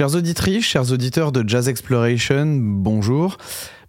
Chers 0.00 0.14
auditrices, 0.14 0.64
chers 0.64 0.92
auditeurs 0.92 1.30
de 1.30 1.46
Jazz 1.46 1.68
Exploration, 1.68 2.46
bonjour. 2.58 3.36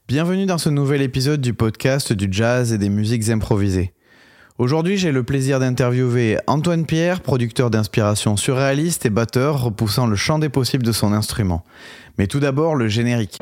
Bienvenue 0.10 0.46
dans 0.46 0.58
ce 0.58 0.68
nouvel 0.68 1.02
épisode 1.02 1.40
du 1.40 1.54
podcast 1.54 2.12
du 2.12 2.28
jazz 2.30 2.74
et 2.74 2.78
des 2.78 2.90
musiques 2.90 3.30
improvisées. 3.30 3.94
Aujourd'hui, 4.58 4.98
j'ai 4.98 5.14
le 5.14 5.24
plaisir 5.24 5.62
d'interviewer 5.62 6.38
Antoine 6.48 6.86
Pierre, 6.86 7.22
producteur 7.22 7.70
d'inspiration 7.70 8.36
surréaliste 8.36 9.06
et 9.06 9.10
batteur 9.10 9.64
repoussant 9.64 10.06
le 10.06 10.18
champ 10.18 10.38
des 10.38 10.50
possibles 10.50 10.84
de 10.84 10.92
son 10.92 11.14
instrument. 11.14 11.64
Mais 12.18 12.28
tout 12.28 12.42
d'abord, 12.42 12.76
le 12.76 12.90
générique. 12.90 13.38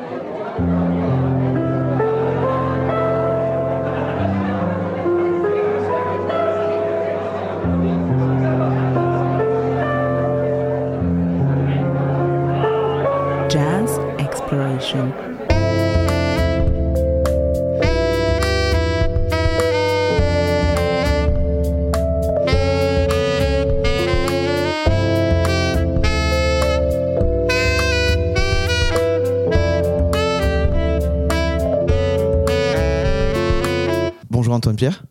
Pierre. 34.80 35.04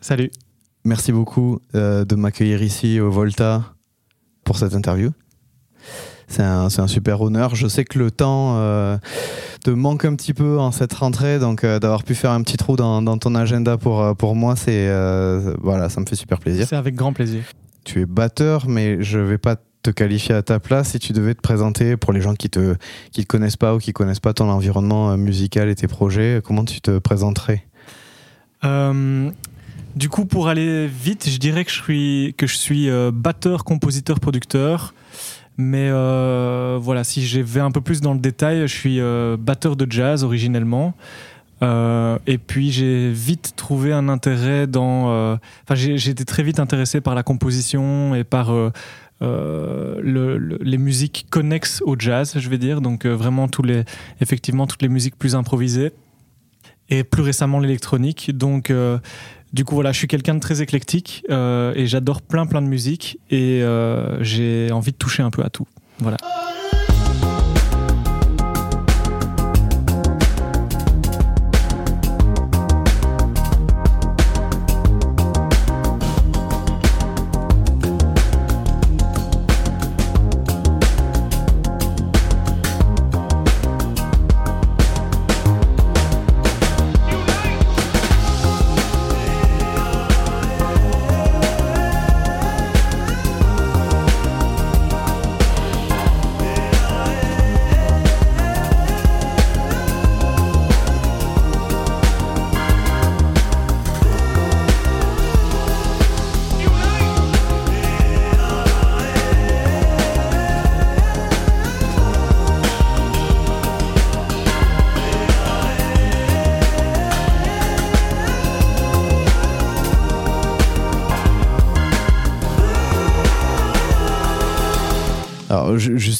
Salut. 0.00 0.30
Merci 0.82 1.12
beaucoup 1.12 1.60
euh, 1.74 2.06
de 2.06 2.14
m'accueillir 2.14 2.62
ici 2.62 3.00
au 3.00 3.10
Volta 3.10 3.74
pour 4.44 4.56
cette 4.56 4.72
interview. 4.72 5.10
C'est 6.26 6.42
un, 6.42 6.70
super 6.86 7.20
honneur. 7.20 7.54
Je 7.54 7.68
sais 7.68 7.84
que 7.84 7.98
le 7.98 8.10
temps 8.10 8.54
euh, 8.56 8.96
te 9.62 9.68
manque 9.68 10.06
un 10.06 10.14
petit 10.14 10.32
peu 10.32 10.58
en 10.58 10.72
cette 10.72 10.94
rentrée, 10.94 11.38
donc 11.38 11.64
euh, 11.64 11.78
d'avoir 11.78 12.02
pu 12.02 12.14
faire 12.14 12.30
un 12.30 12.40
petit 12.40 12.56
trou 12.56 12.76
dans, 12.76 13.02
dans 13.02 13.18
ton 13.18 13.34
agenda 13.34 13.76
pour, 13.76 14.16
pour 14.16 14.34
moi, 14.34 14.56
c'est 14.56 14.88
voilà, 15.60 15.90
ça 15.90 16.00
me 16.00 16.06
fait 16.06 16.16
super 16.16 16.38
plaisir. 16.38 16.66
C'est 16.66 16.76
avec 16.76 16.94
grand 16.94 17.12
plaisir. 17.12 17.42
Tu 17.84 18.00
es 18.00 18.06
batteur, 18.06 18.68
mais 18.68 19.02
je 19.02 19.18
vais 19.18 19.36
pas 19.36 19.56
te 19.82 19.90
qualifier 19.90 20.34
à 20.34 20.42
ta 20.42 20.60
place 20.60 20.92
si 20.92 20.98
tu 20.98 21.12
devais 21.12 21.34
te 21.34 21.42
présenter 21.42 21.98
pour 21.98 22.14
les 22.14 22.22
gens 22.22 22.32
qui 22.32 22.48
te 22.48 22.74
qui 23.12 23.20
te 23.20 23.26
connaissent 23.26 23.58
pas 23.58 23.74
ou 23.74 23.78
qui 23.80 23.92
connaissent 23.92 24.18
pas 24.18 24.32
ton 24.32 24.48
environnement 24.48 25.14
musical 25.18 25.68
et 25.68 25.74
tes 25.74 25.88
projets. 25.88 26.40
Comment 26.42 26.64
tu 26.64 26.80
te 26.80 26.98
présenterais? 26.98 27.66
Euh, 28.64 29.30
du 29.96 30.08
coup, 30.08 30.24
pour 30.24 30.48
aller 30.48 30.86
vite, 30.86 31.28
je 31.28 31.38
dirais 31.38 31.64
que 31.64 31.70
je 32.46 32.56
suis, 32.56 32.88
euh, 32.88 33.10
batteur, 33.12 33.64
compositeur, 33.64 34.20
producteur. 34.20 34.94
Mais 35.56 35.88
euh, 35.90 36.78
voilà, 36.80 37.04
si 37.04 37.26
je 37.26 37.40
vais 37.40 37.60
un 37.60 37.70
peu 37.70 37.80
plus 37.80 38.00
dans 38.00 38.14
le 38.14 38.20
détail, 38.20 38.62
je 38.62 38.74
suis 38.74 39.00
batteur 39.38 39.76
de 39.76 39.86
jazz 39.90 40.24
originellement. 40.24 40.94
Et 41.62 42.38
puis 42.38 42.70
j'ai 42.72 43.10
vite 43.12 43.52
trouvé 43.56 43.92
un 43.92 44.08
intérêt 44.08 44.66
dans. 44.66 45.08
Enfin, 45.64 45.74
j'ai 45.74 46.08
été 46.10 46.24
très 46.24 46.42
vite 46.42 46.58
intéressé 46.60 47.02
par 47.02 47.14
la 47.14 47.22
composition 47.22 48.14
et 48.14 48.24
par 48.24 48.50
le- 49.20 50.00
le- 50.00 50.58
les 50.62 50.78
musiques 50.78 51.26
connexes 51.28 51.82
au 51.84 51.94
jazz, 51.98 52.32
je 52.38 52.48
vais 52.48 52.56
dire. 52.56 52.80
Donc 52.80 53.04
vraiment 53.04 53.46
tous 53.46 53.62
les, 53.62 53.84
effectivement 54.22 54.66
toutes 54.66 54.80
les 54.80 54.88
musiques 54.88 55.18
plus 55.18 55.34
improvisées 55.34 55.92
et 56.90 57.04
plus 57.04 57.22
récemment 57.22 57.58
l'électronique. 57.58 58.36
Donc 58.36 58.70
euh, 58.70 58.98
du 59.52 59.64
coup 59.64 59.74
voilà, 59.74 59.92
je 59.92 59.98
suis 59.98 60.08
quelqu'un 60.08 60.34
de 60.34 60.40
très 60.40 60.62
éclectique 60.62 61.24
euh, 61.30 61.72
et 61.74 61.86
j'adore 61.86 62.22
plein 62.22 62.46
plein 62.46 62.62
de 62.62 62.66
musique 62.66 63.18
et 63.30 63.62
euh, 63.62 64.22
j'ai 64.22 64.70
envie 64.72 64.92
de 64.92 64.96
toucher 64.96 65.22
un 65.22 65.30
peu 65.30 65.42
à 65.42 65.50
tout. 65.50 65.66
Voilà. 65.98 66.16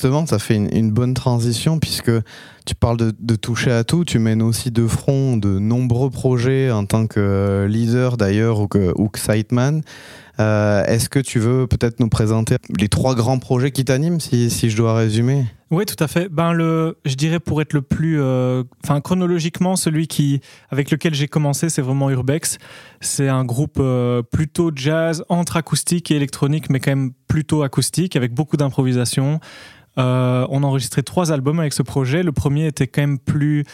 Justement, 0.00 0.24
ça 0.24 0.38
fait 0.38 0.56
une, 0.56 0.92
bonne 0.92 1.12
transition 1.12 1.78
puisque 1.78 2.10
tu 2.64 2.74
parles 2.74 2.96
de, 2.96 3.36
toucher 3.36 3.70
à 3.70 3.84
tout. 3.84 4.06
Tu 4.06 4.18
mènes 4.18 4.40
aussi 4.40 4.70
de 4.70 4.86
front 4.86 5.36
de 5.36 5.58
nombreux 5.58 6.08
projets 6.08 6.70
en 6.70 6.86
tant 6.86 7.06
que 7.06 7.66
leader 7.68 8.16
d'ailleurs 8.16 8.60
ou 8.60 8.66
que, 8.66 8.94
ou 8.96 9.10
que 9.10 9.18
sideman. 9.18 9.82
Euh, 10.38 10.82
Est-ce 10.86 11.10
que 11.10 11.18
tu 11.18 11.38
veux 11.38 11.66
peut-être 11.66 12.00
nous 12.00 12.08
présenter 12.08 12.56
les 12.78 12.88
trois 12.88 13.14
grands 13.14 13.38
projets 13.38 13.72
qui 13.72 13.84
t'animent, 13.84 14.20
si, 14.20 14.48
je 14.48 14.76
dois 14.76 14.94
résumer? 14.94 15.44
Oui, 15.70 15.84
tout 15.84 16.02
à 16.02 16.08
fait. 16.08 16.30
Ben 16.30 16.52
le, 16.54 16.96
je 17.04 17.14
dirais 17.14 17.38
pour 17.38 17.60
être 17.60 17.74
le 17.74 17.82
plus, 17.82 18.20
euh, 18.20 18.64
enfin 18.82 19.02
chronologiquement, 19.02 19.76
celui 19.76 20.08
qui, 20.08 20.40
avec 20.70 20.90
lequel 20.90 21.14
j'ai 21.14 21.28
commencé, 21.28 21.68
c'est 21.68 21.82
vraiment 21.82 22.08
Urbex. 22.08 22.56
C'est 23.02 23.28
un 23.28 23.44
groupe 23.44 23.76
euh, 23.78 24.22
plutôt 24.22 24.72
jazz 24.74 25.22
entre 25.28 25.58
acoustique 25.58 26.10
et 26.10 26.16
électronique, 26.16 26.70
mais 26.70 26.80
quand 26.80 26.90
même 26.90 27.12
plutôt 27.28 27.62
acoustique, 27.62 28.16
avec 28.16 28.32
beaucoup 28.32 28.56
d'improvisation. 28.56 29.40
Euh, 30.00 30.46
on 30.50 30.62
a 30.62 30.66
enregistré 30.66 31.02
trois 31.02 31.32
albums 31.32 31.60
avec 31.60 31.72
ce 31.72 31.82
projet. 31.82 32.22
Le 32.22 32.32
premier 32.32 32.66
était 32.66 32.86
quand 32.86 33.02
même 33.02 33.18
plus 33.18 33.64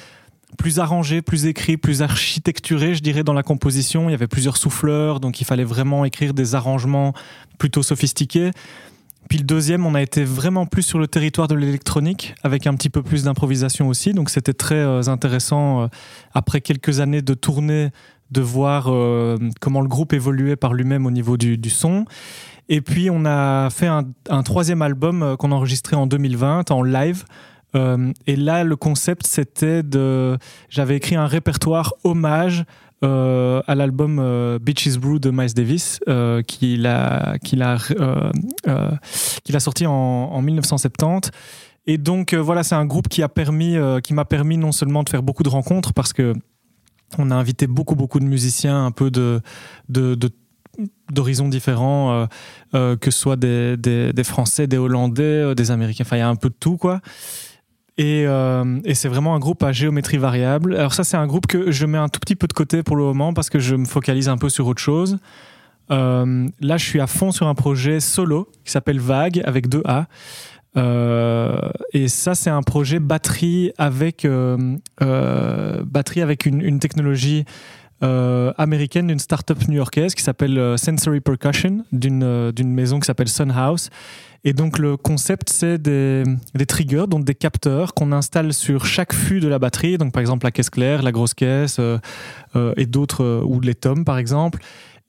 plus 0.59 0.79
arrangé, 0.79 1.23
plus 1.23 1.47
écrit, 1.47 1.77
plus 1.77 2.03
architecturé, 2.03 2.95
je 2.95 3.03
dirais, 3.03 3.23
dans 3.25 3.35
la 3.35 3.43
composition. 3.43 4.09
Il 4.09 4.13
y 4.13 4.15
avait 4.15 4.27
plusieurs 4.27 4.57
souffleurs, 4.57 5.21
donc 5.21 5.41
il 5.41 5.45
fallait 5.45 5.65
vraiment 5.65 6.05
écrire 6.05 6.33
des 6.33 6.55
arrangements 6.55 7.13
plutôt 7.59 7.83
sophistiqués. 7.83 8.53
Puis 9.29 9.39
le 9.39 9.45
deuxième, 9.45 9.85
on 9.87 9.95
a 9.95 10.03
été 10.03 10.25
vraiment 10.25 10.67
plus 10.67 10.83
sur 10.83 10.99
le 10.99 11.09
territoire 11.09 11.49
de 11.49 11.55
l'électronique, 11.55 12.35
avec 12.43 12.67
un 12.67 12.75
petit 12.75 12.91
peu 12.91 13.03
plus 13.03 13.25
d'improvisation 13.25 13.89
aussi. 13.89 14.13
Donc 14.13 14.31
c'était 14.31 14.53
très 14.53 14.77
euh, 14.77 15.09
intéressant, 15.09 15.83
euh, 15.83 15.87
après 16.33 16.61
quelques 16.61 17.01
années 17.01 17.23
de 17.23 17.35
tournée, 17.35 17.91
de 18.31 18.41
voir 18.41 18.87
euh, 18.89 19.37
comment 19.61 19.81
le 19.81 19.89
groupe 19.89 20.13
évoluait 20.13 20.57
par 20.57 20.75
lui-même 20.75 21.07
au 21.07 21.11
niveau 21.11 21.37
du, 21.37 21.71
son. 21.71 22.05
Et 22.69 22.81
puis 22.81 23.11
on 23.11 23.25
a 23.25 23.71
fait 23.71 23.87
un, 23.87 24.43
troisième 24.43 24.83
album 24.83 25.23
euh, 25.23 25.37
qu'on 25.37 25.53
a 25.53 25.55
enregistré 25.55 25.97
en 25.97 26.07
2020 26.07 26.71
en 26.71 26.83
live. 26.83 27.25
Euh, 27.75 28.13
et 28.27 28.37
là, 28.37 28.65
le 28.65 28.77
concept, 28.77 29.27
c'était 29.27 29.83
de. 29.83 30.39
J'avais 30.69 30.97
écrit 30.97 31.17
un 31.17 31.27
répertoire 31.27 31.95
hommage 32.05 32.65
à 33.03 33.75
l'album 33.77 34.19
euh, 34.19 34.59
Beaches 34.59 34.99
Brew 34.99 35.21
de 35.21 35.31
Miles 35.31 35.55
Davis, 35.55 36.01
euh, 36.09 36.43
qu'il 36.43 36.89
a, 36.89 37.39
qu'il 37.39 37.63
a, 37.63 37.77
a 38.67 39.61
sorti 39.61 39.87
en, 39.87 39.93
en 39.93 40.43
1970. 40.43 41.31
Et 41.87 41.99
donc 41.99 42.35
voilà, 42.35 42.65
c'est 42.65 42.75
un 42.75 42.85
groupe 42.85 43.07
qui 43.07 43.23
a 43.23 43.29
permis, 43.29 43.77
qui 44.03 44.13
m'a 44.13 44.25
permis 44.25 44.57
non 44.57 44.73
seulement 44.73 45.05
de 45.05 45.09
faire 45.09 45.23
beaucoup 45.23 45.45
de 45.45 45.49
rencontres 45.49 45.93
parce 45.93 46.13
que 46.13 46.35
on 47.19 47.31
a 47.31 47.35
invité 47.35 47.67
beaucoup 47.67 47.95
beaucoup 47.95 48.21
de 48.21 48.25
musiciens 48.25 48.87
un 48.87 48.91
peu 48.91 49.11
de, 49.11 49.41
d'horizons 51.11 51.49
différents, 51.49 52.13
euh, 52.13 52.27
euh, 52.75 52.97
que 52.97 53.11
ce 53.11 53.19
soit 53.19 53.37
des, 53.37 53.77
des, 53.77 54.25
Français, 54.25 54.67
des 54.67 54.77
Hollandais, 54.77 55.23
euh, 55.23 55.55
des 55.55 55.71
Américains, 55.71 56.05
enfin 56.07 56.17
il 56.17 56.21
y 56.21 56.23
a 56.23 56.29
un 56.29 56.37
peu 56.37 56.49
de 56.49 56.57
tout 56.59 56.77
quoi. 56.77 57.01
Et, 57.99 58.25
et 58.85 58.95
c'est 58.95 59.09
vraiment 59.09 59.35
un 59.35 59.39
groupe 59.39 59.63
à 59.63 59.73
géométrie 59.73 60.19
variable. 60.19 60.77
Alors 60.77 60.93
ça 60.93 61.03
c'est 61.03 61.17
un 61.17 61.27
groupe 61.27 61.47
que 61.47 61.71
je 61.71 61.87
mets 61.87 61.97
un 61.97 62.11
tout 62.11 62.21
petit 62.21 62.37
peu 62.37 62.47
de 62.47 62.53
côté 62.53 62.83
pour 62.83 62.95
le 62.95 63.05
moment 63.05 63.33
parce 63.33 63.49
que 63.49 63.59
je 63.59 63.75
me 63.75 63.87
focalise 63.87 64.29
un 64.29 64.37
peu 64.37 64.51
sur 64.51 64.67
autre 64.67 64.83
chose. 64.83 65.17
Là 65.89 66.77
je 66.77 66.85
suis 66.85 67.01
à 67.01 67.07
fond 67.07 67.33
sur 67.33 67.47
un 67.47 67.55
projet 67.55 68.01
solo 68.01 68.51
qui 68.67 68.73
s'appelle 68.73 69.01
Vague 69.01 69.41
avec 69.47 69.71
deux 69.71 69.81
A. 69.87 70.09
Euh, 70.77 71.59
et 71.93 72.09
ça, 72.09 72.35
c'est 72.35 72.51
un 72.51 72.63
projet 72.63 72.99
batterie 72.99 73.73
avec, 73.79 74.25
euh, 74.25 74.77
euh, 75.03 75.83
batterie 75.85 76.23
avec 76.23 76.47
une, 76.47 76.79
technologie 76.79 77.45
américaine 78.03 79.07
d'une 79.07 79.19
start-up 79.19 79.59
new-yorkaise 79.69 80.15
qui 80.15 80.23
s'appelle 80.23 80.75
Sensory 80.77 81.21
Percussion, 81.21 81.85
d'une 81.93 82.23
euh, 82.23 82.53
maison 82.65 83.01
qui 83.01 83.07
s'appelle 83.07 83.29
Sun 83.29 83.51
House. 83.51 83.89
Et 84.45 84.53
donc 84.53 84.79
le 84.79 84.97
concept, 84.99 85.49
c'est 85.49 85.79
des, 85.79 86.23
des 86.55 86.67
triggers, 86.67 87.07
donc 87.09 87.25
des 87.25 87.35
capteurs 87.35 87.95
qu'on 87.95 88.13
installe 88.13 88.53
sur 88.53 88.85
chaque 88.85 89.15
fût 89.15 89.41
de 89.41 89.49
la 89.49 89.59
batterie, 89.59 89.97
donc 89.97 90.13
par 90.13 90.21
exemple 90.21 90.45
la 90.45 90.51
caisse 90.51 90.71
claire, 90.71 91.03
la 91.03 91.11
grosse 91.11 91.35
caisse 91.35 91.81
et 92.77 92.87
d'autres, 92.87 93.43
ou 93.45 93.61
les 93.61 93.75
tomes 93.75 94.05
par 94.05 94.19
exemple. 94.19 94.61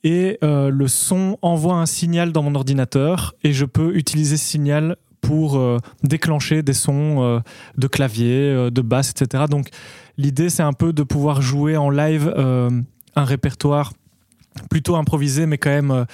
Et 0.03 0.39
le 0.41 0.87
son 0.87 1.37
envoie 1.41 1.75
un 1.75 1.85
signal 1.85 2.31
dans 2.31 2.41
mon 2.41 2.55
ordinateur 2.55 3.35
et 3.43 3.51
je 3.51 3.65
peux 3.65 3.95
utiliser 3.95 4.37
ce 4.37 4.45
signal 4.45 4.95
pour 5.21 5.57
euh, 5.57 5.79
déclencher 6.03 6.63
des 6.63 6.73
sons 6.73 7.21
euh, 7.21 7.39
de 7.77 7.87
clavier, 7.87 8.49
euh, 8.51 8.69
de 8.69 8.81
basse, 8.81 9.11
etc. 9.11 9.45
Donc 9.49 9.69
l'idée, 10.17 10.49
c'est 10.49 10.63
un 10.63 10.73
peu 10.73 10.93
de 10.93 11.03
pouvoir 11.03 11.41
jouer 11.41 11.77
en 11.77 11.89
live 11.89 12.33
un 13.15 13.23
répertoire 13.23 13.93
plutôt 14.69 14.95
improvisé, 14.95 15.45
mais 15.45 15.57
quand 15.57 15.69
même 15.69 16.05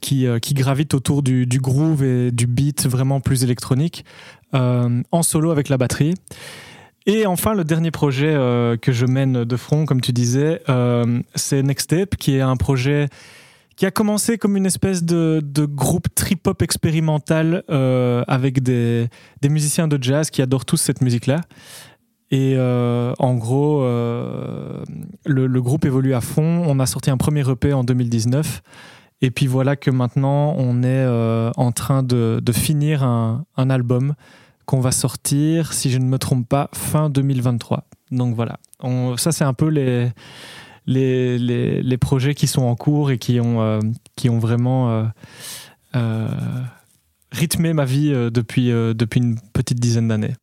qui, 0.00 0.26
euh, 0.26 0.38
qui 0.38 0.54
gravite 0.54 0.94
autour 0.94 1.22
du, 1.22 1.46
du 1.46 1.58
groove 1.58 2.04
et 2.04 2.30
du 2.30 2.46
beat 2.46 2.86
vraiment 2.86 3.20
plus 3.20 3.42
électronique, 3.44 4.04
en 4.52 5.22
solo 5.22 5.50
avec 5.50 5.68
la 5.68 5.76
batterie. 5.76 6.14
Et 7.06 7.26
enfin, 7.26 7.54
le 7.54 7.62
dernier 7.62 7.90
projet 7.90 8.34
que 8.80 8.92
je 8.92 9.06
mène 9.06 9.44
de 9.44 9.56
front, 9.56 9.84
comme 9.84 10.00
tu 10.00 10.12
disais, 10.12 10.62
c'est 11.34 11.62
Next 11.62 11.84
Step, 11.84 12.16
qui 12.16 12.36
est 12.36 12.40
un 12.40 12.56
projet 12.56 13.08
qui 13.76 13.84
a 13.84 13.90
commencé 13.90 14.38
comme 14.38 14.56
une 14.56 14.66
espèce 14.66 15.04
de, 15.04 15.40
de 15.44 15.66
groupe 15.66 16.08
trip-hop 16.14 16.62
expérimental 16.62 17.62
euh, 17.70 18.24
avec 18.26 18.62
des, 18.62 19.08
des 19.42 19.48
musiciens 19.50 19.86
de 19.86 20.02
jazz 20.02 20.30
qui 20.30 20.40
adorent 20.40 20.64
tous 20.64 20.78
cette 20.78 21.02
musique-là. 21.02 21.42
Et 22.30 22.54
euh, 22.56 23.12
en 23.18 23.34
gros, 23.34 23.82
euh, 23.82 24.82
le, 25.26 25.46
le 25.46 25.62
groupe 25.62 25.84
évolue 25.84 26.14
à 26.14 26.22
fond. 26.22 26.64
On 26.66 26.80
a 26.80 26.86
sorti 26.86 27.10
un 27.10 27.18
premier 27.18 27.48
EP 27.48 27.72
en 27.74 27.84
2019. 27.84 28.62
Et 29.20 29.30
puis 29.30 29.46
voilà 29.46 29.76
que 29.76 29.90
maintenant, 29.90 30.54
on 30.58 30.82
est 30.82 31.06
en 31.56 31.72
train 31.72 32.02
de, 32.02 32.40
de 32.42 32.52
finir 32.52 33.02
un, 33.02 33.44
un 33.56 33.70
album 33.70 34.14
qu'on 34.66 34.80
va 34.80 34.90
sortir, 34.90 35.72
si 35.72 35.90
je 35.90 35.98
ne 35.98 36.04
me 36.04 36.18
trompe 36.18 36.48
pas, 36.48 36.68
fin 36.74 37.08
2023. 37.08 37.84
Donc 38.10 38.34
voilà, 38.34 38.58
ça 39.16 39.32
c'est 39.32 39.44
un 39.44 39.54
peu 39.54 39.68
les, 39.68 40.10
les, 40.86 41.98
projets 41.98 42.34
qui 42.34 42.46
sont 42.46 42.62
en 42.62 42.76
cours 42.76 43.10
et 43.10 43.18
qui 43.18 43.40
ont, 43.40 43.60
euh, 43.60 43.80
vraiment 44.38 44.90
euh, 44.90 45.04
euh, 45.94 46.28
rythmé 47.32 47.72
ma 47.72 47.84
vie 47.84 48.10
depuis 48.30 48.70
une 48.70 49.38
petite 49.52 49.80
dizaine 49.80 50.08
d'années. 50.08 50.34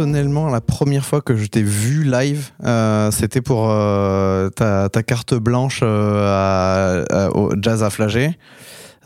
Personnellement, 0.00 0.50
la 0.50 0.60
première 0.60 1.06
fois 1.06 1.22
que 1.22 1.36
je 1.36 1.46
t'ai 1.46 1.62
vu 1.62 2.04
live, 2.04 2.50
euh, 2.64 3.10
c'était 3.10 3.40
pour 3.40 3.70
euh, 3.70 4.50
ta, 4.50 4.90
ta 4.90 5.02
carte 5.02 5.32
blanche 5.32 5.80
euh, 5.82 7.06
à- 7.10 7.24
à- 7.24 7.30
au 7.30 7.54
Jazz 7.58 7.82
à 7.82 7.88
Flagey 7.88 8.36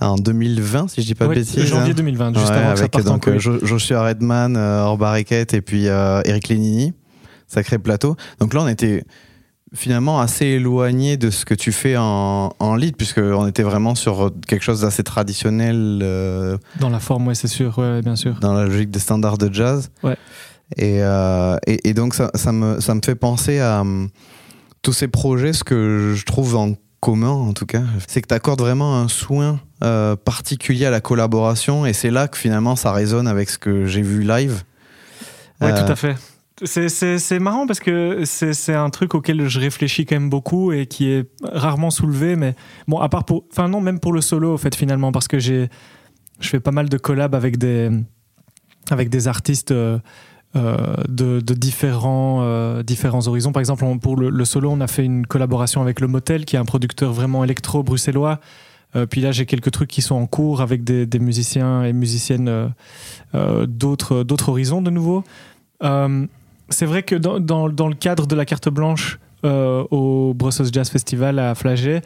en 0.01 0.17
2020, 0.17 0.89
si 0.89 1.03
je 1.03 1.07
dis 1.07 1.15
pas 1.15 1.29
Ouais, 1.29 1.37
de 1.37 1.41
bêtises. 1.43 1.65
janvier 1.65 1.93
hein. 1.93 1.95
2020, 1.97 2.35
juste 2.37 2.51
Ouais, 2.51 2.57
avant 2.57 2.73
que 2.73 2.79
ça 2.81 2.89
parte 2.89 3.07
en 3.07 3.11
donc 3.13 3.23
couille. 3.23 3.39
Jo- 3.39 3.65
Joshua 3.65 4.03
Redman, 4.03 4.57
Orba 4.57 5.13
Riquette 5.13 5.55
et 5.55 5.61
puis 5.63 5.85
Eric 5.85 6.49
Lénini, 6.49 6.93
sacré 7.47 7.79
plateau. 7.79 8.17
Donc 8.41 8.53
là, 8.53 8.61
on 8.63 8.67
était 8.69 9.05
finalement 9.73 10.21
assez 10.21 10.47
éloigné 10.47 11.17
de 11.17 11.31
ce 11.31 11.45
que 11.45 11.55
tu 11.55 11.71
fais 11.71 11.97
en, 11.97 12.53
en 12.59 12.75
lead, 12.75 12.97
puisqu'on 12.97 13.47
était 13.47 13.63
vraiment 13.63 13.95
sur 13.95 14.33
quelque 14.49 14.63
chose 14.65 14.81
d'assez 14.81 15.05
traditionnel 15.05 16.01
euh, 16.03 16.59
Dans 16.81 16.89
la 16.89 16.99
forme, 16.99 17.29
ouais, 17.29 17.37
c'est 17.37 17.47
sûr, 17.47 17.79
ouais, 17.79 18.03
bien 18.03 18.17
sûr. 18.17 18.35
dans 18.41 18.55
la 18.55 18.65
logique 18.65 18.91
des 18.91 18.99
standards 18.99 19.39
de 19.39 19.55
jazz. 19.55 19.93
Ouais. 20.03 20.17
Et, 20.77 21.03
euh, 21.03 21.57
et, 21.67 21.89
et 21.89 21.95
donc, 21.95 22.15
ça, 22.15 22.31
ça, 22.35 22.53
me, 22.53 22.81
ça 22.81 22.95
me 22.95 23.01
fait 23.05 23.15
penser 23.17 23.59
à 23.61 23.81
hum, 23.81 24.09
tous 24.83 24.93
ces 24.93 25.09
projets, 25.09 25.53
ce 25.53 25.65
que 25.65 26.15
je 26.17 26.25
trouve 26.25 26.57
en 26.57 26.75
commun, 27.01 27.31
en 27.31 27.53
tout 27.55 27.67
cas, 27.67 27.83
c'est 28.09 28.21
que 28.21 28.29
tu 28.29 28.35
accordes 28.35 28.61
vraiment 28.61 28.99
un 29.01 29.09
soin 29.09 29.59
euh, 29.83 30.17
particulier 30.17 30.85
à 30.87 30.91
la 30.91 31.01
collaboration, 31.01 31.87
et 31.87 31.93
c'est 31.95 32.11
là 32.11 32.29
que 32.29 32.37
finalement 32.37 32.77
ça 32.77 32.93
résonne 32.93 33.27
avec 33.27 33.49
ce 33.49 33.59
que 33.59 33.87
j'ai 33.87 34.03
vu 34.03 34.23
live. 34.23 34.63
Ouais, 35.63 35.73
Euh, 35.73 35.85
tout 35.87 35.91
à 35.91 35.97
fait. 35.97 36.17
C'est- 36.63 37.39
marrant 37.39 37.67
parce 37.67 37.81
que 37.81 38.25
c'est 38.27 38.75
un 38.75 38.91
truc 38.91 39.15
auquel 39.15 39.49
je 39.49 39.59
réfléchis 39.59 40.05
quand 40.05 40.17
même 40.17 40.29
beaucoup 40.29 40.73
et 40.73 40.87
qui 40.87 41.09
est 41.11 41.27
rarement 41.43 41.89
soulevé. 41.91 42.37
Mais 42.37 42.55
bon, 42.87 42.99
à 42.99 43.09
part 43.09 43.25
pour. 43.25 43.45
Enfin, 43.51 43.67
non, 43.69 43.81
même 43.81 43.99
pour 43.99 44.13
le 44.13 44.21
solo, 44.21 44.53
au 44.53 44.59
fait, 44.59 44.75
finalement, 44.75 45.11
parce 45.11 45.27
que 45.27 45.39
j'ai. 45.39 45.71
Je 46.39 46.49
fais 46.51 46.61
pas 46.61 46.71
mal 46.71 46.91
de 46.91 46.99
collabs 46.99 47.35
avec 47.35 47.57
des. 47.57 47.91
Avec 48.91 49.09
des 49.09 49.27
artistes. 49.27 49.71
euh, 49.73 49.99
euh, 50.57 50.97
de, 51.09 51.41
euh, 51.41 52.83
différents 52.83 53.29
horizons. 53.29 53.53
Par 53.53 53.61
exemple, 53.61 53.85
pour 54.01 54.17
le, 54.17 54.45
solo, 54.45 54.71
on 54.73 54.81
a 54.81 54.89
fait 54.89 55.05
une 55.05 55.25
collaboration 55.25 55.81
avec 55.81 56.01
Le 56.01 56.09
Motel, 56.09 56.45
qui 56.45 56.57
est 56.57 56.59
un 56.59 56.65
producteur 56.65 57.13
vraiment 57.13 57.45
électro 57.45 57.85
bruxellois. 57.85 58.41
Euh, 58.97 59.07
puis 59.07 59.21
là, 59.21 59.31
j'ai 59.31 59.47
quelques 59.47 59.71
trucs 59.71 59.89
qui 59.89 60.03
sont 60.03 60.17
en 60.17 60.27
cours 60.27 60.61
avec 60.61 60.83
des, 60.83 61.19
musiciens 61.21 61.85
et 61.85 61.93
musiciennes 61.93 62.73
d'autres 63.33 64.49
horizons 64.49 64.83
de 64.83 64.91
nouveau. 64.91 65.23
C'est 65.81 66.87
vrai 66.87 67.05
que 67.05 67.15
dans, 67.15 67.67
le 67.69 67.95
cadre 67.95 68.27
de 68.27 68.35
la 68.35 68.45
carte 68.45 68.69
blanche 68.69 69.21
au 69.45 70.35
Brussels 70.35 70.71
Jazz 70.73 70.91
Festival 70.91 71.39
à 71.39 71.55
Flagey, 71.55 72.03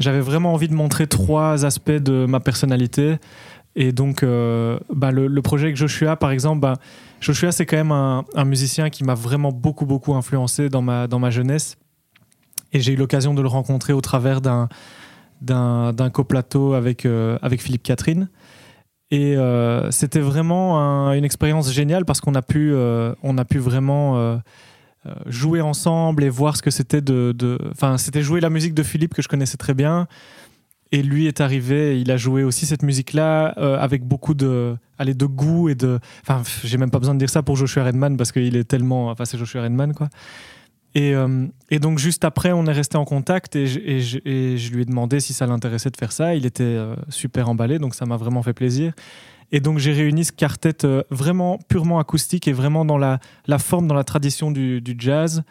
j'avais 0.00 0.20
vraiment 0.20 0.54
envie 0.54 0.68
de 0.68 0.74
montrer 0.74 1.06
trois 1.06 1.66
aspects 1.66 1.90
de 1.90 2.24
ma 2.24 2.40
personnalité. 2.40 3.16
Et 3.76 3.92
donc, 3.92 4.24
bah, 4.24 5.10
le, 5.10 5.26
le 5.26 5.42
projet 5.42 5.66
avec 5.66 5.76
Joshua, 5.76 6.16
par 6.16 6.30
exemple, 6.30 6.60
bah, 6.60 6.78
Joshua, 7.20 7.52
c'est 7.52 7.64
quand 7.66 7.76
même 7.76 7.92
un, 7.92 8.24
musicien 8.44 8.90
qui 8.90 9.02
m'a 9.04 9.14
vraiment 9.14 9.50
beaucoup, 9.52 9.86
beaucoup 9.86 10.14
influencé 10.14 10.68
dans 10.68 10.82
ma, 10.82 11.06
dans 11.06 11.18
ma 11.18 11.30
jeunesse. 11.30 11.76
Et 12.72 12.80
j'ai 12.80 12.92
eu 12.92 12.96
l'occasion 12.96 13.34
de 13.34 13.40
le 13.42 13.48
rencontrer 13.48 13.92
au 13.92 14.00
travers 14.00 14.40
d'un 14.40 14.68
d'un 15.40 16.08
coplateau 16.10 16.72
avec, 16.72 17.04
euh, 17.04 17.38
avec 17.42 17.60
Philippe 17.60 17.82
Catherine. 17.82 18.30
Et 19.10 19.36
euh, 19.36 19.90
c'était 19.90 20.20
vraiment 20.20 20.80
un- 20.80 21.12
une 21.12 21.24
expérience 21.24 21.70
géniale 21.70 22.06
parce 22.06 22.22
qu'on 22.22 22.34
a 22.34 22.40
pu, 22.40 22.72
euh, 22.72 23.14
on 23.22 23.36
a 23.36 23.44
pu 23.44 23.58
vraiment 23.58 24.40
jouer 25.26 25.60
ensemble 25.60 26.24
et 26.24 26.30
voir 26.30 26.56
ce 26.56 26.62
que 26.62 26.70
c'était 26.70 27.02
de- 27.02 27.58
Enfin, 27.72 27.98
c'était 27.98 28.22
jouer 28.22 28.40
la 28.40 28.48
musique 28.48 28.72
de 28.72 28.82
Philippe 28.82 29.12
que 29.12 29.20
je 29.20 29.28
connaissais 29.28 29.58
très 29.58 29.74
bien. 29.74 30.06
Et 30.94 31.02
lui 31.02 31.26
est 31.26 31.40
arrivé, 31.40 32.00
il 32.00 32.12
a 32.12 32.16
joué 32.16 32.44
aussi 32.44 32.66
cette 32.66 32.84
musique-là 32.84 33.58
euh, 33.58 33.76
avec 33.80 34.04
beaucoup 34.04 34.32
de, 34.32 34.76
allez, 34.96 35.14
de 35.14 35.26
goût 35.26 35.68
et 35.68 35.74
de. 35.74 35.98
Enfin, 36.22 36.44
j'ai 36.62 36.78
même 36.78 36.92
pas 36.92 37.00
besoin 37.00 37.14
de 37.14 37.18
dire 37.18 37.28
ça 37.28 37.42
pour 37.42 37.56
Joshua 37.56 37.82
Redman 37.82 38.16
parce 38.16 38.30
qu'il 38.30 38.54
est 38.54 38.62
tellement. 38.62 39.08
Enfin, 39.08 39.24
c'est 39.24 39.36
Joshua 39.36 39.62
Redman, 39.62 39.92
quoi. 39.92 40.08
Et, 40.94 41.12
euh, 41.16 41.48
donc, 41.80 41.98
juste 41.98 42.24
après, 42.24 42.52
on 42.52 42.66
est 42.66 42.72
resté 42.72 42.96
en 42.96 43.04
contact 43.04 43.56
et 43.56 43.66
je, 43.66 44.18
lui 44.20 44.82
ai 44.82 44.84
demandé 44.84 45.18
si 45.18 45.32
ça 45.32 45.46
l'intéressait 45.46 45.90
de 45.90 45.96
faire 45.96 46.12
ça. 46.12 46.36
Il 46.36 46.46
était 46.46 46.62
euh, 46.62 46.94
super 47.08 47.48
emballé, 47.48 47.80
donc 47.80 47.96
ça 47.96 48.06
m'a 48.06 48.16
vraiment 48.16 48.44
fait 48.44 48.54
plaisir. 48.54 48.92
Et 49.50 49.58
donc, 49.58 49.78
j'ai 49.78 49.92
réuni 49.92 50.24
ce 50.24 50.30
quartet 50.30 50.86
vraiment 51.10 51.58
purement 51.66 51.98
acoustique 51.98 52.46
et 52.46 52.52
vraiment 52.52 52.84
dans 52.84 52.98
la, 52.98 53.18
forme, 53.58 53.88
dans 53.88 53.96
la 53.96 54.04
tradition 54.04 54.52
du, 54.52 54.80
jazz. 54.96 55.42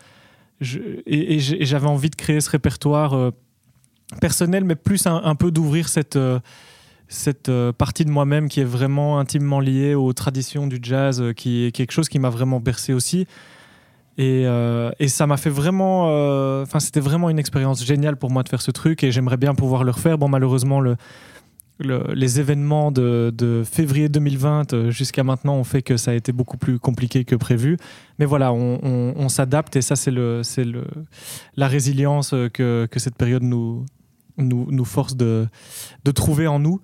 Et 0.62 1.40
j'avais 1.40 1.88
envie 1.88 2.10
de 2.10 2.16
créer 2.16 2.40
ce 2.40 2.50
répertoire 2.50 3.34
personnel, 4.20 4.64
mais 4.64 4.76
plus 4.76 5.06
un, 5.08 5.36
peu 5.36 5.52
d'ouvrir 5.52 5.88
cette, 5.90 6.16
euh, 6.16 6.40
cette 7.08 7.50
euh, 7.50 7.72
partie 7.72 8.06
de 8.06 8.10
moi-même 8.10 8.50
qui 8.50 8.60
est 8.62 8.66
vraiment 8.66 9.20
intimement 9.20 9.60
liée 9.60 9.96
aux 9.96 10.14
traditions 10.14 10.68
du 10.68 10.80
jazz, 10.82 11.22
euh, 11.22 11.34
qui 11.34 11.66
est 11.66 11.72
quelque 11.72 11.92
chose 11.92 12.10
qui 12.10 12.20
m'a 12.20 12.30
vraiment 12.30 12.60
bercé 12.60 12.94
aussi. 12.94 13.28
Et, 14.20 14.44
et 15.00 15.08
ça 15.08 15.26
m'a 15.26 15.38
fait 15.38 15.50
vraiment. 15.50 16.04
Enfin, 16.62 16.80
c'était 16.80 17.00
vraiment 17.00 17.32
une 17.32 17.40
expérience 17.40 17.84
géniale 17.84 18.16
pour 18.16 18.30
moi 18.30 18.44
de 18.44 18.50
faire 18.50 18.62
ce 18.62 18.70
truc 18.70 19.04
et 19.04 19.12
j'aimerais 19.12 19.38
bien 19.38 19.56
pouvoir 19.56 19.84
le 19.84 19.90
refaire. 19.90 20.20
Bon, 20.20 20.28
malheureusement, 20.28 20.80
le, 20.82 20.98
le- 21.80 22.06
les 22.14 22.40
événements 22.40 22.92
de, 22.92 23.34
de 23.36 23.64
février 23.66 24.10
2020 24.10 24.74
euh, 24.74 24.92
jusqu'à 24.92 25.24
maintenant 25.24 25.56
ont 25.56 25.64
fait 25.64 25.82
que 25.82 25.98
ça 25.98 26.12
a 26.12 26.14
été 26.14 26.32
beaucoup 26.32 26.58
plus 26.58 26.78
compliqué 26.78 27.26
que 27.26 27.36
prévu. 27.36 27.76
Mais 28.20 28.26
voilà, 28.26 28.54
on, 28.54 29.14
on- 29.18 29.30
s'adapte 29.30 29.76
et 29.78 29.82
ça, 29.82 29.96
c'est 29.96 30.14
la 31.56 31.68
résilience 31.68 32.36
que, 32.54 32.88
que 32.92 33.00
cette 33.00 33.16
période 33.16 33.42
nous, 33.42 33.84
nous, 34.38 34.68
nous 34.70 34.86
force 34.86 35.16
de, 35.16 35.48
de 36.06 36.12
trouver 36.12 36.48
en 36.48 36.60
nous. 36.60 36.82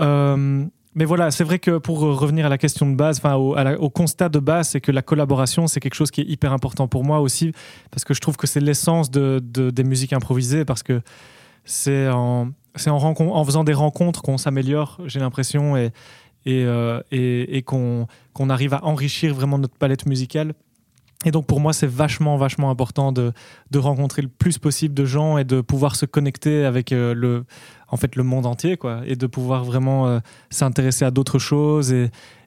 Euh, 0.00 0.64
mais 0.94 1.04
voilà, 1.04 1.30
c'est 1.30 1.44
vrai 1.44 1.58
que 1.60 1.78
pour 1.78 2.00
revenir 2.00 2.46
à 2.46 2.48
la 2.48 2.58
question 2.58 2.90
de 2.90 2.96
base, 2.96 3.18
enfin 3.18 3.34
au, 3.36 3.56
au 3.56 3.90
constat 3.90 4.28
de 4.28 4.40
base, 4.40 4.70
c'est 4.70 4.80
que 4.80 4.90
la 4.90 5.02
collaboration, 5.02 5.66
c'est 5.68 5.78
quelque 5.78 5.94
chose 5.94 6.10
qui 6.10 6.20
est 6.20 6.28
hyper 6.28 6.52
important 6.52 6.88
pour 6.88 7.04
moi 7.04 7.20
aussi, 7.20 7.52
parce 7.92 8.04
que 8.04 8.12
je 8.12 8.20
trouve 8.20 8.36
que 8.36 8.46
c'est 8.48 8.60
l'essence 8.60 9.10
de, 9.10 9.40
de- 9.42 9.70
des 9.70 9.84
musiques 9.84 10.12
improvisées, 10.12 10.64
parce 10.64 10.82
que 10.82 11.00
c'est 11.64 12.08
en, 12.08 12.48
en, 12.86 12.90
en 12.90 13.44
faisant 13.44 13.62
des 13.62 13.72
rencontres 13.72 14.22
qu'on 14.22 14.36
s'améliore, 14.38 14.98
j'ai 15.06 15.20
l'impression, 15.20 15.76
et, 15.76 15.92
et, 16.44 16.64
euh, 16.64 17.00
et, 17.12 17.58
et 17.58 17.62
qu'on 17.62 18.06
qu'on 18.32 18.50
arrive 18.50 18.74
à 18.74 18.84
enrichir 18.84 19.34
vraiment 19.34 19.58
notre 19.58 19.76
palette 19.76 20.06
musicale. 20.06 20.54
Et 21.26 21.30
donc 21.32 21.46
pour 21.46 21.60
moi, 21.60 21.72
c'est 21.72 21.86
vachement, 21.86 22.36
vachement 22.36 22.70
important 22.70 23.12
de, 23.12 23.32
de 23.70 23.78
rencontrer 23.78 24.22
le 24.22 24.28
plus 24.28 24.58
possible 24.58 24.94
de 24.94 25.04
gens 25.04 25.36
et 25.36 25.44
de 25.44 25.60
pouvoir 25.60 25.96
se 25.96 26.06
connecter 26.06 26.64
avec 26.64 26.92
euh, 26.92 27.12
le, 27.14 27.44
en 27.88 27.96
fait, 27.98 28.16
le 28.16 28.22
monde 28.22 28.46
entier, 28.46 28.78
quoi, 28.78 29.02
et 29.06 29.16
de 29.16 29.26
pouvoir 29.26 29.64
vraiment 29.64 30.06
euh, 30.06 30.20
s'intéresser 30.48 31.04
à 31.04 31.10
d'autres 31.10 31.38
choses 31.38 31.92
et, 31.92 32.04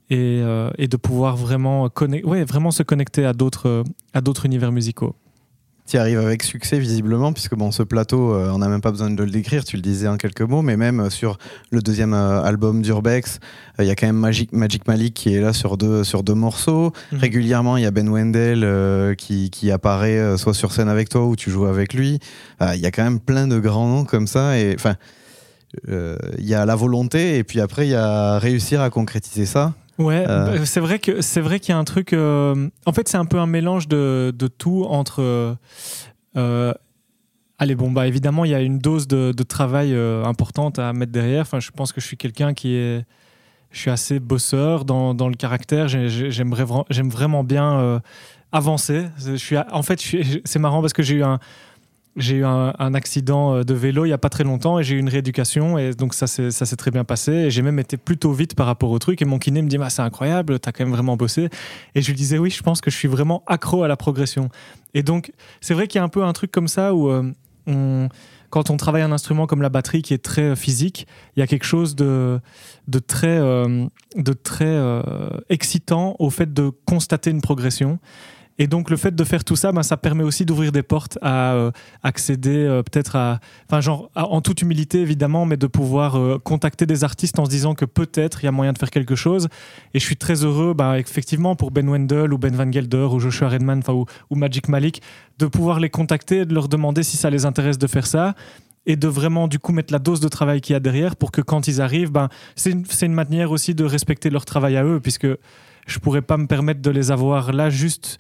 et, 0.09 0.41
euh, 0.41 0.71
et 0.79 0.87
de 0.87 0.97
pouvoir 0.97 1.37
vraiment, 1.37 1.87
ouais, 2.23 2.43
vraiment 2.45 2.71
se 2.71 2.81
connecter 2.81 3.25
à 3.25 3.33
d'autres, 3.33 3.83
à 4.13 4.21
d'autres 4.21 4.45
univers 4.45 4.71
musicaux. 4.71 5.15
Tu 5.85 5.97
arrives 5.97 6.19
avec 6.19 6.43
succès 6.43 6.79
visiblement, 6.79 7.33
puisque 7.33 7.55
bon, 7.55 7.71
ce 7.71 7.83
plateau, 7.83 8.33
euh, 8.33 8.49
on 8.53 8.59
n'a 8.59 8.69
même 8.69 8.79
pas 8.79 8.91
besoin 8.91 9.09
de 9.09 9.21
le 9.21 9.29
décrire, 9.29 9.65
tu 9.65 9.75
le 9.75 9.81
disais 9.81 10.07
en 10.07 10.15
quelques 10.15 10.41
mots, 10.41 10.61
mais 10.61 10.77
même 10.77 11.01
euh, 11.01 11.09
sur 11.09 11.37
le 11.71 11.81
deuxième 11.81 12.13
euh, 12.13 12.41
album 12.41 12.81
d'Urbex, 12.81 13.39
il 13.79 13.85
y 13.85 13.89
a 13.89 13.95
quand 13.95 14.07
même 14.07 14.15
Magic, 14.15 14.53
Magic 14.53 14.87
Malik 14.87 15.13
qui 15.13 15.33
est 15.33 15.41
là 15.41 15.51
sur 15.51 15.75
deux, 15.75 16.05
sur 16.05 16.23
deux 16.23 16.35
morceaux. 16.35 16.93
Mhm. 17.11 17.19
Régulièrement, 17.19 17.75
il 17.75 17.83
y 17.83 17.85
a 17.85 17.91
Ben 17.91 18.07
Wendell 18.07 19.15
qui, 19.17 19.49
qui 19.49 19.71
apparaît 19.71 20.37
soit 20.37 20.53
sur 20.53 20.71
scène 20.71 20.89
avec 20.89 21.09
toi 21.09 21.25
ou 21.25 21.35
tu 21.35 21.49
joues 21.49 21.65
avec 21.65 21.93
lui. 21.93 22.19
Il 22.61 22.79
y 22.79 22.85
a 22.85 22.91
quand 22.91 23.03
même 23.03 23.19
plein 23.19 23.47
de 23.47 23.59
grands 23.59 23.87
noms 23.87 24.05
comme 24.05 24.27
ça. 24.27 24.59
Et 24.59 24.75
enfin, 24.75 24.95
il 25.87 26.45
y 26.45 26.53
a 26.53 26.65
la 26.65 26.75
volonté 26.75 27.39
et 27.39 27.43
puis 27.43 27.59
après, 27.59 27.87
il 27.87 27.91
y 27.91 27.95
a 27.95 28.37
réussir 28.37 28.79
à 28.79 28.91
concrétiser 28.91 29.47
ça. 29.47 29.73
Ouais, 29.99 30.25
Euh. 30.27 30.57
bah, 30.59 30.65
c'est 30.65 30.79
vrai 30.79 30.97
que 30.99 31.21
c'est 31.21 31.41
vrai 31.41 31.59
qu'il 31.59 31.69
y 31.73 31.75
a 31.75 31.77
un 31.77 31.83
truc. 31.83 32.13
euh, 32.13 32.69
en 32.85 32.93
fait, 32.93 33.07
c'est 33.07 33.17
un 33.17 33.25
peu 33.25 33.37
un 33.39 33.45
mélange 33.45 33.87
de, 33.87 34.33
de 34.35 34.47
tout 34.47 34.85
entre. 34.89 35.55
euh, 36.37 36.73
allez, 37.59 37.75
bon, 37.75 37.91
bah 37.91 38.07
évidemment, 38.07 38.45
il 38.45 38.51
y 38.51 38.55
a 38.55 38.61
une 38.61 38.79
dose 38.79 39.07
de, 39.07 39.31
de 39.35 39.43
travail 39.43 39.95
importante 40.25 40.79
à 40.79 40.93
mettre 40.93 41.11
derrière. 41.11 41.41
Enfin, 41.41 41.59
je 41.59 41.71
pense 41.71 41.91
que 41.91 42.01
je 42.01 42.07
suis 42.07 42.17
quelqu'un 42.17 42.53
qui 42.53 42.75
est. 42.75 43.05
Je 43.71 43.79
suis 43.79 43.89
assez 43.91 44.19
bosseur 44.19 44.85
dans, 44.85 45.13
dans 45.15 45.27
le 45.29 45.35
caractère. 45.35 45.87
J'aime 45.87 46.53
vraiment 47.09 47.43
bien 47.43 48.01
avancer. 48.51 49.05
Je 49.17 49.35
suis, 49.35 49.57
en 49.57 49.81
fait, 49.83 49.99
suis- 49.99 50.41
c'est 50.45 50.59
marrant 50.59 50.81
parce 50.81 50.93
que 50.93 51.03
j'ai 51.03 51.15
eu 51.15 51.23
un. 51.23 51.39
J'ai 52.15 52.37
eu 52.37 52.45
un, 52.45 52.93
accident 52.93 53.55
euh, 53.55 53.63
de 53.63 53.73
vélo 53.73 54.05
il 54.05 54.09
n'y 54.09 54.13
a 54.13 54.19
pas 54.19 54.29
très 54.29 54.43
longtemps 54.43 54.77
et 54.77 54.83
j'ai 54.83 54.95
eu 54.95 54.99
une 54.99 55.09
rééducation 55.09 55.79
et 55.79 55.93
donc 55.93 56.13
ça 56.13 56.27
s'est 56.27 56.75
très 56.75 56.91
bien 56.91 57.03
passé 57.03 57.31
et 57.31 57.51
j'ai 57.51 57.63
même 57.63 57.79
été 57.79 57.97
plutôt 57.97 58.33
vite 58.33 58.53
par 58.55 58.67
rapport 58.67 58.91
au 58.91 58.99
truc 58.99 59.21
et 59.23 59.25
mon 59.25 59.39
kiné 59.39 59.63
me 59.63 59.67
dit 59.67 59.79
bah, 59.79 59.89
c'est 59.89 60.03
incroyable, 60.03 60.59
t'as 60.59 60.71
quand 60.71 60.83
même 60.83 60.93
vraiment 60.93 61.17
bossé 61.17 61.49
et 61.95 62.01
je 62.03 62.07
lui 62.07 62.15
disais 62.15 62.37
oui 62.37 62.51
je 62.51 62.61
pense 62.61 62.81
que 62.81 62.91
je 62.91 62.95
suis 62.95 63.07
vraiment 63.07 63.43
accro 63.47 63.81
à 63.81 63.87
la 63.87 63.97
progression 63.97 64.49
et 64.93 65.01
donc 65.01 65.31
c'est 65.59 65.73
vrai 65.73 65.87
qu'il 65.87 65.97
y 65.97 66.01
a 66.01 66.03
un 66.03 66.09
peu 66.09 66.23
un 66.23 66.33
truc 66.33 66.51
comme 66.51 66.67
ça 66.67 66.93
où 66.93 67.09
euh, 67.09 68.07
quand 68.51 68.69
on 68.69 68.77
travaille 68.77 69.01
un 69.01 69.11
instrument 69.11 69.47
comme 69.47 69.63
la 69.63 69.69
batterie 69.69 70.03
qui 70.03 70.13
est 70.13 70.23
très 70.23 70.51
euh, 70.51 70.55
physique, 70.55 71.07
il 71.35 71.39
y 71.39 71.43
a 71.43 71.47
quelque 71.47 71.65
chose 71.65 71.95
de, 71.95 72.39
de 72.87 72.99
très, 72.99 73.39
de 73.39 74.33
très 74.33 75.01
excitant 75.49 76.15
au 76.19 76.29
fait 76.29 76.53
de 76.53 76.69
constater 76.85 77.31
une 77.31 77.41
progression. 77.41 77.97
Et 78.63 78.67
donc 78.67 78.89
le 78.89 78.95
fait 78.95 79.13
de 79.13 79.23
faire 79.25 79.43
tout 79.43 79.57
ça, 79.57 79.73
ben, 79.73 79.83
ça 79.83 79.97
permet 79.97 80.23
aussi 80.23 80.45
d'ouvrir 80.45 80.71
des 80.71 80.83
portes 80.83 81.19
à 81.21 81.51
euh, 81.51 81.71
accéder 82.01 82.55
euh, 82.55 82.81
peut-être 82.81 83.17
à, 83.17 83.41
enfin 83.67 83.81
genre 83.81 84.09
en 84.15 84.39
toute 84.39 84.61
humilité 84.61 85.01
évidemment, 85.01 85.45
mais 85.45 85.57
de 85.57 85.67
pouvoir 85.67 86.17
euh, 86.17 86.39
contacter 86.41 86.85
des 86.85 87.03
artistes 87.03 87.37
en 87.39 87.43
se 87.43 87.49
disant 87.49 87.75
que 87.75 87.83
peut-être 87.83 88.41
il 88.41 88.45
y 88.45 88.47
a 88.47 88.53
moyen 88.53 88.71
de 88.71 88.77
faire 88.77 88.89
quelque 88.89 89.15
chose. 89.15 89.49
Et 89.93 89.99
je 89.99 90.05
suis 90.05 90.15
très 90.15 90.45
heureux, 90.45 90.73
ben, 90.73 90.95
effectivement 90.95 91.57
pour 91.57 91.71
Ben 91.71 91.89
Wendell 91.89 92.31
ou 92.31 92.37
Ben 92.37 92.55
Van 92.55 92.71
Gelder 92.71 93.09
ou 93.11 93.19
Joshua 93.19 93.49
Redman, 93.49 93.81
ou, 93.89 94.05
ou 94.29 94.35
Magic 94.37 94.69
Malik, 94.69 95.01
de 95.39 95.45
pouvoir 95.45 95.81
les 95.81 95.89
contacter, 95.89 96.37
et 96.37 96.45
de 96.45 96.53
leur 96.53 96.69
demander 96.69 97.03
si 97.03 97.17
ça 97.17 97.29
les 97.29 97.45
intéresse 97.45 97.77
de 97.77 97.87
faire 97.87 98.07
ça. 98.07 98.33
Et 98.85 98.95
de 98.95 99.09
vraiment 99.09 99.49
du 99.49 99.59
coup 99.59 99.73
mettre 99.73 99.91
la 99.91 99.99
dose 99.99 100.21
de 100.21 100.29
travail 100.29 100.61
qu'il 100.61 100.71
y 100.71 100.77
a 100.77 100.79
derrière 100.79 101.17
pour 101.17 101.33
que 101.33 101.41
quand 101.41 101.67
ils 101.67 101.81
arrivent, 101.81 102.13
ben, 102.13 102.29
c'est 102.55 102.71
une, 102.71 102.85
une 103.01 103.13
manière 103.13 103.51
aussi 103.51 103.75
de 103.75 103.83
respecter 103.83 104.29
leur 104.29 104.45
travail 104.45 104.77
à 104.77 104.85
eux, 104.85 105.01
puisque 105.01 105.27
je 105.85 105.99
pourrais 105.99 106.21
pas 106.21 106.37
me 106.37 106.47
permettre 106.47 106.81
de 106.81 106.91
les 106.91 107.11
avoir 107.11 107.51
là 107.51 107.69
juste 107.69 108.19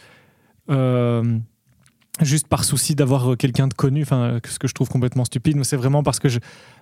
juste 2.21 2.47
par 2.47 2.63
souci 2.63 2.95
d'avoir 2.95 3.31
euh, 3.31 3.35
quelqu'un 3.35 3.67
de 3.67 3.73
connu, 3.73 4.03
enfin 4.03 4.39
ce 4.45 4.59
que 4.59 4.67
je 4.67 4.73
trouve 4.73 4.89
complètement 4.89 5.25
stupide, 5.25 5.57
mais 5.57 5.63
c'est 5.63 5.77
vraiment 5.77 6.03
parce 6.03 6.19
que 6.19 6.27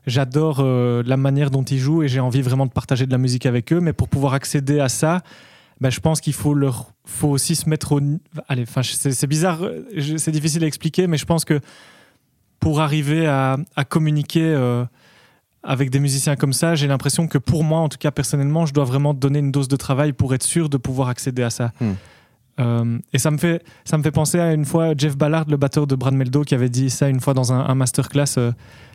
j'adore 0.05 0.59
euh, 0.59 1.03
la 1.05 1.17
manière 1.17 1.51
dont 1.51 1.63
ils 1.63 1.77
jouent 1.77 2.03
et 2.03 2.07
j'ai 2.07 2.19
envie 2.19 2.41
vraiment 2.41 2.65
de 2.65 2.71
partager 2.71 3.05
de 3.05 3.11
la 3.11 3.17
musique 3.17 3.45
avec 3.45 3.71
eux. 3.71 3.79
Mais 3.79 3.93
pour 3.93 4.09
pouvoir 4.09 4.33
accéder 4.33 4.79
à 4.79 4.89
ça, 4.89 5.21
ben, 5.79 5.89
je 5.89 5.99
pense 5.99 6.21
qu'il 6.21 6.33
faut 6.33 6.55
faut 7.05 7.29
aussi 7.29 7.55
se 7.55 7.69
mettre 7.69 7.93
au, 7.93 8.01
allez, 8.47 8.65
c'est 8.83 9.27
bizarre, 9.27 9.63
euh, 9.63 10.17
c'est 10.17 10.31
difficile 10.31 10.63
à 10.63 10.67
expliquer, 10.67 11.07
mais 11.07 11.17
je 11.17 11.25
pense 11.25 11.45
que 11.45 11.59
pour 12.59 12.81
arriver 12.81 13.25
à, 13.27 13.57
communiquer. 13.89 14.43
euh, 14.43 14.85
avec 15.63 15.91
des 15.91 15.99
musiciens 15.99 16.35
comme 16.35 16.53
ça, 16.53 16.73
j'ai 16.73 16.87
l'impression 16.87 17.27
que 17.27 17.37
pour 17.37 17.63
moi, 17.63 17.81
en 17.81 17.87
tout 17.87 17.99
cas 17.99 18.09
personnellement, 18.09 18.65
je 18.65 18.73
dois 18.73 18.83
vraiment 18.83 19.13
donner 19.13 19.37
une 19.37 19.51
dose 19.51 19.67
de 19.67 19.75
travail 19.75 20.11
pour 20.11 20.33
être 20.33 20.41
sûr 20.41 20.69
de 20.69 20.77
pouvoir 20.77 21.07
accéder 21.07 21.43
à 21.43 21.51
ça. 21.51 21.71
Hmm. 21.79 21.91
Euh, 22.61 22.99
et 23.11 23.17
ça 23.17 23.31
me, 23.31 23.37
fait, 23.37 23.63
ça 23.85 23.97
me 23.97 24.03
fait 24.03 24.11
penser 24.11 24.39
à 24.39 24.53
une 24.53 24.65
fois 24.65 24.93
Jeff 24.95 25.17
Ballard, 25.17 25.45
le 25.49 25.57
batteur 25.57 25.87
de 25.87 25.95
Brad 25.95 26.13
Meldo, 26.13 26.43
qui 26.43 26.53
avait 26.55 26.69
dit 26.69 26.89
ça 26.89 27.09
une 27.09 27.19
fois 27.19 27.33
dans 27.33 27.51
un, 27.53 27.59
un 27.59 27.75
masterclass 27.75 28.37
euh, 28.37 28.51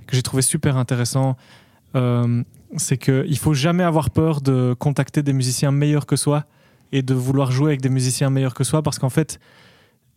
que 0.06 0.14
j'ai 0.14 0.22
trouvé 0.22 0.42
super 0.42 0.76
intéressant. 0.76 1.36
Euh, 1.94 2.42
c'est 2.76 2.98
qu'il 2.98 3.38
faut 3.38 3.54
jamais 3.54 3.82
avoir 3.82 4.10
peur 4.10 4.40
de 4.40 4.74
contacter 4.78 5.22
des 5.22 5.32
musiciens 5.32 5.72
meilleurs 5.72 6.06
que 6.06 6.16
soi 6.16 6.44
et 6.92 7.02
de 7.02 7.14
vouloir 7.14 7.50
jouer 7.50 7.70
avec 7.70 7.80
des 7.80 7.88
musiciens 7.88 8.30
meilleurs 8.30 8.54
que 8.54 8.64
soi 8.64 8.82
parce 8.82 8.98
qu'en 8.98 9.10
fait, 9.10 9.40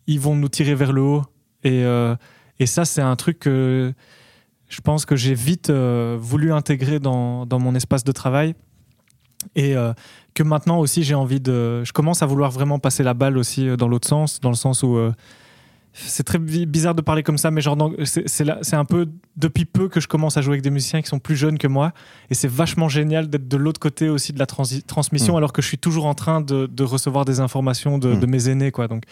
ils 0.06 0.20
vont 0.20 0.36
nous 0.36 0.48
tirer 0.48 0.74
vers 0.74 0.92
le 0.92 1.02
haut. 1.02 1.24
Et, 1.64 1.84
et 2.58 2.66
ça, 2.66 2.84
c'est 2.84 3.02
un 3.02 3.16
truc 3.16 3.40
que 3.40 3.92
je 4.68 4.80
pense 4.80 5.06
que 5.06 5.16
j'ai 5.16 5.34
vite 5.34 5.70
voulu 5.70 6.52
intégrer 6.52 6.98
dans, 6.98 7.46
dans 7.46 7.58
mon 7.58 7.74
espace 7.74 8.02
de 8.04 8.12
travail. 8.12 8.54
Et 9.54 9.74
que 10.34 10.42
maintenant 10.42 10.78
aussi, 10.78 11.02
j'ai 11.02 11.14
envie 11.14 11.40
de. 11.40 11.82
Je 11.84 11.92
commence 11.92 12.22
à 12.22 12.26
vouloir 12.26 12.50
vraiment 12.50 12.78
passer 12.78 13.02
la 13.02 13.14
balle 13.14 13.36
aussi 13.38 13.68
euh, 13.68 13.76
dans 13.76 13.88
l'autre 13.88 14.08
sens, 14.08 14.40
dans 14.40 14.50
le 14.50 14.56
sens 14.56 14.82
où. 14.82 14.96
euh, 14.96 15.12
c'est 15.92 16.22
très 16.22 16.38
bi- 16.38 16.66
bizarre 16.66 16.94
de 16.94 17.02
parler 17.02 17.24
comme 17.24 17.36
ça, 17.36 17.50
mais 17.50 17.60
genre 17.60 17.76
c'est 18.04 18.76
un 18.76 18.84
peu 18.84 19.08
depuis 19.36 19.64
peu 19.64 19.88
que 19.88 19.98
je 20.00 20.06
commence 20.06 20.36
à 20.36 20.40
jouer 20.40 20.52
avec 20.52 20.62
des 20.62 20.70
musiciens 20.70 21.02
qui 21.02 21.08
sont 21.08 21.18
plus 21.18 21.34
jeunes 21.34 21.58
que 21.58 21.66
moi, 21.66 21.92
et 22.30 22.34
c'est 22.34 22.46
vachement 22.48 22.88
génial 22.88 23.28
d'être 23.28 23.48
de 23.48 23.56
l'autre 23.56 23.80
côté 23.80 24.08
aussi 24.08 24.32
de 24.32 24.38
la 24.38 24.44
transi- 24.46 24.82
transmission, 24.84 25.34
Mm. 25.34 25.36
alors 25.38 25.52
que 25.52 25.60
je 25.62 25.66
suis 25.66 25.78
toujours 25.78 26.06
en 26.06 26.14
train 26.14 26.40
de, 26.42 26.66
de 26.66 26.84
recevoir 26.84 27.24
des 27.24 27.40
informations 27.40 27.98
de, 27.98 28.14
Mm. 28.14 28.20
de 28.20 28.26
mes 28.26 28.48
aînés, 28.48 28.70
quoi. 28.70 28.86
Donc, 28.86 29.02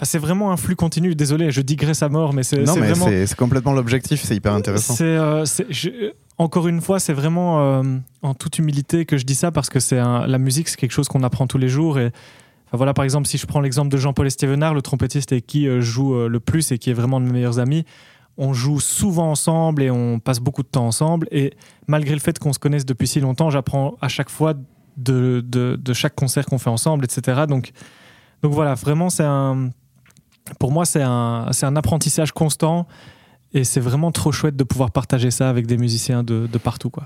enfin, 0.00 0.04
c'est 0.06 0.18
vraiment 0.18 0.50
un 0.52 0.56
flux 0.56 0.76
continu. 0.76 1.14
Désolé, 1.14 1.50
je 1.50 1.60
digresse 1.60 2.02
à 2.02 2.08
mort, 2.08 2.32
mais 2.32 2.42
c'est 2.42 2.62
Non, 2.62 2.74
mais 2.76 2.88
vraiment. 2.92 3.06
c'est 3.06 3.34
complètement 3.36 3.72
l'objectif, 3.72 4.22
c'est 4.24 4.34
hyper 4.36 4.52
intéressant. 4.54 4.94
C'est, 4.94 5.04
euh, 5.04 5.44
je- 5.68 6.12
encore 6.38 6.68
une 6.68 6.80
fois, 6.80 6.98
c'est 6.98 7.12
vraiment 7.12 7.60
euh, 7.60 7.82
en 8.22 8.34
toute 8.34 8.58
humilité 8.58 9.04
que 9.04 9.16
je 9.18 9.24
dis 9.24 9.34
ça 9.34 9.52
parce 9.52 9.68
que 9.68 9.78
c'est 9.80 9.98
un- 9.98 10.26
la 10.26 10.38
musique, 10.38 10.68
c'est 10.68 10.76
quelque 10.76 10.92
chose 10.92 11.08
qu'on 11.08 11.22
apprend 11.22 11.46
tous 11.46 11.58
les 11.58 11.68
jours. 11.68 11.98
Et 11.98 12.06
enfin, 12.66 12.76
voilà, 12.78 12.94
par 12.94 13.04
exemple, 13.04 13.28
si 13.28 13.36
je 13.38 13.46
prends 13.46 13.60
l'exemple 13.60 13.90
de 13.90 13.96
Jean-Paul 13.98 14.26
Estevenard, 14.26 14.72
le 14.74 14.82
trompettiste 14.82 15.32
avec 15.32 15.46
qui 15.46 15.68
euh, 15.68 15.80
joue 15.80 16.14
le 16.28 16.40
plus 16.40 16.72
et 16.72 16.78
qui 16.78 16.90
est 16.90 16.94
vraiment 16.94 17.20
de 17.20 17.26
mes 17.26 17.32
meilleurs 17.32 17.58
amis, 17.58 17.84
on 18.38 18.54
joue 18.54 18.80
souvent 18.80 19.30
ensemble 19.30 19.82
et 19.82 19.90
on 19.90 20.18
passe 20.18 20.40
beaucoup 20.40 20.62
de 20.62 20.68
temps 20.68 20.86
ensemble. 20.86 21.28
Et 21.30 21.52
malgré 21.88 22.14
le 22.14 22.20
fait 22.20 22.38
qu'on 22.38 22.54
se 22.54 22.58
connaisse 22.58 22.86
depuis 22.86 23.06
si 23.06 23.20
longtemps, 23.20 23.50
j'apprends 23.50 23.96
à 24.00 24.08
chaque 24.08 24.30
fois 24.30 24.54
de, 24.96 25.44
de- 25.46 25.76
de 25.76 25.92
chaque 25.92 26.14
concert 26.14 26.46
qu'on 26.46 26.58
fait 26.58 26.70
ensemble, 26.70 27.04
etc. 27.04 27.42
Donc, 27.46 27.72
donc 28.42 28.52
voilà, 28.54 28.74
vraiment, 28.74 29.10
c'est 29.10 29.24
un. 29.24 29.70
Pour 30.58 30.72
moi, 30.72 30.84
c'est 30.84 31.02
un, 31.02 31.48
un 31.62 31.76
apprentissage 31.76 32.32
constant 32.32 32.86
et 33.52 33.64
c'est 33.64 33.80
vraiment 33.80 34.12
trop 34.12 34.32
chouette 34.32 34.56
de 34.56 34.64
pouvoir 34.64 34.90
partager 34.90 35.30
ça 35.30 35.48
avec 35.48 35.66
des 35.66 35.76
musiciens 35.76 36.22
de, 36.22 36.46
de 36.46 36.58
partout. 36.58 36.90
Quoi. 36.90 37.04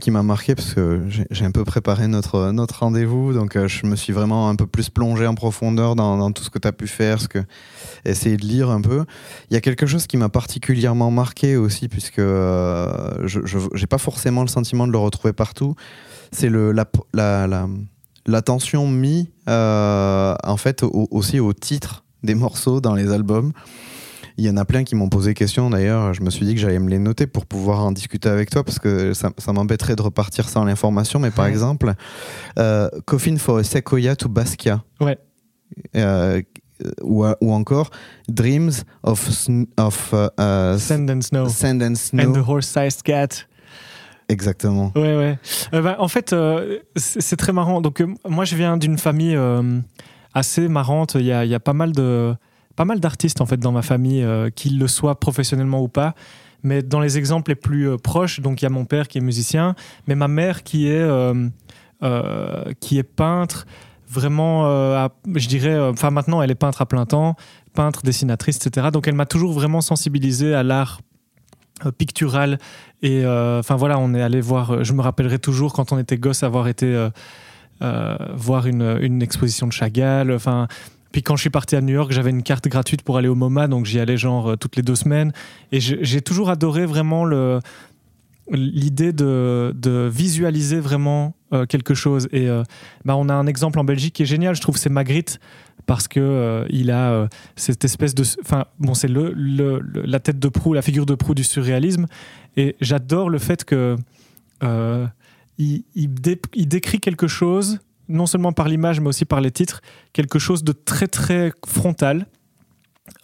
Qui 0.00 0.10
m'a 0.10 0.22
marqué 0.22 0.54
parce 0.54 0.74
que 0.74 1.02
j'ai 1.30 1.44
un 1.44 1.50
peu 1.50 1.64
préparé 1.64 2.08
notre, 2.08 2.50
notre 2.50 2.80
rendez-vous, 2.80 3.32
donc 3.32 3.56
euh, 3.56 3.68
je 3.68 3.86
me 3.86 3.96
suis 3.96 4.12
vraiment 4.12 4.48
un 4.48 4.56
peu 4.56 4.66
plus 4.66 4.90
plongé 4.90 5.26
en 5.26 5.34
profondeur 5.34 5.94
dans, 5.94 6.32
tout 6.32 6.42
ce 6.42 6.50
que 6.50 6.58
tu 6.58 6.66
as 6.66 6.72
pu 6.72 6.86
faire, 6.88 7.20
ce 7.20 7.28
que, 7.28 7.38
essayer 8.04 8.36
de 8.36 8.44
lire 8.44 8.70
un 8.70 8.80
peu. 8.80 9.04
Il 9.50 9.54
y 9.54 9.56
a 9.56 9.60
quelque 9.60 9.86
chose 9.86 10.06
qui 10.06 10.16
m'a 10.16 10.28
particulièrement 10.28 11.10
marqué 11.10 11.56
aussi, 11.56 11.88
puisque 11.88 12.18
euh, 12.18 13.26
je 13.26 13.40
n'ai 13.78 13.86
pas 13.86 13.98
forcément 13.98 14.42
le 14.42 14.48
sentiment 14.48 14.86
de 14.86 14.92
le 14.92 14.98
retrouver 14.98 15.32
partout. 15.32 15.74
C'est 16.32 16.50
la, 16.50 16.84
la, 17.14 17.66
mise 18.86 19.26
euh, 19.48 20.34
en 20.44 20.56
fait 20.56 20.82
au- 20.82 21.08
aussi 21.10 21.40
au 21.40 21.52
titre 21.52 22.04
des 22.22 22.34
morceaux 22.34 22.80
dans 22.80 22.94
les 22.94 23.12
albums. 23.12 23.52
Il 24.40 24.44
y 24.46 24.50
en 24.50 24.56
a 24.56 24.64
plein 24.64 24.84
qui 24.84 24.94
m'ont 24.94 25.08
posé 25.08 25.34
question 25.34 25.68
d'ailleurs. 25.68 26.14
Je 26.14 26.22
me 26.22 26.30
suis 26.30 26.46
dit 26.46 26.54
que 26.54 26.60
j'allais 26.60 26.78
me 26.78 26.88
les 26.88 27.00
noter 27.00 27.26
pour 27.26 27.44
pouvoir 27.44 27.80
en 27.80 27.90
discuter 27.90 28.28
avec 28.28 28.50
toi 28.50 28.62
parce 28.62 28.78
que 28.78 29.12
ça, 29.12 29.30
ça 29.36 29.52
m'embêterait 29.52 29.96
de 29.96 30.02
repartir 30.02 30.48
sans 30.48 30.64
l'information. 30.64 31.18
Mais 31.18 31.32
par 31.32 31.46
Ouais. 31.46 31.50
exemple, 31.50 31.92
euh, 32.58 32.88
Coffin 33.04 33.36
for 33.36 33.58
a 33.58 33.64
Sequoia 33.64 34.14
to 34.14 34.28
Basquiat. 34.28 34.84
Ouais. 35.00 35.18
Euh, 35.96 36.40
ou, 37.02 37.24
ou 37.40 37.52
encore 37.52 37.90
Dreams 38.28 38.70
of, 39.02 39.28
Sn- 39.28 39.66
of 39.76 40.14
euh, 40.38 40.78
Sand 40.78 41.10
and 41.10 41.20
Snow. 41.22 41.48
Sand 41.48 41.82
and 41.82 41.90
And 41.90 41.94
Snow. 41.96 42.32
the 42.32 42.48
Horse-Sized 42.48 43.02
Cat. 43.02 43.28
Exactement. 44.28 44.92
Ouais, 44.94 45.16
ouais. 45.16 45.38
Euh, 45.74 45.82
bah, 45.82 45.96
en 45.98 46.06
fait, 46.06 46.32
euh, 46.32 46.78
c'est 46.94 47.36
très 47.36 47.52
marrant. 47.52 47.80
Donc, 47.80 48.00
euh, 48.00 48.06
moi, 48.28 48.44
je 48.44 48.54
viens 48.54 48.76
d'une 48.76 48.98
famille 48.98 49.36
assez 50.32 50.68
marrante. 50.68 51.16
Il 51.18 51.26
y 51.26 51.32
a, 51.32 51.44
il 51.44 51.50
y 51.50 51.54
a 51.56 51.60
pas 51.60 51.72
mal 51.72 51.90
de 51.90 52.34
pas 52.78 52.84
mal 52.84 53.00
d'artistes 53.00 53.40
en 53.40 53.46
fait 53.46 53.56
dans 53.56 53.72
ma 53.72 53.82
famille, 53.82 54.22
euh, 54.22 54.50
qu'ils 54.50 54.78
le 54.78 54.86
soient 54.86 55.18
professionnellement 55.18 55.82
ou 55.82 55.88
pas. 55.88 56.14
Mais 56.62 56.80
dans 56.80 57.00
les 57.00 57.18
exemples 57.18 57.50
les 57.50 57.56
plus 57.56 57.88
euh, 57.88 57.96
proches, 57.96 58.38
donc 58.38 58.62
il 58.62 58.66
y 58.66 58.66
a 58.66 58.70
mon 58.70 58.84
père 58.84 59.08
qui 59.08 59.18
est 59.18 59.20
musicien, 59.20 59.74
mais 60.06 60.14
ma 60.14 60.28
mère 60.28 60.62
qui 60.62 60.86
est 60.86 61.02
euh, 61.02 61.48
qui 62.78 62.98
est 62.98 63.02
peintre. 63.02 63.66
Vraiment, 64.08 64.62
je 65.34 65.48
dirais, 65.48 65.78
enfin 65.78 66.10
maintenant 66.10 66.40
elle 66.40 66.50
est 66.52 66.54
peintre 66.54 66.80
à 66.80 66.86
plein 66.86 67.04
temps, 67.04 67.34
peintre, 67.74 68.02
dessinatrice, 68.04 68.64
etc. 68.64 68.88
Donc 68.92 69.08
elle 69.08 69.16
m'a 69.16 69.26
toujours 69.26 69.52
vraiment 69.52 69.80
sensibilisé 69.80 70.54
à 70.54 70.62
l'art 70.62 71.00
pictural 71.98 72.58
et 73.02 73.26
enfin 73.26 73.76
voilà, 73.76 73.98
on 73.98 74.14
est 74.14 74.22
allé 74.22 74.40
voir. 74.40 74.82
Je 74.82 74.92
me 74.94 75.02
rappellerai 75.02 75.40
toujours 75.40 75.74
quand 75.74 75.92
on 75.92 75.98
était 75.98 76.16
gosse 76.16 76.42
avoir 76.42 76.68
été 76.68 77.08
voir 77.80 78.66
une, 78.66 78.98
une 79.02 79.20
exposition 79.20 79.66
de 79.66 79.72
Chagall. 79.72 80.30
Enfin, 80.32 80.68
puis 81.12 81.22
quand 81.22 81.36
je 81.36 81.42
suis 81.42 81.50
parti 81.50 81.76
à 81.76 81.80
New 81.80 81.94
York, 81.94 82.12
j'avais 82.12 82.30
une 82.30 82.42
carte 82.42 82.68
gratuite 82.68 83.02
pour 83.02 83.16
aller 83.16 83.28
au 83.28 83.34
MoMA, 83.34 83.68
donc 83.68 83.86
j'y 83.86 83.98
allais 83.98 84.16
genre 84.16 84.50
euh, 84.50 84.56
toutes 84.56 84.76
les 84.76 84.82
deux 84.82 84.94
semaines. 84.94 85.32
Et 85.72 85.80
j'ai 85.80 86.20
toujours 86.20 86.50
adoré 86.50 86.86
vraiment 86.86 87.24
l'idée 88.50 89.12
de, 89.12 90.08
visualiser 90.12 90.80
vraiment 90.80 91.34
euh, 91.52 91.66
quelque 91.66 91.94
chose. 91.94 92.28
Et 92.32 92.48
euh, 92.48 92.62
bah, 93.04 93.16
on 93.16 93.28
a 93.28 93.34
un 93.34 93.46
exemple 93.46 93.78
en 93.78 93.84
Belgique 93.84 94.14
qui 94.14 94.22
est 94.22 94.26
génial, 94.26 94.54
je 94.54 94.60
trouve, 94.60 94.76
c'est 94.76 94.90
Magritte 94.90 95.40
parce 95.86 96.06
que 96.06 96.66
il 96.68 96.90
a 96.90 97.28
cette 97.56 97.82
espèce 97.82 98.14
de, 98.14 98.22
enfin 98.42 98.66
bon, 98.78 98.92
c'est 98.92 99.08
le, 99.08 99.32
la 99.94 100.20
tête 100.20 100.38
de 100.38 100.48
proue, 100.48 100.74
la 100.74 100.82
figure 100.82 101.06
de 101.06 101.14
proue 101.14 101.34
du 101.34 101.44
surréalisme, 101.44 102.04
et 102.58 102.76
j'adore 102.82 103.30
le 103.30 103.38
fait 103.38 103.64
que 103.64 103.96
il, 104.60 105.84
il 105.94 106.08
dé- 106.12 106.42
il 106.54 106.68
décrit 106.68 107.00
quelque 107.00 107.26
chose, 107.26 107.80
non 108.08 108.26
seulement 108.26 108.52
par 108.52 108.68
l'image 108.68 109.00
mais 109.00 109.08
aussi 109.08 109.24
par 109.24 109.40
les 109.40 109.50
titres, 109.50 109.80
quelque 110.12 110.38
chose 110.38 110.64
de 110.64 110.72
très 110.72 111.08
très 111.08 111.52
frontal. 111.66 112.26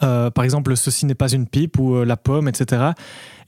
Euh, 0.02 0.30
par 0.30 0.44
exemple, 0.44 0.74
ceci 0.76 1.06
n'est 1.06 1.14
pas 1.14 1.30
une 1.30 1.46
pipe 1.46 1.78
ou 1.78 1.96
euh, 1.96 2.04
la 2.04 2.16
pomme, 2.16 2.48
etc. 2.48 2.92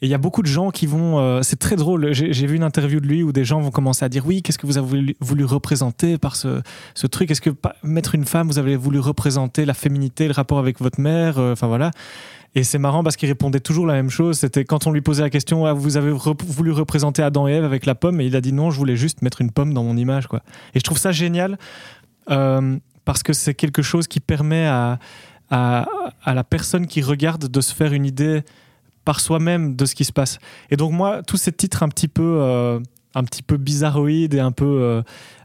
Et 0.02 0.06
il 0.06 0.08
y 0.10 0.14
a 0.14 0.18
beaucoup 0.18 0.42
de 0.42 0.46
gens 0.46 0.70
qui 0.70 0.86
vont. 0.86 1.18
euh, 1.18 1.40
c'est 1.42 1.58
très 1.58 1.76
drôle. 1.76 2.12
J'ai 2.12 2.46
vu 2.46 2.56
une 2.56 2.62
interview 2.62 3.00
de 3.00 3.06
lui 3.06 3.22
où 3.22 3.32
des 3.32 3.44
gens 3.44 3.60
vont 3.60 3.70
commencer 3.70 4.04
à 4.04 4.08
dire 4.08 4.26
oui, 4.26 4.42
qu'est-ce 4.42 4.58
que 4.58 4.66
vous 4.66 4.76
avez 4.76 4.86
voulu, 4.86 5.16
voulu 5.20 5.44
représenter 5.44 6.18
par 6.18 6.36
ce, 6.36 6.60
ce 6.94 7.06
truc? 7.06 7.30
Est-ce 7.30 7.40
que 7.40 7.50
mettre 7.82 8.14
une 8.14 8.26
femme, 8.26 8.48
vous 8.48 8.58
avez 8.58 8.76
voulu 8.76 8.98
représenter 8.98 9.64
la 9.64 9.74
féminité, 9.74 10.26
le 10.26 10.34
rapport 10.34 10.58
avec 10.58 10.80
votre 10.80 11.00
mère? 11.00 11.38
Enfin 11.38 11.66
voilà. 11.66 11.90
Et 12.56 12.64
c'est 12.64 12.78
marrant 12.78 13.04
parce 13.04 13.16
qu'il 13.16 13.28
répondait 13.28 13.60
toujours 13.60 13.86
la 13.86 13.92
même 13.92 14.08
chose. 14.08 14.38
C'était 14.38 14.64
quand 14.64 14.86
on 14.86 14.90
lui 14.90 15.02
posait 15.02 15.22
la 15.22 15.28
question 15.28 15.66
Ah, 15.66 15.74
vous 15.74 15.98
avez 15.98 16.10
voulu 16.10 16.72
représenter 16.72 17.22
Adam 17.22 17.46
et 17.46 17.52
Ève 17.52 17.64
avec 17.64 17.84
la 17.84 17.94
pomme? 17.94 18.18
Et 18.22 18.26
il 18.26 18.34
a 18.34 18.40
dit 18.40 18.54
non, 18.54 18.70
je 18.70 18.78
voulais 18.78 18.96
juste 18.96 19.20
mettre 19.20 19.42
une 19.42 19.50
pomme 19.50 19.74
dans 19.74 19.84
mon 19.84 19.94
image. 19.94 20.26
Quoi. 20.26 20.40
Et 20.74 20.78
je 20.78 20.82
trouve 20.82 20.96
ça 20.96 21.12
génial 21.12 21.58
euh, 22.30 22.78
parce 23.04 23.22
que 23.22 23.34
c'est 23.34 23.52
quelque 23.52 23.82
chose 23.82 24.08
qui 24.08 24.20
permet 24.20 24.66
à, 24.66 24.98
la 25.50 26.44
personne 26.44 26.86
qui 26.86 27.02
regarde 27.02 27.46
de 27.46 27.60
se 27.60 27.74
faire 27.74 27.92
une 27.92 28.06
idée 28.06 28.42
par 29.04 29.20
soi-même 29.20 29.76
de 29.76 29.84
ce 29.84 29.94
qui 29.94 30.06
se 30.06 30.12
passe. 30.12 30.38
Et 30.70 30.76
donc 30.76 30.92
moi, 30.92 31.22
tous 31.22 31.36
ces 31.36 31.52
titres 31.52 31.82
un 31.82 31.88
petit 31.90 32.08
peu, 32.08 32.38
euh, 32.40 32.80
peu 33.46 33.58
bizarroïdes 33.58 34.32
et 34.32 34.40
un 34.40 34.50
peu, 34.50 34.64
euh, 34.64 35.02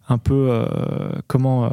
un 0.07 0.17
peu 0.17 0.47
euh, 0.49 0.65
comment, 1.27 1.69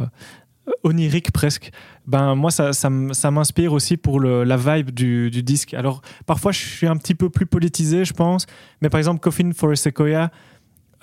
oniriques 0.82 1.32
presque, 1.32 1.70
ben 2.08 2.34
moi 2.34 2.50
ça, 2.50 2.72
ça, 2.72 2.88
m'inspire 2.88 3.74
aussi 3.74 3.98
pour 3.98 4.18
la 4.18 4.56
vibe 4.56 4.90
du, 4.90 5.30
disque. 5.42 5.74
Alors 5.74 6.00
parfois 6.24 6.52
je 6.52 6.58
suis 6.58 6.86
un 6.86 6.96
petit 6.96 7.14
peu 7.14 7.28
plus 7.28 7.44
politisé, 7.44 8.06
je 8.06 8.14
pense, 8.14 8.46
mais 8.80 8.88
par 8.88 8.96
exemple 8.96 9.20
Coffin 9.20 9.50
for 9.54 9.70
a 9.70 9.76
Sequoia, 9.76 10.30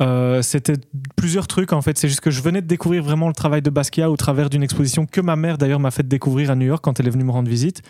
euh, 0.02 0.42
c'était 0.42 0.74
plusieurs 1.16 1.46
trucs 1.46 1.74
en 1.74 1.82
fait. 1.84 2.00
C'est 2.00 2.08
juste 2.10 2.22
que 2.22 2.32
je 2.32 2.42
venais 2.42 2.60
de 2.60 2.66
découvrir 2.66 3.04
vraiment 3.04 3.28
le 3.28 3.36
travail 3.36 3.62
de 3.62 3.70
Basquiat 3.70 4.10
au 4.10 4.18
travers 4.18 4.50
d'une 4.50 4.64
exposition 4.64 5.06
que 5.06 5.22
ma 5.22 5.36
mère 5.36 5.60
d'ailleurs 5.60 5.80
m'a 5.80 5.92
fait 5.92 6.08
découvrir 6.08 6.50
à 6.50 6.56
New 6.56 6.66
York 6.66 6.84
quand 6.84 7.00
elle 7.00 7.06
est 7.06 7.12
venue 7.12 7.24
me 7.24 7.32
rendre 7.32 7.50
visite, 7.50 7.84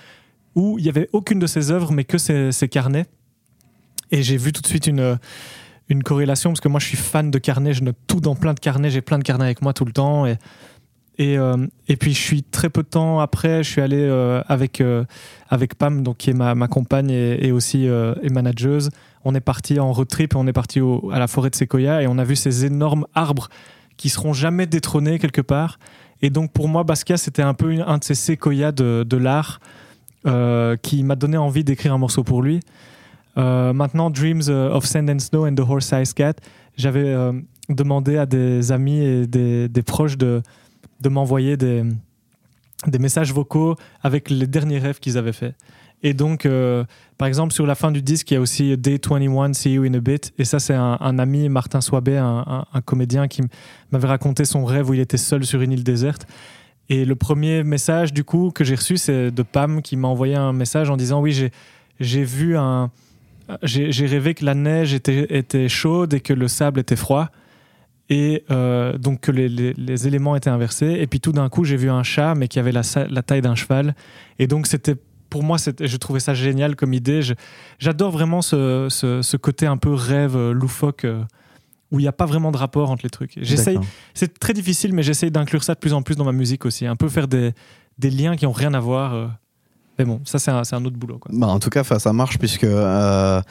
où 0.55 0.77
il 0.77 0.83
y 0.83 0.89
avait 0.89 1.07
aucune 1.13 1.39
de 1.39 1.47
ses 1.47 1.71
œuvres 1.71 1.93
mais 1.93 2.03
que 2.03 2.17
ses, 2.17 2.67
carnets. 2.67 3.05
Et 4.11 4.23
j'ai 4.23 4.35
vu 4.35 4.51
tout 4.51 4.61
de 4.61 4.67
suite 4.67 4.87
une, 4.87 5.17
corrélation 6.03 6.49
parce 6.49 6.59
que 6.59 6.67
moi 6.67 6.81
je 6.81 6.87
suis 6.87 6.97
fan 6.97 7.31
de 7.31 7.39
carnets, 7.39 7.73
je 7.73 7.81
note 7.81 7.97
tout 8.07 8.19
dans 8.19 8.35
plein 8.35 8.53
de 8.53 8.59
carnets, 8.59 8.89
j'ai 8.89 9.01
plein 9.01 9.19
de 9.19 9.23
carnets 9.23 9.45
avec 9.45 9.61
moi 9.61 9.71
tout 9.71 9.85
le 9.85 9.93
temps. 9.93 10.25
Et, 11.17 11.37
euh, 11.37 11.55
et 11.87 11.95
puis 11.95 12.13
je 12.13 12.21
suis 12.21 12.43
très 12.43 12.69
peu 12.69 12.83
de 12.83 12.87
temps 12.87 13.19
après, 13.19 13.63
je 13.63 13.69
suis 13.69 13.81
allé 13.81 13.99
euh, 13.99 14.41
avec, 14.47 14.81
euh, 14.81 15.05
avec 15.49 15.75
Pam, 15.75 16.03
donc, 16.03 16.17
qui 16.17 16.31
est 16.31 16.33
ma, 16.33 16.55
ma 16.55 16.67
compagne 16.67 17.09
et, 17.09 17.51
aussi 17.51 17.85
et 17.85 18.29
manageuse. 18.29 18.89
On 19.23 19.33
est 19.33 19.41
parti 19.41 19.79
en 19.79 19.91
road 19.91 20.07
trip 20.07 20.35
on 20.35 20.45
est 20.47 20.53
parti 20.53 20.79
à 21.11 21.19
la 21.19 21.27
forêt 21.27 21.49
de 21.49 21.55
Sequoia 21.55 22.01
et 22.01 22.07
on 22.07 22.17
a 22.17 22.23
vu 22.23 22.35
ces 22.35 22.65
énormes 22.65 23.05
arbres 23.13 23.49
qui 23.97 24.09
seront 24.09 24.33
jamais 24.33 24.67
détrônés 24.67 25.19
quelque 25.19 25.41
part. 25.41 25.79
Et 26.21 26.29
donc 26.29 26.51
pour 26.51 26.67
moi, 26.67 26.83
Basquiat, 26.83 27.17
c'était 27.17 27.41
un 27.41 27.53
peu 27.53 27.75
un 27.85 27.97
de 27.97 28.03
ces 28.03 28.15
séquoias 28.15 28.71
de, 28.71 29.17
l'art 29.17 29.59
qui 30.81 31.03
m'a 31.03 31.15
donné 31.15 31.37
envie 31.37 31.63
d'écrire 31.63 31.93
un 31.93 31.97
morceau 31.97 32.23
pour 32.23 32.41
lui. 32.41 32.59
Maintenant, 33.35 34.09
Dreams 34.09 34.49
of 34.49 34.85
Sand 34.85 35.09
and 35.09 35.19
Snow 35.19 35.47
and 35.47 35.55
the 35.55 35.61
Horse-Sized 35.61 36.13
Cat, 36.13 36.33
j'avais 36.77 37.15
demandé 37.69 38.17
à 38.17 38.25
des 38.25 38.71
amis 38.71 38.99
et 38.99 39.27
des, 39.27 39.69
des 39.69 39.83
proches 39.83 40.17
de, 40.17 40.41
de 41.01 41.09
m'envoyer 41.09 41.57
des, 41.57 41.83
des 42.87 42.99
messages 42.99 43.33
vocaux 43.33 43.75
avec 44.01 44.29
les 44.29 44.47
derniers 44.47 44.79
rêves 44.79 44.99
qu'ils 44.99 45.17
avaient 45.17 45.33
faits. 45.33 45.55
Et 46.03 46.13
donc, 46.13 46.45
euh, 46.45 46.83
par 47.17 47.27
exemple, 47.27 47.53
sur 47.53 47.65
la 47.65 47.73
fin 47.73 47.91
du 47.91 48.01
disque, 48.01 48.29
il 48.29 48.35
y 48.35 48.37
a 48.37 48.41
aussi 48.41 48.77
Day 48.77 48.99
21, 49.03 49.53
See 49.53 49.73
You 49.73 49.83
in 49.83 49.93
a 49.95 49.99
Bit. 49.99 50.33
Et 50.37 50.45
ça, 50.45 50.59
c'est 50.59 50.75
un, 50.75 51.19
ami, 51.19 51.49
Martin 51.49 51.81
Soibet, 51.81 52.17
un, 52.17 52.65
comédien 52.85 53.27
qui 53.27 53.41
m'avait 53.91 54.07
raconté 54.07 54.45
son 54.45 54.65
rêve 54.65 54.89
où 54.89 54.93
il 54.93 54.99
était 54.99 55.17
seul 55.17 55.45
sur 55.45 55.61
une 55.61 55.71
île 55.71 55.83
déserte. 55.83 56.27
Et 56.89 57.05
le 57.05 57.15
premier 57.15 57.63
message, 57.63 58.13
du 58.13 58.23
coup, 58.23 58.51
que 58.53 58.63
j'ai 58.63 58.75
reçu, 58.75 58.97
c'est 58.97 59.31
de 59.31 59.41
Pam 59.41 59.81
qui 59.81 59.95
m'a 59.95 60.07
envoyé 60.07 60.35
un 60.35 60.53
message 60.53 60.91
en 60.91 60.97
disant 60.97 61.21
Oui, 61.21 61.49
j'ai, 61.99 62.23
vu 62.23 62.55
un. 62.55 62.91
J'ai 63.63 64.05
rêvé 64.05 64.35
que 64.35 64.45
la 64.45 64.53
neige 64.53 64.93
était, 64.93 65.25
était 65.35 65.69
chaude 65.69 66.13
et 66.13 66.19
que 66.19 66.33
le 66.33 66.47
sable 66.47 66.79
était 66.79 66.95
froid. 66.95 67.29
Et 68.09 68.43
euh, 68.51 68.97
donc 68.99 69.21
que 69.21 69.31
les, 69.31 69.49
les- 69.49 69.73
les 69.73 70.07
éléments 70.07 70.35
étaient 70.35 70.49
inversés. 70.51 70.97
Et 70.99 71.07
puis 71.07 71.19
tout 71.19 71.31
d'un 71.31 71.49
coup, 71.49 71.63
j'ai 71.63 71.75
vu 71.77 71.89
un 71.89 72.03
chat, 72.03 72.35
mais 72.35 72.47
qui 72.47 72.59
avait 72.59 72.71
la, 72.71 72.83
taille 73.23 73.41
d'un 73.41 73.55
cheval. 73.55 73.95
Et 74.39 74.45
donc 74.47 74.67
c'était 74.67 74.95
pour 75.29 75.43
moi, 75.43 75.57
je 75.57 75.97
trouvais 75.97 76.19
ça 76.19 76.33
génial 76.33 76.75
comme 76.75 76.93
idée. 76.93 77.21
J'adore 77.79 78.11
vraiment 78.11 78.41
ce, 78.41 78.87
ce- 78.89 79.21
ce 79.21 79.37
côté 79.37 79.65
un 79.65 79.77
peu 79.77 79.91
rêve 79.93 80.35
euh, 80.37 80.53
loufoque 80.53 81.03
euh, 81.05 81.23
où 81.91 81.99
il 81.99 82.03
n'y 82.03 82.07
a 82.07 82.11
pas 82.13 82.25
vraiment 82.27 82.51
de 82.51 82.57
rapport 82.57 82.91
entre 82.91 83.01
les 83.03 83.09
trucs. 83.09 83.33
J'essaye, 83.41 83.77
c'est 84.13 84.37
très 84.39 84.53
difficile, 84.53 84.93
mais 84.93 85.01
j'essaye 85.03 85.31
d'inclure 85.31 85.63
ça 85.63 85.73
de 85.73 85.79
plus 85.79 85.93
en 85.93 86.01
plus 86.03 86.15
dans 86.15 86.25
ma 86.25 86.31
musique 86.31 86.65
aussi. 86.65 86.85
Un 86.85 86.95
peu 86.95 87.09
faire 87.09 87.27
des, 87.27 87.53
des 87.97 88.09
liens 88.11 88.35
qui 88.35 88.45
n'ont 88.45 88.51
rien 88.51 88.73
à 88.75 88.79
voir. 88.79 89.31
Mais 89.97 90.05
bon, 90.05 90.21
ça 90.25 90.37
c'est 90.39 90.51
un, 90.51 90.61
un 90.71 90.85
autre 90.85 90.97
boulot. 90.97 91.17
Quoi. 91.17 91.31
Bah, 91.33 91.47
en 91.47 91.59
tout 91.59 91.69
cas, 91.69 91.83
ça 91.83 92.13
marche 92.13 92.37
puisque 92.37 92.65
euh, 92.65 93.41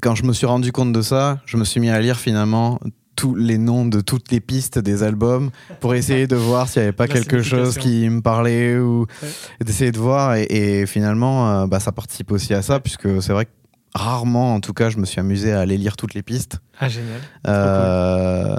quand 0.00 0.14
je 0.14 0.24
me 0.24 0.32
suis 0.32 0.46
rendu 0.46 0.72
compte 0.72 0.92
de 0.92 1.02
ça, 1.02 1.40
je 1.46 1.56
me 1.56 1.64
suis 1.64 1.80
mis 1.80 1.90
à 1.90 2.00
lire 2.00 2.18
finalement 2.18 2.78
tous 3.18 3.34
les 3.34 3.58
noms 3.58 3.84
de 3.84 4.00
toutes 4.00 4.30
les 4.30 4.38
pistes 4.38 4.78
des 4.78 5.02
albums 5.02 5.50
pour 5.80 5.94
essayer 5.96 6.28
de 6.28 6.36
voir 6.36 6.68
s'il 6.68 6.82
n'y 6.82 6.84
avait 6.88 6.96
pas 6.96 7.08
quelque 7.08 7.42
chose 7.42 7.76
qui 7.76 8.08
me 8.08 8.20
parlait 8.22 8.78
ou 8.78 9.06
Ouais. 9.22 9.28
d'essayer 9.64 9.90
de 9.90 9.98
voir. 9.98 10.36
Et, 10.36 10.46
et 10.50 10.86
finalement, 10.86 11.62
euh, 11.62 11.66
bah, 11.66 11.80
ça 11.80 11.90
participe 11.90 12.30
aussi 12.30 12.54
à 12.54 12.62
ça 12.62 12.78
puisque 12.78 13.20
c'est 13.20 13.32
vrai 13.32 13.46
que 13.46 13.50
rarement, 13.92 14.54
en 14.54 14.60
tout 14.60 14.72
cas, 14.72 14.88
je 14.88 14.98
me 14.98 15.04
suis 15.04 15.18
amusé 15.18 15.52
à 15.52 15.58
aller 15.60 15.76
lire 15.78 15.96
toutes 15.96 16.14
les 16.14 16.22
pistes. 16.22 16.58
Ah, 16.78 16.88
génial. 16.88 17.20
Euh, 17.48 18.56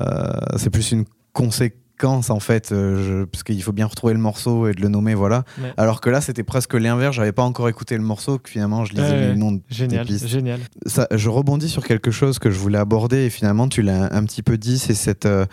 c'est 0.58 0.70
plus 0.70 0.92
une 0.92 1.06
conséquence 1.34 1.78
séquence 2.00 2.30
en 2.30 2.40
fait, 2.40 2.72
euh, 2.72 3.22
je- 3.22 3.26
parce 3.26 3.44
qu'il 3.44 3.62
faut 3.62 3.74
bien 3.74 3.86
retrouver 3.86 4.14
le 4.14 4.20
morceau 4.22 4.68
et 4.68 4.74
de 4.74 4.82
le 4.82 4.88
nommer, 4.88 5.16
voilà. 5.16 5.44
Ouais. 5.62 5.74
Alors 5.76 6.00
que 6.00 6.10
là, 6.10 6.22
c'était 6.22 6.44
presque 6.44 6.74
l'inverse. 6.76 7.14
J'avais 7.16 7.34
pas 7.34 7.44
encore 7.44 7.68
écouté 7.68 7.98
le 7.98 8.04
morceau, 8.04 8.38
que 8.40 8.50
finalement, 8.50 8.86
je 8.86 8.94
lisais 8.94 9.10
Ouais, 9.32 9.36
noms 9.36 9.52
des 9.52 9.62
Génial, 9.70 10.06
pistes. 10.06 10.28
génial. 10.28 10.60
Ça, 10.86 11.08
je 11.12 11.28
rebondis 11.30 11.68
sur 11.68 11.84
quelque 11.86 12.10
chose 12.12 12.40
que 12.40 12.50
je 12.52 12.58
voulais 12.58 12.78
aborder 12.78 13.26
et 13.26 13.30
finalement 13.30 13.68
tu 13.68 13.82
l'as 13.82 14.14
un 14.16 14.24
petit 14.24 14.44
peu 14.44 14.58
dit, 14.58 14.80
c'est 14.80 14.94
cette, 14.94 15.26
euh, 15.26 15.46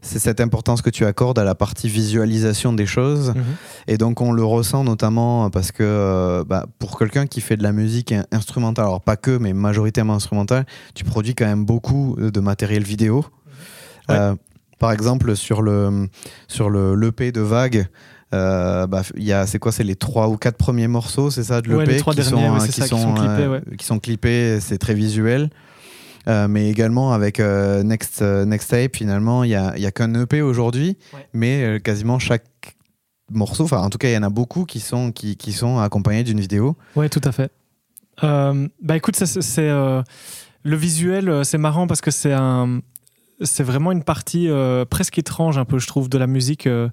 c'est 0.00 0.18
cette 0.18 0.40
importance 0.40 0.80
que 0.80 0.88
tu 0.90 1.04
accordes 1.04 1.38
à 1.38 1.44
la 1.44 1.54
partie 1.54 1.88
visualisation 1.88 2.72
des 2.72 2.86
choses. 2.86 3.30
Mhm. 3.36 3.44
Et 3.88 3.98
donc 3.98 4.22
on 4.22 4.32
le 4.32 4.44
ressent 4.44 4.84
notamment 4.84 5.50
parce 5.50 5.70
que 5.70 5.82
euh, 5.82 6.44
bah, 6.46 6.64
pour 6.78 6.98
quelqu'un 6.98 7.26
qui 7.26 7.42
fait 7.42 7.58
de 7.58 7.62
la 7.62 7.72
musique 7.72 8.12
in- 8.12 8.24
instrumentale, 8.32 8.86
alors 8.86 9.02
pas 9.02 9.16
que, 9.16 9.36
mais 9.36 9.52
majoritairement 9.52 10.14
instrumentale, 10.14 10.64
tu 10.94 11.04
produis 11.04 11.34
quand 11.34 11.46
même 11.46 11.66
beaucoup 11.66 12.16
de 12.18 12.40
matériel 12.40 12.84
vidéo. 12.84 13.26
Ouais. 14.08 14.16
Euh, 14.16 14.34
par 14.80 14.90
exemple 14.90 15.36
sur 15.36 15.62
le 15.62 16.08
sur 16.48 16.68
le 16.70 16.96
l'EP 16.96 17.30
de 17.30 17.40
Vague. 17.40 17.86
euh, 18.34 18.86
bah, 18.86 19.02
y 19.16 19.32
a 19.32 19.46
c'est 19.46 19.58
quoi 19.60 19.70
c'est 19.72 19.84
les 19.84 19.96
trois 19.96 20.28
ou 20.28 20.36
quatre 20.36 20.56
premiers 20.56 20.88
morceaux 20.88 21.30
c'est 21.30 21.44
ça 21.44 21.60
de 21.60 21.68
Ouais, 21.72 21.84
l'EP 21.84 21.92
les 21.92 21.98
trois 21.98 22.14
qui, 22.14 22.20
derniers, 22.20 22.46
sont, 22.46 22.52
ouais, 22.54 22.60
euh, 22.62 22.66
qui 22.66 22.72
ça, 22.72 22.82
qui 22.84 22.88
sont 22.88 23.14
clippés, 23.14 23.42
euh, 23.42 23.50
ouais. 23.52 23.76
qui 23.76 23.86
sont 23.86 23.98
clippés 24.00 24.58
c'est 24.60 24.78
très 24.78 24.94
visuel 24.94 25.50
Euh, 26.28 26.48
mais 26.48 26.68
également 26.68 27.12
avec 27.14 27.40
euh, 27.40 27.82
Next, 27.82 28.20
Next 28.20 28.70
Tape, 28.70 28.94
finalement, 28.94 29.42
il 29.42 29.48
n'y 29.48 29.54
a, 29.56 29.76
y 29.78 29.86
a 29.86 29.90
qu'un 29.90 30.12
EP 30.14 30.42
aujourd'hui, 30.42 30.98
mais 31.32 31.80
quasiment 31.82 32.18
chaque 32.18 32.76
morceau, 33.32 33.64
enfin 33.64 33.78
en 33.78 33.88
tout 33.88 33.96
cas 33.96 34.08
il 34.08 34.12
y 34.14 34.18
en 34.18 34.22
a 34.22 34.28
beaucoup 34.28 34.66
qui 34.66 34.80
sont, 34.80 35.12
qui, 35.12 35.36
qui 35.36 35.52
sont 35.52 35.78
accompagnés 35.78 36.22
d'une 36.22 36.38
vidéo. 36.40 36.76
Ouais, 36.94 37.08
tout 37.08 37.22
à 37.24 37.32
fait. 37.32 37.50
Bah 38.20 38.96
écoute, 38.96 39.16
c'est 39.16 39.70
le 40.62 40.76
visuel, 40.76 41.42
c'est 41.44 41.58
marrant 41.58 41.86
parce 41.86 42.02
que 42.02 42.10
c'est 42.10 42.34
un, 42.34 42.80
c'est 43.42 43.62
vraiment 43.64 43.92
une 43.92 44.02
partie 44.04 44.48
euh, 44.48 44.84
presque 44.84 45.18
étrange 45.18 45.58
un 45.58 45.64
peu, 45.64 45.78
je 45.78 45.86
trouve, 45.86 46.08
de 46.08 46.18
la 46.18 46.26
musique. 46.26 46.66
euh. 46.66 46.88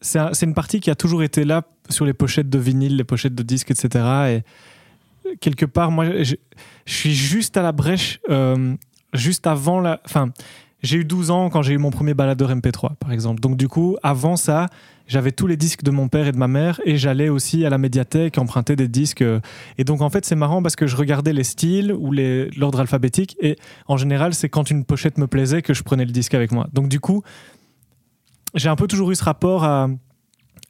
c'est 0.00 0.18
un- 0.18 0.32
c'est 0.34 0.46
une 0.46 0.54
partie 0.54 0.80
qui 0.80 0.90
a 0.90 0.94
toujours 0.94 1.22
été 1.22 1.44
là 1.44 1.62
sur 1.88 2.04
les 2.04 2.12
pochettes 2.12 2.48
de 2.50 2.58
vinyle, 2.58 2.96
les 2.96 3.04
pochettes 3.04 3.34
de 3.34 3.42
disques, 3.42 3.70
etc. 3.70 4.42
Et 5.26 5.36
quelque 5.40 5.64
part, 5.66 5.90
moi, 5.92 6.06
je, 6.22 6.34
je 6.86 6.92
suis 6.94 7.14
juste 7.14 7.56
à 7.56 7.62
la 7.62 7.70
brèche, 7.72 8.18
euh, 8.30 8.74
juste 9.14 9.46
avant 9.46 9.80
la, 9.80 10.00
enfin. 10.04 10.30
J'ai 10.82 10.98
eu 10.98 11.04
12 11.04 11.30
ans 11.30 11.48
quand 11.48 11.62
j'ai 11.62 11.74
eu 11.74 11.78
mon 11.78 11.90
premier 11.90 12.14
baladeur 12.14 12.52
MP3, 12.54 12.96
par 12.96 13.12
exemple. 13.12 13.40
Donc, 13.40 13.56
du 13.56 13.68
coup, 13.68 13.96
avant 14.02 14.34
ça, 14.36 14.66
j'avais 15.06 15.30
tous 15.30 15.46
les 15.46 15.56
disques 15.56 15.84
de 15.84 15.90
mon 15.90 16.08
père 16.08 16.26
et 16.26 16.32
de 16.32 16.36
ma 16.36 16.48
mère 16.48 16.80
et 16.84 16.96
j'allais 16.96 17.28
aussi 17.28 17.64
à 17.64 17.70
la 17.70 17.78
médiathèque 17.78 18.38
emprunter 18.38 18.74
des 18.74 18.88
disques. 18.88 19.24
Et 19.78 19.84
donc, 19.84 20.00
en 20.00 20.10
fait, 20.10 20.24
c'est 20.24 20.34
marrant 20.34 20.62
parce 20.62 20.74
que 20.74 20.86
je 20.86 20.96
regardais 20.96 21.32
les 21.32 21.44
styles 21.44 21.92
ou 21.92 22.12
l'ordre 22.56 22.80
alphabétique 22.80 23.36
et 23.40 23.56
en 23.86 23.96
général, 23.96 24.34
c'est 24.34 24.48
quand 24.48 24.70
une 24.70 24.84
pochette 24.84 25.18
me 25.18 25.26
plaisait 25.26 25.62
que 25.62 25.74
je 25.74 25.82
prenais 25.82 26.04
le 26.04 26.12
disque 26.12 26.34
avec 26.34 26.50
moi. 26.50 26.66
Donc, 26.72 26.88
du 26.88 26.98
coup, 26.98 27.22
j'ai 28.54 28.68
un 28.68 28.76
peu 28.76 28.88
toujours 28.88 29.10
eu 29.12 29.14
ce 29.14 29.24
rapport 29.24 29.64
à, 29.64 29.88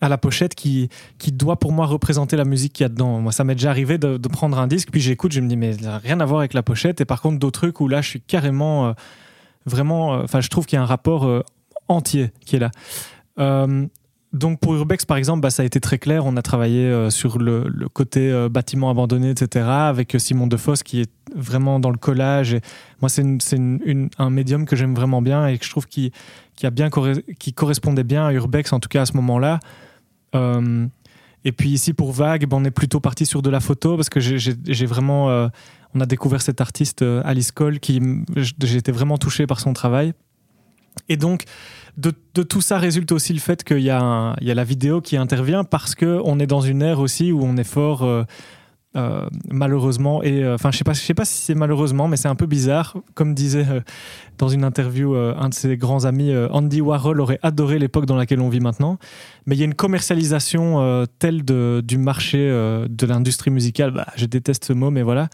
la 0.03 0.18
pochette 0.18 0.57
qui, 0.57 0.90
doit 1.29 1.61
pour 1.61 1.70
moi 1.70 1.87
représenter 1.87 2.37
la 2.37 2.44
musique 2.44 2.72
qu'il 2.72 2.85
y 2.85 2.87
a 2.87 2.88
dedans. 2.88 3.20
Moi, 3.20 3.31
ça 3.31 3.44
m'est 3.44 3.55
déjà 3.55 3.70
arrivé 3.70 3.98
de, 3.98 4.16
de 4.16 4.29
prendre 4.29 4.59
un 4.59 4.66
disque, 4.66 4.88
puis 4.90 5.01
j'écoute, 5.01 5.31
je 5.31 5.40
me 5.40 5.48
dis, 5.48 5.57
mais 5.57 5.75
ça 5.75 5.83
n'a 5.83 5.98
rien 5.98 6.18
à 6.18 6.25
voir 6.25 6.40
avec 6.40 6.55
la 6.55 6.64
pochette. 6.64 7.01
Et 7.01 7.05
par 7.05 7.22
contre, 7.22 7.38
d'autres 7.38 7.61
trucs 7.61 7.81
où 7.81 7.87
là, 7.87 8.01
je 8.01 8.09
suis 8.09 8.20
carrément, 8.20 8.88
euh, 8.88 8.92
vraiment, 9.66 10.14
euh, 10.14 10.22
enfin, 10.25 10.40
je 10.40 10.48
trouve 10.48 10.66
qu'il 10.66 10.77
y 10.77 10.81
a 10.81 10.83
un 10.83 10.87
rapport 10.87 11.25
euh, 11.25 11.42
entier 11.88 12.33
qui 12.44 12.57
est 12.57 12.59
là. 12.59 12.70
Euh, 13.38 13.87
donc 14.33 14.61
pour 14.61 14.75
Urbex, 14.75 15.05
par 15.05 15.18
exemple, 15.18 15.40
bah, 15.40 15.51
ça 15.51 15.62
a 15.62 15.66
été 15.66 15.79
très 15.79 15.98
clair. 15.98 16.25
On 16.25 16.37
a 16.38 16.42
travaillé 16.42 17.11
sur 17.11 17.38
le, 17.38 17.66
le 17.68 17.88
côté 17.90 18.48
bâtiment 18.48 18.88
abandonné, 18.88 19.29
etc., 19.29 19.66
avec 19.68 20.16
Simon 20.18 20.46
Defosse 20.46 20.83
qui 20.83 21.03
est 21.03 21.11
vraiment 21.35 21.79
dans 21.81 21.90
le 21.90 21.98
collage. 21.98 22.57
Moi, 23.03 23.11
c'est 23.11 23.22
un 24.18 24.31
médium 24.31 24.64
que 24.64 24.75
j'aime 24.75 24.94
vraiment 24.94 25.20
bien 25.20 25.46
et 25.48 25.59
que 25.59 25.66
je 25.66 25.70
trouve 25.70 25.87
qui, 25.87 26.12
qui, 26.57 26.66
a 26.66 26.70
bien 26.70 26.88
qui 27.38 27.53
correspondait 27.53 28.05
bien 28.05 28.25
à 28.25 28.33
Urbex, 28.33 28.72
en 28.72 28.81
tout 28.81 28.88
cas 28.88 29.03
à 29.03 29.07
ce 29.07 29.12
moment-là. 29.18 29.61
Et 31.44 31.52
puis 31.52 31.70
ici, 31.70 31.92
pour 31.92 32.12
Vague, 32.12 32.46
ben, 32.46 32.57
on 32.59 32.64
est 32.64 32.70
plutôt 32.70 33.00
parti 33.00 33.26
sur 33.26 33.42
de 33.42 33.50
la 33.50 33.61
photo 33.61 33.96
parce 33.96 34.09
que 34.09 34.20
j'ai- 34.20 34.87
vraiment... 34.87 35.31
euh, 35.31 35.48
on 35.94 36.00
a 36.00 36.07
découvert 36.07 36.40
cet 36.40 36.61
artiste, 36.62 37.02
euh, 37.02 37.20
Alice 37.24 37.52
Cole, 37.52 37.78
qui 37.78 38.00
été 38.76 38.92
vraiment 38.92 39.18
touché 39.18 39.46
par 39.46 39.61
son 39.61 39.74
travail. 39.74 40.14
Et 41.09 41.16
donc, 41.18 41.44
de, 41.98 42.12
tout 42.42 42.61
ça 42.62 42.78
résulte 42.78 43.12
aussi 43.12 43.33
le 43.35 43.40
fait 43.40 43.62
qu'il 43.64 43.78
y, 43.81 43.85
y 43.85 43.90
a 43.90 44.35
la 44.40 44.64
vidéo 44.64 45.00
qui 45.00 45.16
intervient 45.18 45.64
parce 45.64 45.94
qu'on 45.94 46.38
est 46.38 46.46
dans 46.46 46.61
une 46.62 46.81
ère 46.83 47.00
aussi 47.00 47.33
où 47.33 47.42
on 47.42 47.57
est 47.59 47.64
fort, 47.64 48.05
euh, 48.05 48.24
euh, 48.94 49.26
malheureusement, 49.50 50.22
et 50.22 50.44
euh, 50.44 50.55
enfin, 50.55 50.70
je 50.70 50.76
sais 50.76 50.85
pas, 50.85 50.92
je 50.92 51.00
sais 51.00 51.14
pas 51.14 51.24
si 51.24 51.40
c'est 51.40 51.55
malheureusement, 51.55 52.09
mais 52.09 52.18
c'est 52.18 52.28
un 52.28 52.35
peu 52.35 52.44
bizarre. 52.46 52.96
Comme 53.14 53.33
disait 53.33 53.66
euh, 53.68 53.81
dans 54.37 54.48
une 54.48 54.64
interview 54.64 55.14
euh, 55.14 55.35
un 55.38 55.48
de 55.48 55.55
ses 55.55 55.78
grands 55.78 56.05
amis, 56.05 56.31
euh, 56.31 56.48
Andy 56.50 56.83
Warhol 56.83 57.20
aurait 57.20 57.38
adoré 57.42 57.78
l'époque 57.78 58.05
dans 58.05 58.16
laquelle 58.16 58.40
on 58.40 58.50
vit 58.50 58.61
maintenant. 58.61 58.98
Mais 59.46 59.57
il 59.57 59.59
y 59.59 59.62
a 59.62 59.64
une 59.64 59.74
commercialisation 59.74 60.81
euh, 60.81 61.07
telle 61.18 61.42
de, 61.42 61.83
du 61.83 61.96
marché 61.96 62.38
euh, 62.38 62.87
de 62.88 63.07
l'industrie 63.07 63.50
musicale, 63.50 63.92
bah, 63.92 64.07
je 64.16 64.26
déteste 64.26 64.66
ce 64.66 64.74
mot, 64.74 64.90
mais 64.90 65.02
voilà, 65.02 65.28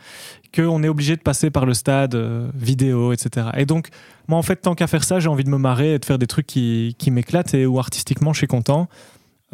qu'on 0.55 0.83
est 0.85 0.89
obligé 0.89 1.17
de 1.17 1.23
passer 1.23 1.51
par 1.51 1.67
le 1.67 1.75
stade 1.75 2.15
euh, 2.15 2.49
vidéo, 2.55 3.13
etc. 3.13 3.49
Et 3.57 3.67
donc, 3.67 3.89
moi, 4.29 4.39
en 4.39 4.43
fait, 4.43 4.57
tant 4.57 4.77
qu'à 4.77 4.87
faire 4.87 5.03
ça, 5.03 5.19
j'ai 5.19 5.29
envie 5.29 5.45
de 5.45 5.51
me 5.51 5.59
marrer 5.59 5.95
et 5.95 5.99
de 5.99 6.05
faire 6.05 6.19
des 6.19 6.29
trucs 6.29 6.47
qui, 6.47 6.95
qui 6.97 7.11
m'éclatent 7.11 7.55
et 7.55 7.67
où 7.67 7.81
artistiquement, 7.81 8.33
je 8.33 8.39
suis 8.39 8.47
content. 8.47 8.89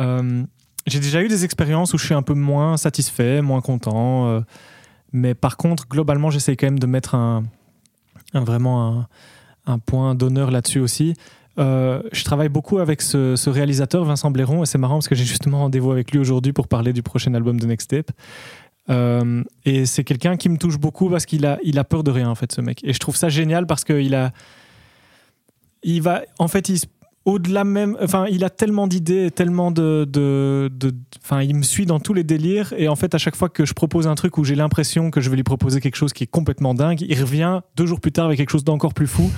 Euh, 0.01 0.43
j'ai 0.87 1.01
déjà 1.01 1.23
eu 1.23 1.29
des 1.29 1.45
expériences 1.45 1.95
où 1.95 1.99
je 1.99 2.05
suis 2.05 2.15
un 2.15 2.23
peu 2.23 2.35
moins 2.35 2.77
satisfait, 2.77 3.41
moins 3.43 3.61
content. 3.61 4.27
euh, 4.29 4.41
mais 5.13 5.35
par 5.35 5.57
contre, 5.57 5.89
globalement, 5.89 6.31
j'essaie 6.31 6.57
quand 6.57 6.67
même 6.67 6.81
de 6.81 6.87
mettre 6.87 7.15
un, 7.15 7.45
vraiment 8.35 9.07
un, 9.67 9.79
point 9.79 10.15
d'honneur 10.17 10.51
là-dessus 10.51 10.81
aussi. 10.81 11.15
Euh, 11.57 12.03
je 12.13 12.25
travaille 12.25 12.49
beaucoup 12.49 12.79
avec 12.79 13.01
ce, 13.01 13.49
réalisateur, 13.49 14.05
Vincent 14.05 14.33
Blairon, 14.33 14.65
et 14.65 14.67
c'est 14.67 14.77
marrant 14.77 14.97
parce 14.97 15.09
que 15.09 15.15
j'ai 15.15 15.25
justement 15.25 15.61
rendez-vous 15.61 15.93
avec 15.93 16.11
lui 16.11 16.19
aujourd'hui 16.19 16.53
pour 16.53 16.67
parler 16.67 16.93
du 16.93 17.03
prochain 17.03 17.33
album 17.35 17.61
de 17.61 17.67
Next 17.67 17.91
Tape. 17.91 18.11
Euh, 18.91 19.45
et 19.65 19.87
c'est 19.87 20.03
quelqu'un 20.03 20.37
qui 20.37 20.49
me 20.49 20.59
touche 20.59 20.79
beaucoup 20.79 21.09
parce 21.09 21.27
qu'il 21.27 21.47
a, 21.47 21.59
il 21.63 21.79
a 21.79 21.85
peur 21.85 22.03
de 22.03 22.11
rien, 22.11 22.29
en 22.29 22.35
fait, 22.35 22.51
ce 22.53 22.61
mec. 22.61 22.81
Et 22.83 22.93
je 22.93 22.99
trouve 22.99 23.17
ça 23.17 23.29
génial 23.29 23.67
parce 23.67 23.85
qu'il 23.85 24.15
a. 24.15 24.33
Il 25.85 26.03
va. 26.03 26.23
En 26.39 26.49
fait, 26.49 26.69
il 26.69 26.79
se- 26.81 26.87
au-delà 27.25 27.65
même. 27.65 27.97
Enfin, 28.03 28.27
il 28.31 28.45
a 28.45 28.51
tellement 28.51 28.87
d'idées, 28.87 29.31
tellement 29.31 29.71
de. 29.71 30.07
de, 30.09 30.71
Enfin, 31.23 31.43
il 31.43 31.57
me 31.57 31.63
suit 31.63 31.87
dans 31.87 32.01
tous 32.01 32.15
les 32.15 32.25
délires. 32.25 32.75
Et 32.77 32.89
en 32.89 32.97
fait, 32.97 33.15
à 33.15 33.19
chaque 33.19 33.37
fois 33.37 33.49
que 33.49 33.65
je 33.65 33.73
propose 33.73 34.07
un 34.07 34.15
truc 34.15 34.37
où 34.39 34.45
j'ai 34.45 34.55
l'impression 34.55 35.11
que 35.11 35.21
je 35.21 35.31
vais 35.31 35.37
lui 35.37 35.43
proposer 35.43 35.81
quelque 35.81 35.97
chose 35.97 36.13
qui 36.13 36.25
est 36.25 36.29
complètement 36.29 36.75
dingue, 36.75 37.01
il 37.01 37.21
revient 37.21 37.61
deux 37.77 37.87
jours 37.87 38.01
plus 38.01 38.13
tard 38.13 38.27
avec 38.27 38.39
quelque 38.39 38.51
chose 38.51 38.65
d'encore 38.65 38.95
plus 38.95 39.07
fou. 39.07 39.31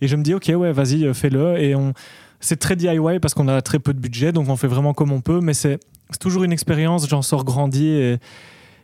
Et 0.00 0.08
je 0.08 0.16
me 0.16 0.22
dis, 0.22 0.34
ok, 0.34 0.50
ouais, 0.56 0.72
vas-y, 0.72 1.04
euh, 1.04 1.14
fais-le. 1.14 1.58
Et 1.60 1.74
on. 1.74 1.92
C'est 2.40 2.56
très 2.56 2.76
DIY 2.76 3.20
parce 3.22 3.32
qu'on 3.32 3.48
a 3.48 3.62
très 3.62 3.78
peu 3.78 3.94
de 3.94 3.98
budget, 3.98 4.32
donc 4.32 4.50
on 4.50 4.56
fait 4.56 4.66
vraiment 4.66 4.92
comme 4.92 5.12
on 5.12 5.22
peut. 5.22 5.40
Mais 5.40 5.54
c'est 5.54 5.78
toujours 6.20 6.44
une 6.44 6.52
expérience, 6.52 7.08
j'en 7.08 7.22
sors 7.22 7.44
grandi 7.44 7.86
et 7.86 8.18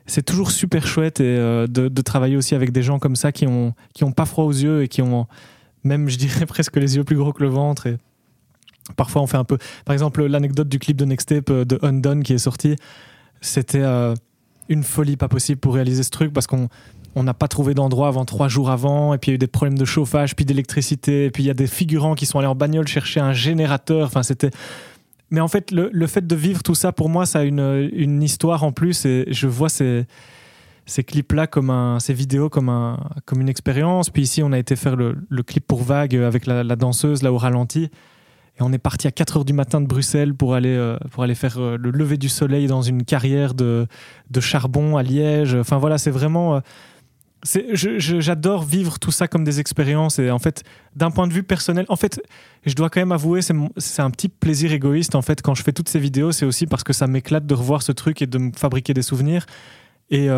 c'est 0.06 0.22
toujours 0.22 0.50
super 0.50 0.86
chouette 0.86 1.20
et, 1.20 1.24
euh, 1.24 1.66
de, 1.66 2.02
travailler 2.02 2.36
aussi 2.36 2.54
avec 2.54 2.72
des 2.72 2.82
gens 2.82 2.98
comme 2.98 3.16
ça 3.16 3.32
qui 3.32 3.46
ont, 3.46 3.74
qui 3.94 4.04
ont 4.04 4.12
pas 4.12 4.24
froid 4.24 4.44
aux 4.44 4.52
yeux 4.52 4.82
et 4.82 4.88
qui 4.88 5.02
ont 5.02 5.26
même, 5.84 6.08
je 6.08 6.16
dirais, 6.16 6.46
presque 6.46 6.76
les 6.76 6.96
yeux 6.96 7.04
plus 7.04 7.16
gros 7.16 7.32
que 7.32 7.42
le 7.42 7.48
ventre. 7.48 7.86
Parfois, 8.96 9.22
on 9.22 9.26
fait 9.26 9.36
un 9.36 9.44
peu. 9.44 9.58
Par 9.84 9.92
exemple, 9.92 10.24
l'anecdote 10.24 10.68
du 10.68 10.78
clip 10.78 10.96
de 10.96 11.04
Next 11.04 11.28
Tape 11.28 11.50
euh, 11.50 11.64
de 11.64 11.78
Undone 11.82 12.22
qui 12.22 12.32
est 12.32 12.38
sorti, 12.38 12.76
c'était 13.40 13.82
euh, 13.82 14.14
une 14.68 14.82
folie 14.82 15.16
pas 15.16 15.28
possible 15.28 15.60
pour 15.60 15.74
réaliser 15.74 16.02
ce 16.02 16.10
truc 16.10 16.32
parce 16.32 16.46
qu'on 16.46 16.68
on 17.16 17.24
n'a 17.24 17.34
pas 17.34 17.48
trouvé 17.48 17.74
d'endroit 17.74 18.08
avant 18.08 18.24
trois 18.24 18.48
jours 18.48 18.70
avant, 18.70 19.14
et 19.14 19.18
puis 19.18 19.30
il 19.30 19.32
y 19.32 19.34
a 19.34 19.36
eu 19.36 19.38
des 19.38 19.46
problèmes 19.48 19.78
de 19.78 19.84
chauffage, 19.84 20.36
puis 20.36 20.44
d'électricité, 20.44 21.24
et 21.24 21.30
puis 21.30 21.42
il 21.42 21.46
y 21.46 21.50
a 21.50 21.54
des 21.54 21.66
figurants 21.66 22.14
qui 22.14 22.24
sont 22.24 22.38
allés 22.38 22.46
en 22.48 22.54
bagnole 22.54 22.86
chercher 22.86 23.20
un 23.20 23.32
générateur. 23.32 24.06
Enfin, 24.06 24.22
c'était. 24.22 24.50
Mais 25.30 25.40
en 25.40 25.48
fait, 25.48 25.70
le, 25.70 25.90
le 25.92 26.06
fait 26.06 26.26
de 26.26 26.36
vivre 26.36 26.62
tout 26.62 26.74
ça, 26.74 26.92
pour 26.92 27.08
moi, 27.08 27.26
ça 27.26 27.40
a 27.40 27.42
une, 27.42 27.90
une 27.92 28.22
histoire 28.22 28.64
en 28.64 28.72
plus, 28.72 29.04
et 29.06 29.26
je 29.28 29.46
vois 29.46 29.68
ces, 29.68 30.06
ces 30.86 31.04
clips-là 31.04 31.46
comme 31.46 31.70
un, 31.70 32.00
ces 32.00 32.14
vidéos 32.14 32.48
comme 32.48 32.68
un, 32.68 32.98
comme 33.24 33.40
une 33.40 33.48
expérience. 33.48 34.10
Puis 34.10 34.22
ici, 34.22 34.42
on 34.42 34.52
a 34.52 34.58
été 34.58 34.76
faire 34.76 34.96
le, 34.96 35.16
le 35.28 35.42
clip 35.42 35.66
pour 35.66 35.82
Vague 35.82 36.14
avec 36.16 36.46
la, 36.46 36.64
la 36.64 36.76
danseuse 36.76 37.22
là 37.22 37.32
au 37.32 37.38
ralenti. 37.38 37.90
Et 38.60 38.62
on 38.62 38.72
est 38.72 38.78
parti 38.78 39.06
à 39.06 39.10
4 39.10 39.38
heures 39.38 39.44
du 39.44 39.54
matin 39.54 39.80
de 39.80 39.86
Bruxelles 39.86 40.34
pour 40.34 40.54
aller, 40.54 40.76
euh, 40.76 40.98
pour 41.12 41.22
aller 41.22 41.34
faire 41.34 41.58
euh, 41.58 41.78
le 41.78 41.90
lever 41.90 42.18
du 42.18 42.28
soleil 42.28 42.66
dans 42.66 42.82
une 42.82 43.04
carrière 43.04 43.54
de, 43.54 43.86
de 44.30 44.40
charbon 44.40 44.98
à 44.98 45.02
Liège. 45.02 45.54
Enfin 45.54 45.78
voilà, 45.78 45.96
c'est 45.96 46.10
vraiment. 46.10 46.56
euh, 46.56 46.60
J'adore 47.72 48.64
vivre 48.64 48.98
tout 48.98 49.10
ça 49.10 49.26
comme 49.26 49.44
des 49.44 49.60
expériences. 49.60 50.18
Et 50.18 50.30
en 50.30 50.38
fait, 50.38 50.62
d'un 50.94 51.10
point 51.10 51.26
de 51.26 51.32
vue 51.32 51.42
personnel, 51.42 51.86
en 51.88 51.96
fait, 51.96 52.20
je 52.66 52.74
dois 52.74 52.90
quand 52.90 53.00
même 53.00 53.12
avouer, 53.12 53.40
c'est 53.40 54.02
un 54.02 54.10
petit 54.10 54.28
plaisir 54.28 54.72
égoïste. 54.74 55.14
En 55.14 55.22
fait, 55.22 55.40
quand 55.40 55.54
je 55.54 55.62
fais 55.62 55.72
toutes 55.72 55.88
ces 55.88 55.98
vidéos, 55.98 56.32
c'est 56.32 56.44
aussi 56.44 56.66
parce 56.66 56.84
que 56.84 56.92
ça 56.92 57.06
m'éclate 57.06 57.46
de 57.46 57.54
revoir 57.54 57.82
ce 57.82 57.92
truc 57.92 58.20
et 58.20 58.26
de 58.26 58.36
me 58.36 58.52
fabriquer 58.54 58.92
des 58.92 59.00
souvenirs. 59.00 59.46
Et 60.10 60.28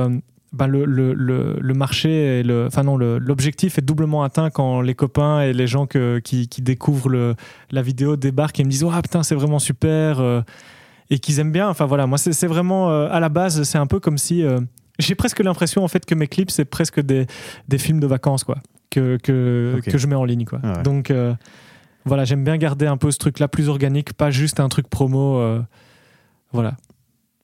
ben, 0.53 0.67
le, 0.67 0.85
le, 0.85 1.15
le, 1.15 1.57
le 1.59 1.75
marché, 1.75 2.41
et 2.41 2.43
le, 2.43 2.67
enfin 2.67 2.83
non, 2.83 2.97
l'objectif 2.99 3.79
est 3.79 3.83
doublement 3.83 4.23
atteint 4.23 4.51
quand 4.51 4.83
les 4.83 4.95
copains 4.95 5.41
et 5.41 5.53
les 5.55 5.67
gens 5.67 5.87
que, 5.87 6.19
qui, 6.19 6.47
qui 6.49 6.61
découvrent 6.61 7.09
le, 7.09 7.35
la 7.71 7.81
vidéo 7.81 8.17
débarquent 8.17 8.61
et 8.61 8.65
me 8.65 8.69
disent 8.71 8.85
Ah 8.93 9.01
putain, 9.01 9.23
c'est 9.23 9.35
vraiment 9.35 9.59
super. 9.59 10.21
euh, 10.21 10.43
et 11.11 11.19
qu'ils 11.19 11.41
aiment 11.41 11.53
bien. 11.53 11.69
Enfin 11.69 11.87
voilà, 11.87 12.07
moi, 12.07 12.19
c'est 12.19 12.47
vraiment, 12.47 12.91
euh, 12.91 13.09
à 13.11 13.19
la 13.21 13.29
base, 13.29 13.63
c'est 13.65 13.79
un 13.79 13.87
peu 13.87 13.99
comme 14.01 14.19
si. 14.19 14.43
euh, 14.43 14.61
j'ai 14.99 15.15
presque 15.15 15.41
l'impression 15.41 15.83
en 15.85 15.89
fait 15.89 16.05
que 16.05 16.15
mes 16.15 16.27
clips, 16.27 16.51
c'est 16.51 16.65
presque 16.67 17.01
des, 17.01 17.27
des 17.69 17.79
films 17.79 18.01
de 18.01 18.07
vacances, 18.07 18.45
quoi. 18.45 18.59
Que, 18.91 19.17
que, 19.23 19.81
je 19.87 20.07
mets 20.07 20.15
en 20.15 20.25
ligne, 20.27 20.45
quoi. 20.45 20.61
Ah 20.63 20.77
ouais. 20.77 20.83
Donc. 20.83 21.11
voilà, 22.05 22.25
j'aime 22.25 22.45
bien 22.45 22.57
garder 22.59 22.87
un 22.87 22.97
peu 22.99 23.11
ce 23.11 23.19
truc-là 23.19 23.49
plus 23.49 23.69
organique, 23.71 24.13
pas 24.13 24.31
juste 24.31 24.61
un 24.61 24.69
truc 24.69 24.89
promo. 24.89 25.41
voilà. 26.53 26.75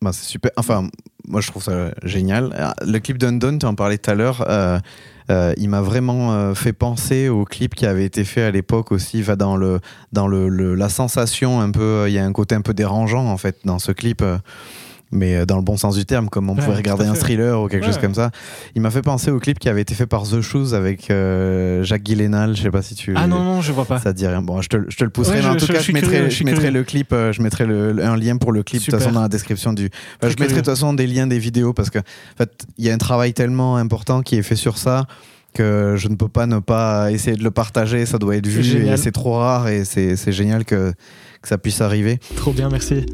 Bah, 0.01 0.11
c'est 0.13 0.27
super. 0.27 0.51
Enfin, 0.57 0.89
moi, 1.27 1.41
je 1.41 1.51
trouve 1.51 1.63
ça 1.63 1.91
génial. 2.05 2.55
Ah, 2.59 2.75
Le 2.87 2.99
clip 2.99 3.19
d'Undone, 3.19 3.59
tu 3.59 3.67
en 3.67 3.75
parlais 3.75 3.99
tout 3.99 4.11
à 4.11 4.15
l'heure, 4.15 4.45
euh, 4.49 4.79
euh, 5.31 5.53
il 5.57 5.69
m'a 5.69 5.81
vraiment 5.83 6.33
euh, 6.33 6.55
fait 6.55 6.73
penser 6.73 7.29
au 7.29 7.45
clip 7.45 7.75
qui 7.75 7.85
avait 7.85 8.05
été 8.05 8.25
fait 8.25 8.43
à 8.43 8.51
l'époque 8.51 8.93
aussi, 8.93 9.21
va 9.23 9.37
dans, 9.37 9.57
le, 9.57 9.81
dans 10.13 10.27
le, 10.27 10.75
la 10.75 10.89
sensation 10.89 11.61
un 11.61 11.71
peu. 11.71 12.05
Il 12.09 12.15
y 12.15 12.19
a 12.19 12.25
un 12.25 12.33
côté 12.33 12.55
un 12.55 12.63
peu 12.63 12.75
dérangeant, 12.75 13.27
en 13.27 13.37
fait, 13.37 13.59
dans 13.65 13.79
ce 13.79 13.93
clip. 13.93 14.23
Euh, 15.13 15.17
mais 15.17 15.37
euh, 15.37 15.47
dans 15.47 15.57
le 15.57 15.63
bon 15.63 15.77
sens 15.77 15.97
du 15.97 16.05
terme, 16.07 16.29
comme 16.29 16.49
on 16.51 16.55
Ouais, 16.55 16.63
pouvait 16.63 16.77
regarder 16.77 17.07
un 17.07 17.15
thriller 17.15 17.61
ou 17.63 17.69
quelque 17.69 17.83
Ouais. 17.85 17.89
chose 17.93 17.99
comme 18.01 18.15
ça. 18.15 18.31
Il 18.75 18.83
m'a 18.83 18.91
fait 18.91 19.03
penser 19.03 19.31
au 19.31 19.39
clip 19.39 19.59
qui 19.59 19.69
avait 19.69 19.81
été 19.83 19.95
fait 19.95 20.07
par 20.07 20.25
The 20.25 20.41
Shoes 20.41 20.75
avec 20.75 21.11
euh, 21.11 21.83
Jacques 21.83 22.05
Gyllenhaal. 22.05 22.57
Je 22.57 22.63
sais 22.63 22.71
pas 22.71 22.83
si 22.83 22.95
tu. 22.95 23.15
Ah 23.17 23.27
non, 23.27 23.43
non, 23.43 23.61
je 23.63 23.73
vois 23.73 23.85
pas. 23.85 23.99
Ça 23.99 24.13
te 24.13 24.19
dit 24.19 24.27
rien. 24.27 24.43
Bon, 24.43 24.61
je 24.63 24.69
te, 24.69 24.77
je 24.89 24.97
te 24.97 25.05
le 25.05 25.11
pousserai, 25.11 25.37
Ouais, 25.37 25.43
mais 25.43 25.49
en 25.49 25.53
je- 25.55 25.59
tout 25.59 25.67
je- 25.67 25.73
cas, 25.73 25.81
je 25.81 25.93
mettrai, 25.93 26.11
curieux, 26.17 26.31
je 26.31 26.37
je 26.37 26.45
mettrai 26.45 26.71
le 26.71 26.85
clip, 26.85 27.13
euh, 27.13 27.33
je 27.33 27.43
mettrai 27.43 27.67
le- 27.67 27.93
le- 27.93 28.05
un 28.05 28.17
lien 28.17 28.37
pour 28.37 28.53
le 28.53 28.63
clip 28.63 28.81
de 28.81 28.85
toute 28.87 28.95
façon 28.99 29.13
dans 29.13 29.23
la 29.23 29.29
description 29.29 29.73
du. 29.73 29.89
Enfin, 30.21 30.33
je 30.33 30.41
mettrai 30.41 30.49
de 30.49 30.55
toute 30.61 30.67
façon 30.67 30.93
des 30.95 31.07
liens 31.07 31.27
des 31.27 31.39
vidéos 31.39 31.73
parce 31.73 31.91
que, 31.91 31.99
en 31.99 32.03
fait, 32.39 32.67
il 32.77 32.85
y 32.85 32.91
a 32.91 32.95
un 32.95 32.99
travail 32.99 33.33
tellement 33.33 33.77
important 33.77 34.23
qui 34.23 34.37
est 34.37 34.43
fait 34.43 34.57
sur 34.57 34.79
ça 34.79 35.07
que 35.55 35.95
je 35.97 36.09
ne 36.09 36.15
peux 36.15 36.29
pas 36.29 36.47
ne 36.47 36.59
pas 36.59 37.11
essayer 37.11 37.37
de 37.37 37.43
le 37.43 37.51
partager. 37.51 38.05
Ça 38.07 38.19
doit 38.19 38.37
être 38.37 38.47
vu 38.47 38.63
C'est 38.63 38.79
et 38.87 38.97
c'est 38.99 39.13
trop 39.13 39.39
rare 39.39 39.69
et 39.69 39.85
c'est 39.85 40.15
c'est 40.17 40.33
génial 40.33 40.65
que, 40.65 40.93
que 41.43 41.49
ça 41.49 41.57
puisse 41.59 41.81
arriver. 41.81 42.19
Trop 42.37 42.53
bien, 42.53 42.69
merci. 42.69 43.07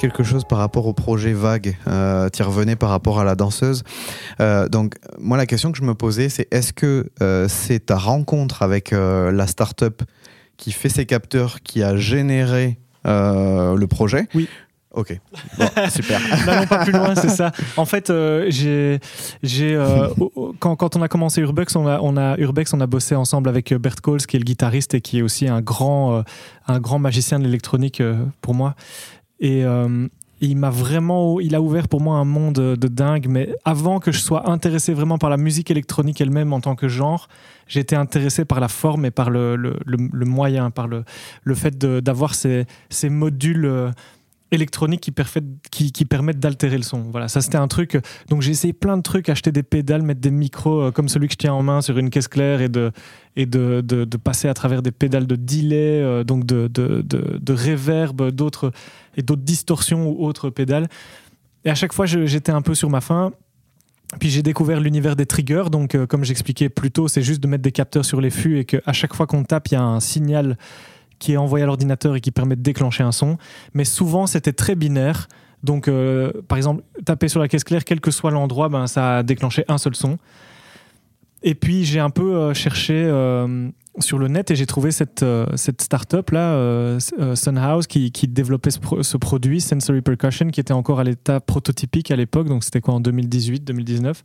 Quelque 0.00 0.22
chose 0.22 0.44
par 0.44 0.58
rapport 0.58 0.86
au 0.86 0.94
projet 0.94 1.34
Vague. 1.34 1.76
Euh, 1.86 2.30
tu 2.30 2.42
revenais 2.42 2.74
par 2.74 2.88
rapport 2.88 3.20
à 3.20 3.24
la 3.24 3.34
danseuse. 3.34 3.84
Euh, 4.40 4.66
donc, 4.68 4.94
moi, 5.18 5.36
la 5.36 5.44
question 5.44 5.70
que 5.70 5.78
je 5.78 5.84
me 5.84 5.94
posais, 5.94 6.30
c'est 6.30 6.48
est-ce 6.52 6.72
que 6.72 7.10
euh, 7.20 7.46
c'est 7.48 7.86
ta 7.86 7.96
rencontre 7.96 8.62
avec 8.62 8.94
euh, 8.94 9.30
la 9.30 9.46
start-up 9.46 10.02
qui 10.56 10.72
fait 10.72 10.88
ces 10.88 11.04
capteurs 11.04 11.60
qui 11.62 11.82
a 11.82 11.96
généré 11.96 12.78
le 13.04 13.84
projet? 13.86 14.26
Oui. 14.34 14.48
Ok. 14.92 15.20
Bon, 15.56 15.66
super. 15.88 16.20
N'allons 16.46 16.66
pas 16.66 16.84
plus 16.84 16.92
loin, 16.92 17.14
c'est 17.14 17.28
ça. 17.28 17.52
En 17.76 17.84
fait, 17.84 18.10
euh, 18.10 18.46
j'ai, 18.48 18.98
j'ai, 19.42 19.74
euh, 19.74 20.08
quand, 20.58 20.74
quand 20.74 20.96
on 20.96 21.02
a 21.02 21.08
commencé 21.08 21.40
Urbex, 21.40 21.76
on 21.76 21.86
a, 21.86 22.00
on 22.00 22.16
a, 22.16 22.36
Urbex, 22.38 22.74
on 22.74 22.80
a 22.80 22.86
bossé 22.86 23.14
ensemble 23.14 23.48
avec 23.48 23.72
Bert 23.74 24.00
Coles, 24.02 24.20
qui 24.22 24.36
est 24.36 24.40
le 24.40 24.44
guitariste 24.44 24.94
et 24.94 25.00
qui 25.00 25.18
est 25.18 25.22
aussi 25.22 25.46
un 25.46 25.60
grand, 25.60 26.16
euh, 26.16 26.22
un 26.66 26.80
grand 26.80 26.98
magicien 26.98 27.38
de 27.38 27.44
l'électronique 27.44 28.02
pour 28.40 28.54
moi. 28.54 28.74
Et 29.40 29.64
euh, 29.64 30.06
il 30.42 30.56
m'a 30.56 30.70
vraiment, 30.70 31.38
il 31.40 31.54
a 31.54 31.60
ouvert 31.60 31.88
pour 31.88 32.00
moi 32.00 32.16
un 32.16 32.24
monde 32.24 32.54
de 32.54 32.88
dingue. 32.88 33.26
Mais 33.28 33.54
avant 33.64 33.98
que 34.00 34.12
je 34.12 34.20
sois 34.20 34.50
intéressé 34.50 34.92
vraiment 34.94 35.18
par 35.18 35.30
la 35.30 35.36
musique 35.36 35.70
électronique 35.70 36.20
elle-même 36.20 36.52
en 36.52 36.60
tant 36.60 36.76
que 36.76 36.88
genre, 36.88 37.28
j'étais 37.66 37.96
intéressé 37.96 38.44
par 38.44 38.60
la 38.60 38.68
forme 38.68 39.04
et 39.04 39.10
par 39.10 39.30
le, 39.30 39.56
le, 39.56 39.76
le- 39.84 40.08
le 40.12 40.26
moyen, 40.26 40.70
par 40.70 40.88
le, 40.88 41.04
le 41.44 41.54
fait 41.54 41.76
d'avoir 41.78 42.34
ces, 42.34 42.66
ces 42.88 43.10
modules. 43.10 43.92
Électroniques 44.52 45.10
qui, 45.70 46.04
permettent 46.04 46.40
d'altérer 46.40 46.76
le 46.76 46.82
son. 46.82 47.02
Voilà, 47.10 47.28
ça 47.28 47.40
c'était 47.40 47.56
un 47.56 47.68
truc. 47.68 47.94
euh, 47.94 48.00
Donc 48.28 48.42
j'ai 48.42 48.50
essayé 48.50 48.72
plein 48.72 48.96
de 48.96 49.02
trucs, 49.02 49.28
acheter 49.28 49.52
des 49.52 49.62
pédales, 49.62 50.02
mettre 50.02 50.20
des 50.20 50.30
micros 50.30 50.80
euh, 50.80 50.90
comme 50.90 51.08
celui 51.08 51.28
que 51.28 51.34
je 51.34 51.38
tiens 51.38 51.52
en 51.52 51.62
main 51.62 51.80
sur 51.80 51.98
une 51.98 52.10
caisse 52.10 52.28
claire 52.28 52.60
et 52.60 52.68
de, 52.68 52.92
passer 54.22 54.48
à 54.48 54.54
travers 54.54 54.82
des 54.82 54.90
pédales 54.90 55.26
de 55.26 55.36
delay, 55.36 56.00
euh, 56.02 56.24
donc 56.24 56.44
de, 56.46 56.68
de, 56.68 57.52
reverb, 57.52 58.30
d'autres 58.30 58.72
et 59.16 59.22
d'autres 59.22 59.42
distorsions 59.42 60.08
ou 60.08 60.24
autres 60.24 60.50
pédales. 60.50 60.88
Et 61.64 61.70
à 61.70 61.74
chaque 61.74 61.92
fois, 61.92 62.06
j'étais 62.06 62.52
un 62.52 62.62
peu 62.62 62.74
sur 62.74 62.90
ma 62.90 63.00
faim. 63.00 63.32
Puis 64.18 64.28
j'ai 64.28 64.42
découvert 64.42 64.80
l'univers 64.80 65.14
des 65.14 65.26
triggers. 65.26 65.64
Donc, 65.70 65.96
comme 66.06 66.24
j'expliquais 66.24 66.68
plus 66.68 66.90
tôt, 66.90 67.06
c'est 67.06 67.22
juste 67.22 67.40
de 67.40 67.46
mettre 67.46 67.62
des 67.62 67.70
capteurs 67.70 68.04
sur 68.04 68.20
les 68.20 68.30
fûts 68.30 68.58
et 68.58 68.64
qu'à 68.64 68.92
chaque 68.92 69.14
fois 69.14 69.26
qu'on 69.28 69.44
tape, 69.44 69.68
il 69.68 69.74
y 69.74 69.76
a 69.76 69.82
un 69.82 70.00
signal 70.00 70.56
qui 71.20 71.34
est 71.34 71.36
envoyé 71.36 71.62
à 71.62 71.66
l'ordinateur 71.66 72.16
et 72.16 72.20
qui 72.20 72.32
permet 72.32 72.56
de 72.56 72.62
déclencher 72.62 73.04
un 73.04 73.12
son. 73.12 73.38
Mais 73.74 73.84
souvent, 73.84 74.26
c'était 74.26 74.52
très 74.52 74.74
binaire. 74.74 75.28
Donc, 75.62 75.86
euh, 75.86 76.32
par 76.48 76.56
exemple, 76.56 76.82
taper 77.04 77.28
sur 77.28 77.38
la 77.38 77.46
caisse 77.46 77.62
claire, 77.62 77.84
quel 77.84 78.00
que 78.00 78.10
soit 78.10 78.32
l'endroit, 78.32 78.68
ben, 78.68 78.88
ça 78.88 79.18
a 79.18 79.22
déclenché 79.22 79.64
un 79.68 79.78
seul 79.78 79.94
son. 79.94 80.18
Et 81.42 81.54
puis, 81.54 81.84
j'ai 81.84 82.00
un 82.00 82.10
peu 82.10 82.34
euh, 82.34 82.54
cherché 82.54 82.94
euh, 82.94 83.68
sur 83.98 84.18
le 84.18 84.28
net 84.28 84.50
et 84.50 84.56
j'ai 84.56 84.66
trouvé 84.66 84.90
cette, 84.90 85.24
cette 85.56 85.82
start-up 85.82 86.30
là, 86.30 86.52
euh, 86.54 86.98
Sunhouse, 87.34 87.86
qui, 87.86 88.10
qui 88.10 88.26
développait 88.26 88.70
ce, 88.70 88.80
ce 89.02 89.16
produit, 89.16 89.60
Sensory 89.60 90.00
Percussion, 90.00 90.48
qui 90.48 90.60
était 90.60 90.72
encore 90.72 91.00
à 91.00 91.04
l'état 91.04 91.40
prototypique 91.40 92.10
à 92.10 92.16
l'époque. 92.16 92.48
Donc, 92.48 92.64
c'était 92.64 92.80
quoi 92.80 92.94
en 92.94 93.00
2018, 93.00 93.64
2019 93.64 94.22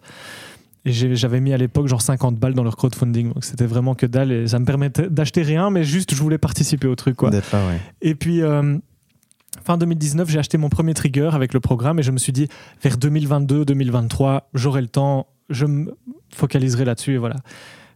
et 0.85 0.91
j'avais 0.91 1.41
mis 1.41 1.51
à 1.51 1.57
l'époque 1.57 1.87
genre 1.87 2.01
50 2.01 2.35
balles 2.35 2.53
dans 2.53 2.63
leur 2.63 2.77
crowdfunding. 2.77 3.33
Donc, 3.33 3.43
c'était 3.43 3.65
vraiment 3.65 3.95
que 3.95 4.05
dalle 4.05 4.31
et 4.31 4.47
ça 4.47 4.59
me 4.59 4.65
permettait 4.65 5.09
d'acheter 5.09 5.41
rien, 5.41 5.71
mais 5.71 5.83
juste 5.83 6.13
je 6.13 6.21
voulais 6.21 6.37
participer 6.37 6.87
au 6.87 6.95
truc. 6.95 7.15
Quoi. 7.15 7.31
D'être 7.31 7.51
là, 7.51 7.67
ouais. 7.67 7.79
Et 8.01 8.13
puis, 8.13 8.41
euh, 8.43 8.77
fin 9.63 9.77
2019, 9.77 10.29
j'ai 10.29 10.37
acheté 10.37 10.57
mon 10.57 10.69
premier 10.69 10.93
trigger 10.93 11.31
avec 11.33 11.53
le 11.53 11.59
programme 11.59 11.99
et 11.99 12.03
je 12.03 12.11
me 12.11 12.19
suis 12.19 12.31
dit, 12.31 12.47
vers 12.83 12.97
2022-2023, 12.97 14.41
j'aurai 14.53 14.81
le 14.81 14.87
temps, 14.87 15.27
je 15.49 15.65
me 15.65 15.95
focaliserai 16.33 16.85
là-dessus 16.85 17.15
et 17.15 17.17
voilà. 17.17 17.37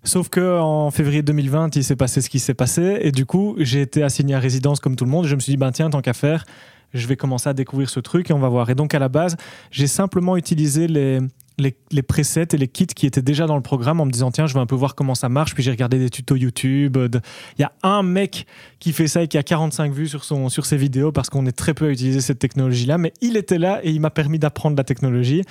Sauf 0.03 0.29
que 0.29 0.59
en 0.59 0.89
février 0.91 1.21
2020, 1.21 1.75
il 1.75 1.83
s'est 1.83 1.95
passé 1.95 2.21
ce 2.21 2.29
qui 2.29 2.39
s'est 2.39 2.53
passé 2.53 2.99
et 3.01 3.11
du 3.11 3.25
coup, 3.25 3.55
j'ai 3.59 3.81
été 3.81 4.01
assigné 4.01 4.33
à 4.33 4.39
résidence 4.39 4.79
comme 4.79 4.95
tout 4.95 5.05
le 5.05 5.11
monde. 5.11 5.27
Je 5.27 5.35
me 5.35 5.39
suis 5.39 5.51
dit, 5.51 5.57
ben 5.57 5.71
tiens, 5.71 5.89
tant 5.89 6.01
qu'à 6.01 6.13
faire, 6.13 6.45
je 6.93 7.05
vais 7.05 7.17
commencer 7.17 7.49
à 7.49 7.53
découvrir 7.53 7.89
ce 7.89 7.99
truc 7.99 8.31
et 8.31 8.33
on 8.33 8.39
va 8.39 8.49
voir. 8.49 8.69
Et 8.69 8.75
donc, 8.75 8.95
à 8.95 8.99
la 8.99 9.09
base, 9.09 9.35
j'ai 9.71 9.87
simplement 9.87 10.37
utilisé 10.37 10.87
les, 10.87 11.19
les, 11.59 12.01
presets 12.01 12.47
et 12.53 12.57
les 12.57 12.67
kits 12.67 12.87
qui 12.87 13.05
étaient 13.05 13.21
déjà 13.21 13.45
dans 13.45 13.55
le 13.55 13.61
programme 13.61 13.99
en 13.99 14.05
me 14.05 14.11
disant, 14.11 14.31
tiens, 14.31 14.47
je 14.47 14.53
vais 14.53 14.59
un 14.59 14.65
peu 14.65 14.75
voir 14.75 14.95
comment 14.95 15.15
ça 15.15 15.29
marche. 15.29 15.53
Puis 15.53 15.63
j'ai 15.63 15.71
regardé 15.71 15.99
des 15.99 16.09
tutos 16.09 16.35
YouTube. 16.35 16.97
de- 16.97 17.21
Il 17.57 17.61
y 17.61 17.65
a 17.65 17.71
un 17.83 18.03
mec 18.03 18.45
qui 18.79 18.93
fait 18.93 19.07
ça 19.07 19.23
et 19.23 19.27
qui 19.27 19.37
a 19.37 19.43
45 19.43 19.91
vues 19.93 20.07
sur, 20.07 20.23
son, 20.23 20.49
sur 20.49 20.65
ses 20.65 20.77
vidéos 20.77 21.11
parce 21.11 21.29
qu'on 21.29 21.45
est 21.45 21.51
très 21.51 21.73
peu 21.73 21.87
à 21.87 21.89
utiliser 21.89 22.21
cette 22.21 22.39
technologie-là. 22.39 22.97
Mais 22.97 23.13
il 23.21 23.37
était 23.37 23.59
là 23.59 23.79
et 23.83 23.91
il 23.91 23.99
m'a 23.99 24.09
permis 24.09 24.39
d'apprendre 24.39 24.77
la 24.77 24.83
technologie. 24.83 25.43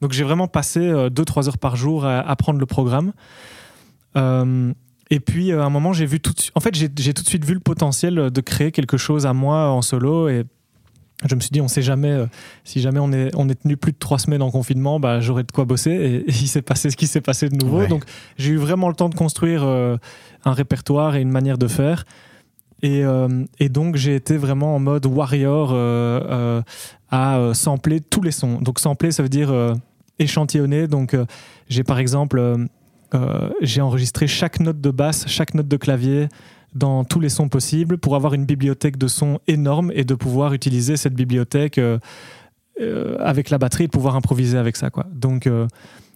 Donc 0.00 0.12
j'ai 0.12 0.24
vraiment 0.24 0.48
passé 0.48 0.80
2-3 0.80 1.48
heures 1.48 1.58
par 1.58 1.76
jour 1.76 2.04
à 2.04 2.20
apprendre 2.20 2.58
le 2.60 2.66
programme. 2.66 3.12
Euh, 4.16 4.72
et 5.10 5.20
puis 5.20 5.52
euh, 5.52 5.62
à 5.62 5.64
un 5.64 5.70
moment, 5.70 5.92
j'ai 5.92 6.06
vu 6.06 6.20
tout 6.20 6.32
de 6.32 6.40
suite. 6.40 6.52
En 6.54 6.60
fait, 6.60 6.74
j'ai 6.74 6.88
tout 6.88 7.22
de 7.22 7.28
suite 7.28 7.44
vu 7.44 7.54
le 7.54 7.60
potentiel 7.60 8.30
de 8.30 8.40
créer 8.40 8.72
quelque 8.72 8.96
chose 8.96 9.26
à 9.26 9.32
moi 9.32 9.70
en 9.70 9.82
solo 9.82 10.28
et 10.28 10.44
je 11.24 11.34
me 11.34 11.40
suis 11.40 11.50
dit, 11.50 11.60
on 11.60 11.68
sait 11.68 11.82
jamais, 11.82 12.10
euh, 12.10 12.26
si 12.64 12.80
jamais 12.80 13.00
on 13.00 13.10
est, 13.10 13.30
on 13.34 13.48
est 13.48 13.54
tenu 13.54 13.76
plus 13.76 13.92
de 13.92 13.96
trois 13.98 14.18
semaines 14.18 14.42
en 14.42 14.50
confinement, 14.50 15.00
bah, 15.00 15.20
j'aurai 15.20 15.44
de 15.44 15.52
quoi 15.52 15.64
bosser. 15.64 15.90
Et, 15.90 16.16
et 16.16 16.28
il 16.28 16.48
s'est 16.48 16.62
passé 16.62 16.90
ce 16.90 16.96
qui 16.96 17.06
s'est 17.06 17.22
passé 17.22 17.48
de 17.48 17.56
nouveau. 17.56 17.78
Ouais. 17.78 17.88
Donc, 17.88 18.04
j'ai 18.36 18.50
eu 18.50 18.56
vraiment 18.56 18.88
le 18.88 18.94
temps 18.94 19.08
de 19.08 19.14
construire 19.14 19.64
euh, 19.64 19.96
un 20.44 20.52
répertoire 20.52 21.16
et 21.16 21.22
une 21.22 21.30
manière 21.30 21.56
de 21.56 21.68
faire. 21.68 22.04
Et, 22.82 23.02
euh, 23.02 23.44
et 23.58 23.70
donc, 23.70 23.96
j'ai 23.96 24.14
été 24.14 24.36
vraiment 24.36 24.76
en 24.76 24.78
mode 24.78 25.06
warrior 25.06 25.72
à 27.10 27.50
sampler 27.54 28.00
tous 28.00 28.20
les 28.20 28.32
sons. 28.32 28.60
Donc, 28.60 28.78
sampler, 28.78 29.10
ça 29.10 29.22
veut 29.22 29.30
dire 29.30 29.54
échantillonner. 30.18 30.86
Donc, 30.86 31.16
j'ai 31.70 31.82
par 31.82 31.98
exemple, 31.98 32.66
j'ai 33.62 33.80
enregistré 33.80 34.26
chaque 34.26 34.60
note 34.60 34.82
de 34.82 34.90
basse, 34.90 35.24
chaque 35.26 35.54
note 35.54 35.68
de 35.68 35.76
clavier 35.78 36.28
dans 36.76 37.04
tous 37.04 37.20
les 37.20 37.28
sons 37.28 37.48
possibles 37.48 37.98
pour 37.98 38.14
avoir 38.14 38.34
une 38.34 38.44
bibliothèque 38.44 38.98
de 38.98 39.08
sons 39.08 39.40
énorme 39.46 39.90
et 39.94 40.04
de 40.04 40.14
pouvoir 40.14 40.52
utiliser 40.52 40.96
cette 40.96 41.14
bibliothèque 41.14 41.78
euh, 41.78 41.98
euh, 42.80 43.16
avec 43.20 43.50
la 43.50 43.58
batterie 43.58 43.84
et 43.84 43.86
de 43.86 43.92
pouvoir 43.92 44.16
improviser 44.16 44.58
avec 44.58 44.76
ça. 44.76 44.90
Quoi. 44.90 45.06
Donc, 45.12 45.46
euh, 45.46 45.66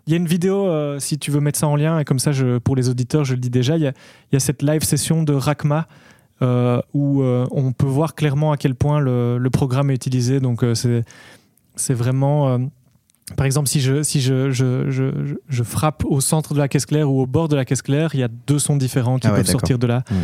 Il 0.07 0.11
y 0.11 0.15
a 0.15 0.17
une 0.17 0.27
vidéo, 0.27 0.99
si 0.99 1.19
tu 1.19 1.31
veux 1.31 1.41
mettre 1.41 1.59
ça 1.59 1.69
en 1.69 1.77
lien, 1.77 1.99
et 1.99 2.05
comme 2.05 2.19
ça, 2.19 2.33
je, 2.33 2.59
pour 2.59 2.77
les 2.77 2.89
auditeurs, 2.89 3.25
je 3.25 3.35
le 3.35 3.41
dis 3.41 3.51
déjà, 3.51 3.77
il 3.77 3.83
y 3.83 3.87
a, 3.87 3.93
il 4.31 4.35
y 4.35 4.37
a 4.37 4.41
cette 4.41 4.63
live 4.63 4.83
session 4.83 5.23
de 5.23 5.33
Rakma 5.33 5.87
où 6.95 7.23
on 7.23 7.73
peut 7.73 7.87
voir 7.87 8.15
clairement 8.15 8.53
à 8.53 8.57
quel 8.57 8.75
point 8.75 8.99
le, 8.99 9.39
le 9.39 9.51
programme 9.51 9.91
est 9.91 9.95
utilisé. 9.95 10.41
Donc, 10.41 10.65
c'est 10.75 11.95
vraiment. 11.95 12.59
par 13.37 13.47
exemple, 13.47 13.69
si, 13.69 13.81
je, 13.81 14.03
si 14.03 14.21
je, 14.21 14.51
je, 14.51 14.91
je, 15.49 15.63
frappe 15.63 16.05
au 16.07 16.21
centre 16.21 16.55
de 16.55 16.59
la 16.59 16.69
caisse 16.69 16.87
claire 16.87 17.11
ou 17.11 17.21
au 17.21 17.27
bord 17.27 17.49
de 17.49 17.57
la 17.57 17.65
caisse 17.65 17.83
claire, 17.83 18.11
il 18.15 18.21
y 18.21 18.25
a 18.25 18.29
deux 18.47 18.59
sons 18.59 18.77
différents 18.77 19.19
qui 19.19 19.29
Ah 19.29 19.33
ouais, 19.33 19.39
peuvent 19.39 19.47
sortir 19.51 19.79
de 19.79 19.87
là. 19.87 20.03
Mm. 20.11 20.15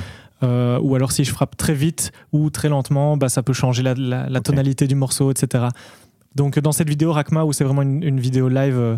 Euh, 0.42 0.78
ou 0.82 0.94
alors 0.94 1.12
si 1.12 1.24
je 1.24 1.30
frappe 1.32 1.56
très 1.56 1.72
vite 1.74 2.12
ou 2.32 2.50
très 2.50 2.68
lentement, 2.68 3.16
bah, 3.16 3.28
ça 3.28 3.42
peut 3.42 3.54
changer 3.54 3.82
la, 3.82 3.94
la- 3.94 4.28
la 4.28 4.38
Ok. 4.40 4.44
tonalité 4.44 4.86
du 4.86 4.94
morceau, 4.94 5.30
etc. 5.30 5.64
Donc 6.34 6.58
dans 6.58 6.72
cette 6.72 6.88
vidéo 6.88 7.12
Rakma, 7.12 7.44
où 7.44 7.52
c'est 7.54 7.64
vraiment 7.64 7.82
une, 7.82 8.02
une 8.02 8.20
vidéo 8.20 8.48
live 8.48 8.76
euh, 8.78 8.96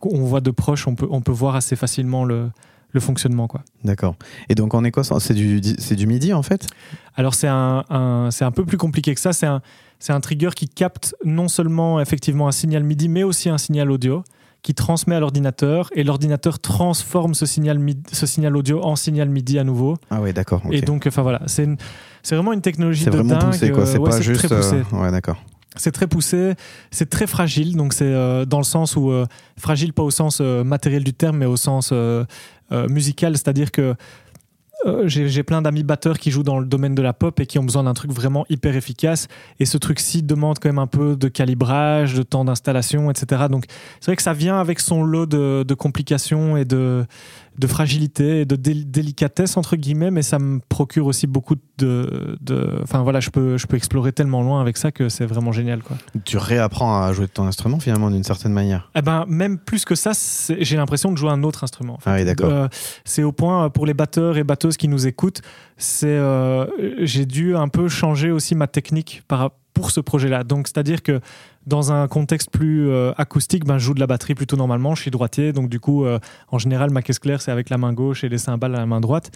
qu'on 0.00 0.24
voit 0.24 0.40
de 0.40 0.50
proche, 0.50 0.88
on 0.88 0.94
peut, 0.96 1.06
on 1.10 1.20
peut 1.20 1.30
voir 1.32 1.54
assez 1.54 1.76
facilement 1.76 2.24
le, 2.24 2.50
le 2.90 3.00
fonctionnement. 3.00 3.46
Quoi. 3.46 3.62
D'accord. 3.84 4.16
Et 4.48 4.56
donc 4.56 4.74
en 4.74 4.82
Écosse, 4.82 5.12
c'est 5.20 5.34
du, 5.34 5.60
du 5.60 6.06
MIDI 6.08 6.32
en 6.32 6.42
fait? 6.42 6.66
Alors 7.14 7.34
c'est 7.34 7.46
un, 7.48 7.84
un- 7.90 8.30
c'est 8.32 8.44
un 8.44 8.50
peu 8.50 8.64
plus 8.64 8.76
compliqué 8.78 9.14
que 9.14 9.20
ça. 9.20 9.32
C'est 9.32 9.46
un, 9.46 9.62
c'est 10.00 10.12
un 10.12 10.20
trigger 10.20 10.50
qui 10.56 10.66
capte 10.68 11.14
non 11.24 11.46
seulement 11.46 12.00
effectivement 12.00 12.48
un 12.48 12.52
signal 12.52 12.82
MIDI, 12.82 13.08
mais 13.08 13.22
aussi 13.22 13.48
un 13.48 13.58
signal 13.58 13.92
audio 13.92 14.24
qui 14.62 14.74
transmet 14.74 15.14
à 15.14 15.20
l'ordinateur 15.20 15.88
et 15.94 16.04
l'ordinateur 16.04 16.58
transforme 16.58 17.34
ce 17.34 17.46
signal, 17.46 17.78
MIDI 17.78 18.02
ce 18.12 18.26
signal 18.26 18.56
audio 18.56 18.82
en 18.84 18.96
signal 18.96 19.28
MIDI 19.28 19.58
à 19.58 19.64
nouveau. 19.64 19.96
Ah 20.10 20.20
ouais, 20.20 20.32
d'accord. 20.32 20.62
Et 20.70 20.80
donc, 20.82 21.06
enfin 21.06 21.22
voilà, 21.22 21.40
c'est 21.46 21.68
c'est 22.22 22.34
vraiment 22.34 22.52
une 22.52 22.60
technologie 22.60 23.04
c'est 23.04 23.10
de 23.10 23.16
vraiment 23.16 23.38
dingue. 23.38 23.50
poussé 23.52 23.70
quoi. 23.70 23.86
C'est 23.86 23.96
euh, 23.96 24.00
ouais, 24.00 24.10
pas 24.10 24.20
juste. 24.20 24.46
très 24.46 24.54
poussé. 24.54 24.82
euh, 24.92 24.96
Ouais, 25.02 25.10
d'accord. 25.10 25.42
C'est 25.76 25.92
très 25.92 26.08
poussé, 26.08 26.54
c'est 26.90 27.08
très 27.08 27.26
fragile, 27.28 27.76
donc 27.76 27.92
c'est 27.92 28.04
euh, 28.04 28.44
dans 28.44 28.58
le 28.58 28.64
sens 28.64 28.96
où 28.96 29.10
euh, 29.12 29.24
fragile 29.56 29.92
pas 29.92 30.02
au 30.02 30.10
sens 30.10 30.40
matériel 30.40 31.04
du 31.04 31.14
terme, 31.14 31.38
mais 31.38 31.46
au 31.46 31.56
sens 31.56 31.92
musical, 32.88 33.36
c'est-à-dire 33.36 33.70
que 33.70 33.94
euh, 34.86 35.02
j'ai 35.06 35.42
plein 35.42 35.62
d'amis 35.62 35.82
batteurs 35.82 36.18
qui 36.18 36.30
jouent 36.30 36.42
dans 36.42 36.58
le 36.58 36.66
domaine 36.66 36.94
de 36.94 37.02
la 37.02 37.12
pop 37.12 37.38
et 37.40 37.46
qui 37.46 37.58
ont 37.58 37.64
besoin 37.64 37.84
d'un 37.84 37.94
truc 37.94 38.12
vraiment 38.12 38.46
hyper 38.48 38.76
efficace. 38.76 39.28
Et 39.58 39.66
ce 39.66 39.78
truc-ci 39.78 40.22
demande 40.22 40.58
quand 40.58 40.68
même 40.68 40.78
un 40.78 40.86
peu 40.86 41.16
de 41.16 41.28
calibrage, 41.28 42.14
de 42.14 42.22
temps 42.22 42.44
d'installation, 42.44 43.10
etc. 43.10 43.44
Donc 43.50 43.64
c'est 44.00 44.06
vrai 44.06 44.16
que 44.16 44.22
ça 44.22 44.32
vient 44.32 44.58
avec 44.58 44.80
son 44.80 45.02
lot 45.02 45.26
de 45.26 45.74
complications 45.74 46.56
et 46.56 46.64
de, 46.64 47.04
de 47.60 47.66
fragilité 47.66 48.40
et 48.40 48.44
de 48.46 48.56
dé- 48.56 48.84
délicatesse, 48.84 49.56
entre 49.56 49.76
guillemets, 49.76 50.10
mais 50.10 50.22
ça 50.22 50.38
me 50.38 50.60
procure 50.68 51.06
aussi 51.06 51.26
beaucoup 51.26 51.56
de. 51.78 52.36
de- 52.40 52.78
Enfin 52.82 53.02
voilà, 53.02 53.20
je 53.20 53.30
peux, 53.30 53.58
je 53.58 53.66
peux 53.66 53.76
explorer 53.76 54.12
tellement 54.12 54.42
loin 54.42 54.60
avec 54.60 54.76
ça 54.76 54.90
que 54.90 55.08
c'est 55.08 55.26
vraiment 55.26 55.52
génial. 55.52 55.82
Quoi. 55.82 55.96
Tu 56.24 56.38
réapprends 56.38 57.02
à 57.02 57.12
jouer 57.12 57.26
de 57.26 57.30
ton 57.30 57.44
instrument 57.46 57.78
finalement 57.78 58.10
d'une 58.10 58.24
certaine 58.24 58.52
manière. 58.52 58.90
Eh 58.94 59.02
ben, 59.02 59.24
même 59.28 59.58
plus 59.58 59.84
que 59.84 59.94
ça, 59.94 60.12
j'ai 60.58 60.76
l'impression 60.76 61.12
de 61.12 61.18
jouer 61.18 61.30
un 61.30 61.42
autre 61.42 61.62
instrument. 61.62 61.94
en 61.94 61.98
fait. 61.98 62.10
Ah 62.10 62.14
oui, 62.16 62.24
d'accord. 62.24 62.50
Euh, 62.50 62.68
c'est 63.04 63.22
au 63.22 63.32
point, 63.32 63.68
pour 63.70 63.84
les 63.86 63.94
batteurs 63.94 64.38
et 64.38 64.44
batteuses 64.44 64.76
qui 64.78 64.88
nous 64.88 65.06
écoutent, 65.06 65.42
c'est, 65.76 66.06
euh, 66.08 66.66
j'ai 67.00 67.26
dû 67.26 67.56
un 67.56 67.68
peu 67.68 67.88
changer 67.88 68.30
aussi 68.30 68.54
ma 68.54 68.66
technique 68.66 69.22
par, 69.28 69.50
pour 69.80 69.90
ce 69.90 70.00
projet-là. 70.00 70.44
Donc, 70.44 70.68
c'est-à-dire 70.68 71.02
que 71.02 71.20
dans 71.66 71.92
un 71.92 72.06
contexte 72.08 72.50
plus 72.50 72.88
euh, 72.88 73.12
acoustique, 73.16 73.64
ben, 73.64 73.78
je 73.78 73.84
joue 73.84 73.94
de 73.94 74.00
la 74.00 74.06
batterie 74.06 74.34
plutôt 74.34 74.56
normalement. 74.56 74.94
Je 74.94 75.02
suis 75.02 75.10
droitier, 75.10 75.52
donc 75.52 75.68
du 75.68 75.80
coup, 75.80 76.04
euh, 76.04 76.18
en 76.50 76.58
général, 76.58 76.90
ma 76.90 77.02
caisse 77.02 77.18
claire, 77.18 77.40
c'est 77.42 77.50
avec 77.50 77.70
la 77.70 77.78
main 77.78 77.92
gauche 77.92 78.24
et 78.24 78.28
les 78.28 78.38
cymbales 78.38 78.74
à 78.74 78.78
la 78.78 78.86
main 78.86 79.00
droite. 79.00 79.30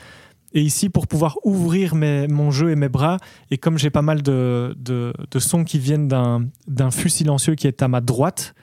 Et 0.56 0.60
ici, 0.62 0.88
pour 0.88 1.06
pouvoir 1.08 1.38
ouvrir 1.42 1.96
mes- 1.96 2.28
mon 2.28 2.52
jeu 2.52 2.70
et 2.70 2.76
mes 2.76 2.88
bras, 2.88 3.16
et 3.50 3.58
comme 3.58 3.76
j'ai 3.76 3.90
pas 3.90 4.02
mal 4.02 4.22
de, 4.22 4.74
de, 4.78 5.12
de 5.30 5.38
sons 5.40 5.64
qui 5.64 5.80
viennent 5.80 6.06
d'un 6.06 6.44
d'un 6.68 6.92
fût 6.92 7.08
silencieux 7.08 7.56
qui 7.56 7.66
est 7.66 7.82
à 7.82 7.88
ma 7.88 8.00
droite, 8.00 8.54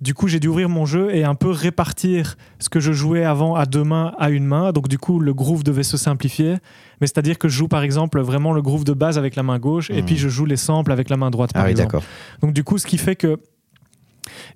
du 0.00 0.14
coup, 0.14 0.28
j'ai 0.28 0.38
dû 0.40 0.48
ouvrir 0.48 0.68
mon 0.68 0.86
jeu 0.86 1.12
et 1.14 1.24
un 1.24 1.34
peu 1.34 1.50
répartir 1.50 2.36
ce 2.60 2.68
que 2.68 2.78
je 2.78 2.92
jouais 2.92 3.24
avant 3.24 3.54
à 3.56 3.66
deux 3.66 3.82
mains 3.84 4.12
à 4.18 4.30
une 4.30 4.44
main. 4.46 4.70
Donc, 4.72 4.86
du 4.88 4.96
coup, 4.98 5.18
le 5.18 5.34
groove 5.34 5.64
devait 5.64 5.82
se 5.82 5.96
simplifier. 5.96 6.54
Mais 7.00 7.06
c'est-à-dire 7.08 7.36
que 7.38 7.48
je 7.48 7.56
joue, 7.56 7.68
par 7.68 7.82
exemple, 7.82 8.20
vraiment 8.20 8.52
le 8.52 8.62
groove 8.62 8.84
de 8.84 8.92
base 8.92 9.18
avec 9.18 9.34
la 9.34 9.42
main 9.42 9.58
gauche 9.58 9.90
et 9.90 10.00
Mhm. 10.00 10.04
puis 10.04 10.16
je 10.16 10.28
joue 10.28 10.44
les 10.46 10.56
samples 10.56 10.92
avec 10.92 11.10
la 11.10 11.16
main 11.16 11.30
droite, 11.30 11.52
par 11.52 11.62
Ah 11.62 11.66
oui, 11.66 11.72
exemple. 11.72 11.86
d'accord. 11.92 12.02
Donc 12.42 12.52
du 12.52 12.62
coup, 12.64 12.78
ce 12.78 12.86
qui 12.86 12.96
fait 12.98 13.16
que 13.16 13.38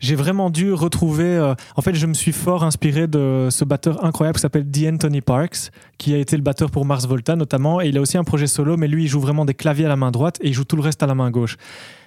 j'ai 0.00 0.14
vraiment 0.16 0.50
dû 0.50 0.72
retrouver. 0.72 1.24
euh, 1.24 1.54
en 1.76 1.82
fait, 1.82 1.94
je 1.94 2.06
me 2.06 2.14
suis 2.14 2.32
fort 2.32 2.62
inspiré 2.62 3.06
de 3.06 3.48
ce 3.50 3.64
batteur 3.64 4.04
incroyable 4.04 4.36
qui 4.36 4.42
s'appelle 4.42 4.70
D. 4.70 4.88
Anthony 4.88 5.22
Parks, 5.22 5.70
qui 5.98 6.12
a 6.14 6.18
été 6.18 6.36
le 6.36 6.42
batteur 6.42 6.70
pour 6.70 6.84
Mars 6.84 7.06
Volta 7.06 7.36
notamment. 7.36 7.80
Et 7.80 7.88
il 7.88 7.96
a 7.96 8.00
aussi 8.00 8.18
un 8.18 8.24
projet 8.24 8.46
solo, 8.46 8.76
mais 8.76 8.86
lui, 8.86 9.04
il 9.04 9.08
joue 9.08 9.20
vraiment 9.20 9.44
des 9.44 9.54
claviers 9.54 9.86
à 9.86 9.88
la 9.88 9.96
main 9.96 10.10
droite 10.10 10.38
et 10.42 10.48
il 10.48 10.52
joue 10.54 10.64
tout 10.64 10.76
le 10.76 10.82
reste 10.82 11.02
à 11.02 11.06
la 11.06 11.14
main 11.14 11.30
gauche. 11.30 11.56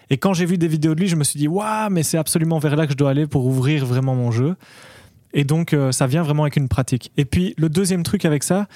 Et 0.10 0.18
quand 0.18 0.34
j'ai 0.34 0.46
vu 0.46 0.58
des 0.58 0.68
vidéos 0.68 0.96
de 0.96 1.00
lui, 1.00 1.08
je 1.08 1.16
me 1.16 1.24
suis 1.24 1.40
dit, 1.40 1.48
waouh, 1.48 1.90
mais 1.90 2.04
c'est 2.04 2.18
absolument 2.18 2.60
vers 2.60 2.76
là 2.76 2.86
que 2.86 2.92
je 2.94 2.98
dois 2.98 3.10
aller 3.10 3.28
pour 3.28 3.46
ouvrir 3.46 3.86
vraiment 3.86 4.16
mon 4.16 4.32
jeu. 4.32 4.56
Et 5.34 5.44
donc, 5.44 5.74
euh, 5.74 5.92
ça 5.92 6.08
vient 6.08 6.24
vraiment 6.24 6.44
avec 6.44 6.56
une 6.56 6.68
pratique. 6.70 7.12
Et 7.18 7.26
puis, 7.26 7.54
le 7.58 7.70
deuxième 7.70 8.04
truc 8.04 8.24
avec 8.26 8.44
ça, 8.44 8.68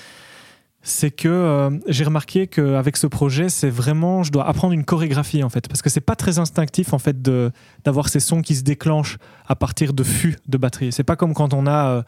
c'est 0.82 1.12
que 1.12 1.28
euh, 1.28 1.70
j'ai 1.88 2.04
remarqué 2.06 2.48
qu'avec 2.48 2.96
ce 2.98 3.06
projet, 3.06 3.50
c'est 3.50 3.70
vraiment, 3.70 4.24
je 4.24 4.32
dois 4.32 4.48
apprendre 4.48 4.74
une 4.74 4.86
chorégraphie 4.86 5.44
en 5.44 5.50
fait, 5.50 5.68
parce 5.68 5.82
que 5.82 5.90
c'est 5.90 6.00
pas 6.00 6.16
très 6.16 6.40
instinctif 6.40 6.94
en 6.94 7.00
fait 7.00 7.22
d'avoir 7.22 8.08
ces 8.08 8.22
sons 8.22 8.42
qui 8.42 8.56
se 8.56 8.64
déclenchent 8.64 9.18
à 9.48 9.56
partir 9.56 9.94
de 9.94 10.04
fûts 10.04 10.38
de 10.48 10.58
batterie. 10.58 10.92
C'est 10.94 11.04
pas 11.04 11.18
comme 11.18 11.34
quand 11.34 11.54
on 11.54 11.68
a 11.68 11.88
euh, 11.90 12.02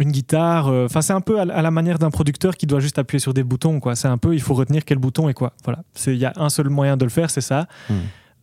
une 0.00 0.10
guitare. 0.10 0.66
Enfin, 0.66 1.00
c'est 1.00 1.12
un 1.12 1.20
peu 1.20 1.38
à, 1.38 1.44
la- 1.44 1.70
manière 1.70 1.98
d'un 2.00 2.10
producteur 2.10 2.56
qui 2.56 2.66
doit 2.66 2.80
juste 2.80 2.98
appuyer 2.98 3.20
sur 3.20 3.34
des 3.34 3.44
boutons 3.44 3.78
quoi. 3.78 3.94
C'est 3.94 4.08
un 4.08 4.18
peu, 4.18 4.34
il 4.34 4.40
faut 4.40 4.54
retenir 4.54 4.84
quel 4.84 4.98
bouton 4.98 5.28
et 5.28 5.34
quoi. 5.34 5.52
Voilà, 5.64 5.82
il 6.06 6.14
y 6.16 6.24
a 6.24 6.32
un 6.36 6.48
seul 6.48 6.68
moyen 6.70 6.96
de 6.96 7.04
le 7.04 7.10
faire, 7.10 7.30
c'est 7.30 7.40
ça. 7.40 7.68
Hmm. 7.88 7.94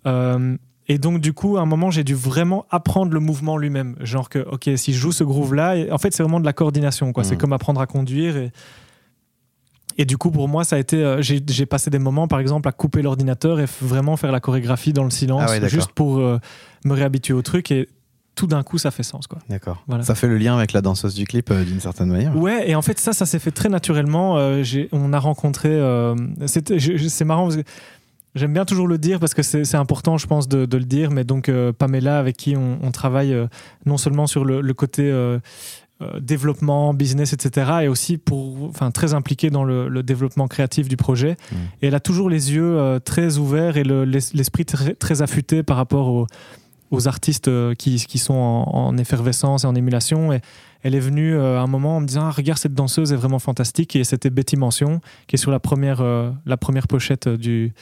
Euh, 0.07 0.57
et 0.88 0.97
donc, 0.97 1.21
du 1.21 1.33
coup, 1.33 1.57
à 1.57 1.62
un 1.62 1.65
moment, 1.65 1.91
j'ai 1.91 2.03
dû 2.03 2.15
vraiment 2.15 2.65
apprendre 2.71 3.12
le 3.13 3.19
mouvement 3.19 3.57
lui-même. 3.57 3.95
Genre 3.99 4.27
que, 4.29 4.39
ok, 4.39 4.69
si 4.75 4.93
je 4.93 4.99
joue 4.99 5.12
ce 5.12 5.23
groove-là, 5.23 5.75
en 5.91 5.97
fait, 5.99 6.13
c'est 6.13 6.23
vraiment 6.23 6.39
de 6.39 6.45
la 6.45 6.53
coordination. 6.53 7.13
quoi. 7.13 7.23
C'est 7.23 7.35
Mhm. 7.35 7.41
comme 7.41 7.53
apprendre 7.53 7.79
à 7.81 7.85
conduire. 7.85 8.38
Et, 8.38 8.51
et 9.97 10.05
du 10.05 10.17
coup, 10.17 10.31
pour 10.31 10.47
moi, 10.47 10.63
ça 10.63 10.77
a 10.77 10.79
été. 10.79 10.97
euh, 11.03 11.21
j'ai 11.21 11.65
passé 11.65 11.89
des 11.91 11.99
moments, 11.99 12.27
par 12.27 12.39
exemple, 12.39 12.67
à 12.67 12.71
couper 12.71 13.01
l'ordinateur 13.01 13.59
et 13.59 13.65
vraiment 13.81 14.17
faire 14.17 14.31
la 14.31 14.39
chorégraphie 14.39 14.93
dans 14.93 15.03
le 15.03 15.09
silence, 15.12 15.43
Ah 15.47 15.51
ouais, 15.59 15.69
juste 15.69 15.91
pour 15.91 16.17
euh, 16.19 16.39
me 16.85 16.93
réhabituer 16.93 17.33
au 17.33 17.41
truc. 17.43 17.69
Et 17.71 17.88
tout 18.33 18.47
d'un 18.47 18.63
coup, 18.63 18.77
ça 18.77 18.89
fait 18.89 19.03
sens. 19.03 19.27
Quoi. 19.27 19.39
D'accord. 19.49 19.83
Voilà. 19.88 20.03
Ça 20.03 20.15
fait 20.15 20.27
le 20.27 20.38
lien 20.38 20.55
avec 20.57 20.71
la 20.71 20.81
danseuse 20.81 21.13
du 21.13 21.25
clip 21.25 21.51
euh, 21.51 21.65
d'une 21.65 21.81
certaine 21.81 22.07
manière. 22.09 22.35
Ouais, 22.38 22.67
et 22.69 22.73
en 22.75 22.81
fait, 22.81 22.97
ça, 22.97 23.12
ça 23.13 23.25
s'est 23.27 23.39
fait 23.39 23.51
très 23.51 23.67
naturellement. 23.69 24.38
On 24.91 25.13
a 25.13 25.19
rencontré. 25.19 25.69
c'est 26.47 27.25
marrant 27.25 27.43
parce 27.43 27.57
que 27.57 27.63
j'aime 28.35 28.53
bien 28.53 28.65
toujours 28.65 28.87
le 28.87 28.97
dire 28.97 29.19
parce 29.19 29.33
que 29.33 29.41
c'est 29.43 29.75
important, 29.75 30.17
je 30.17 30.27
pense, 30.27 30.47
de, 30.47 30.65
de 30.65 30.77
le 30.77 30.85
dire. 30.85 31.11
Mais 31.11 31.23
donc, 31.23 31.49
euh, 31.49 31.71
Pamela, 31.73 32.19
avec 32.19 32.37
qui 32.37 32.55
on, 32.55 32.79
on 32.81 32.91
travaille 32.91 33.33
euh, 33.33 33.47
non 33.85 33.97
seulement 33.97 34.27
sur 34.27 34.45
le, 34.45 34.61
le 34.61 34.73
côté. 34.73 35.03
euh, 35.03 35.39
développement, 36.21 36.93
business, 36.93 37.33
etc. 37.33 37.71
Et 37.83 37.87
aussi 37.89 38.17
pour, 38.17 38.63
enfin, 38.69 38.89
très 38.89 39.13
impliquée 39.13 39.49
dans 39.49 39.65
le, 39.65 39.89
le 39.89 40.01
développement 40.01 40.47
créatif 40.47 40.87
du 40.87 40.95
projet. 40.95 41.35
Mm. 41.51 41.55
Et 41.81 41.87
elle 41.87 41.95
a 41.95 41.99
toujours 41.99 42.29
les 42.29 42.53
yeux 42.53 42.99
très 43.03 43.37
ouverts 43.37 43.75
et 43.75 43.83
le- 43.83 44.05
l'es- 44.05 44.31
l'esprit 44.33 44.63
très, 44.63 44.93
très 44.95 45.21
affûté 45.21 45.61
par 45.61 45.75
rapport 45.75 46.07
aux, 46.07 46.25
aux 46.91 47.08
artistes 47.08 47.47
euh, 47.47 47.73
qui, 47.75 47.97
qui 48.06 48.17
sont 48.17 48.34
en, 48.34 48.63
en 48.88 48.97
effervescence 48.97 49.63
et 49.63 49.67
en 49.67 49.75
émulation. 49.75 50.34
Et 50.34 50.41
elle 50.82 50.95
est 50.95 50.99
venue 50.99 51.36
euh, 51.36 51.60
à 51.60 51.62
un 51.62 51.67
moment 51.67 51.97
en 51.97 52.02
me 52.02 52.08
disant 52.08 52.25
ah, 52.28 52.32
Regarde, 52.32 52.58
cette 52.60 52.73
danseuse 52.73 53.12
est 53.13 53.15
vraiment 53.15 53.39
fantastique. 53.39 53.95
Et 53.95 54.04
c'était 54.04 54.30
Betty 54.30 54.58
Mention, 54.58 55.02
qui 55.28 55.36
est 55.36 55.39
sur 55.39 55.52
la 55.52 55.60
première, 55.60 56.02
euh, 56.02 56.32
la 56.45 56.58
première 56.58 56.88
pochette 56.88 57.28
du, 57.30 57.73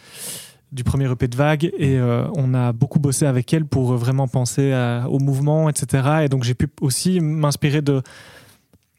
du 0.72 0.84
premier 0.84 1.10
EP 1.12 1.28
de 1.28 1.36
Vague. 1.36 1.72
Et 1.78 2.00
on 2.36 2.54
a 2.54 2.74
beaucoup 2.74 3.00
bossé 3.00 3.26
avec 3.26 3.54
elle 3.54 3.66
pour 3.66 3.94
vraiment 3.96 4.28
penser 4.28 4.74
à- 4.74 5.06
au 5.10 5.20
mouvement, 5.20 5.70
etc. 5.70 6.24
Et 6.24 6.30
donc 6.30 6.44
j'ai 6.44 6.54
pu 6.56 6.68
aussi 6.82 7.20
m'inspirer 7.20 7.82
de 7.82 8.02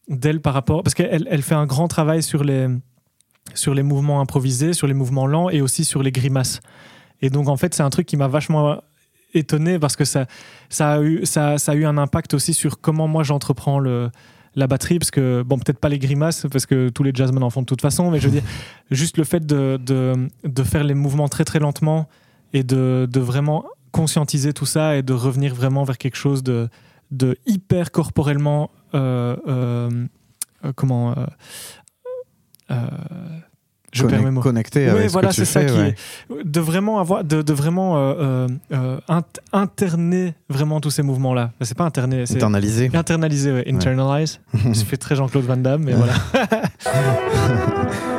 d'elle 0.08 0.40
par 0.40 0.54
rapport. 0.54 0.82
Parce 0.82 0.94
qu'elle 0.94 1.26
elle 1.30 1.42
fait 1.42 1.54
un 1.54 1.66
grand 1.66 1.86
travail 1.88 2.22
sur 2.22 2.42
les, 2.42 2.66
sur 3.54 3.74
les 3.74 3.82
mouvements 3.82 4.20
improvisés, 4.22 4.72
sur 4.72 4.86
les 4.86 4.94
mouvements 4.94 5.26
lents 5.26 5.50
et 5.50 5.60
aussi 5.60 5.84
sur 5.84 6.02
les 6.02 6.12
grimaces. 6.12 6.60
Et 7.20 7.30
donc, 7.30 7.48
en 7.48 7.56
fait, 7.56 7.74
c'est 7.74 7.82
un 7.82 7.90
truc 7.90 8.06
qui 8.06 8.16
m'a 8.16 8.28
vachement 8.28 8.80
étonné 9.34 9.78
parce 9.78 9.96
que 9.96 10.04
ça, 10.04 10.26
ça, 10.68 10.92
a 10.94 11.00
eu, 11.02 11.24
ça, 11.26 11.58
ça 11.58 11.72
a 11.72 11.74
eu 11.74 11.84
un 11.84 11.98
impact 11.98 12.34
aussi 12.34 12.54
sur 12.54 12.80
comment 12.80 13.08
moi 13.08 13.22
j'entreprends 13.22 13.78
le, 13.78 14.10
la 14.54 14.66
batterie. 14.66 14.98
Parce 14.98 15.10
que, 15.10 15.42
bon, 15.42 15.58
peut-être 15.58 15.78
pas 15.78 15.88
les 15.88 15.98
grimaces, 15.98 16.46
parce 16.50 16.66
que 16.66 16.88
tous 16.88 17.02
les 17.02 17.12
jazzmen 17.14 17.42
en 17.42 17.50
font 17.50 17.60
de 17.60 17.66
toute 17.66 17.82
façon, 17.82 18.10
mais 18.10 18.20
je 18.20 18.28
veux 18.28 18.32
dire, 18.40 18.48
juste 18.90 19.16
le 19.18 19.24
fait 19.24 19.44
de, 19.44 19.78
de, 19.84 20.14
de 20.44 20.62
faire 20.62 20.84
les 20.84 20.94
mouvements 20.94 21.28
très 21.28 21.44
très 21.44 21.58
lentement 21.58 22.08
et 22.52 22.62
de, 22.62 23.06
de 23.10 23.20
vraiment 23.20 23.64
conscientiser 23.92 24.52
tout 24.52 24.66
ça 24.66 24.96
et 24.96 25.02
de 25.02 25.12
revenir 25.12 25.54
vraiment 25.54 25.84
vers 25.84 25.98
quelque 25.98 26.16
chose 26.16 26.42
de, 26.42 26.68
de 27.10 27.36
hyper 27.46 27.90
corporellement. 27.90 28.70
euh, 28.94 29.36
euh, 29.46 30.06
euh, 30.64 30.72
comment. 30.74 31.14
euh, 32.70 32.76
je 33.98 34.06
perds 34.06 34.22
mes 34.22 34.30
mots. 34.30 34.40
Connecté 34.40 34.88
avec 34.88 35.10
voilà, 35.10 35.32
ce 35.32 35.40
que 35.40 35.44
c'est 35.44 35.60
tu 35.60 35.68
ça 35.68 35.74
fais. 35.74 35.74
qui 35.74 36.32
ouais. 36.32 36.40
est. 36.40 36.44
De 36.44 36.60
vraiment 36.60 36.98
avoir. 37.00 37.24
De, 37.24 37.42
de 37.42 37.52
vraiment 37.52 37.96
euh, 37.96 38.14
euh, 38.18 38.48
euh, 38.72 38.98
int- 39.08 39.22
interner 39.52 40.34
vraiment 40.48 40.80
tous 40.80 40.90
ces 40.90 41.02
mouvements-là. 41.02 41.50
C'est 41.62 41.76
pas 41.76 41.84
interner, 41.84 42.26
c'est. 42.26 42.36
Internalisé. 42.36 42.90
Internaliser, 42.94 43.52
ouais. 43.52 43.64
Internalize. 43.72 44.40
Ça 44.72 44.84
fait 44.84 44.96
très 44.96 45.14
Jean-Claude 45.16 45.44
Van 45.44 45.56
Damme, 45.56 45.82
mais 45.84 45.92
voilà. 45.94 46.12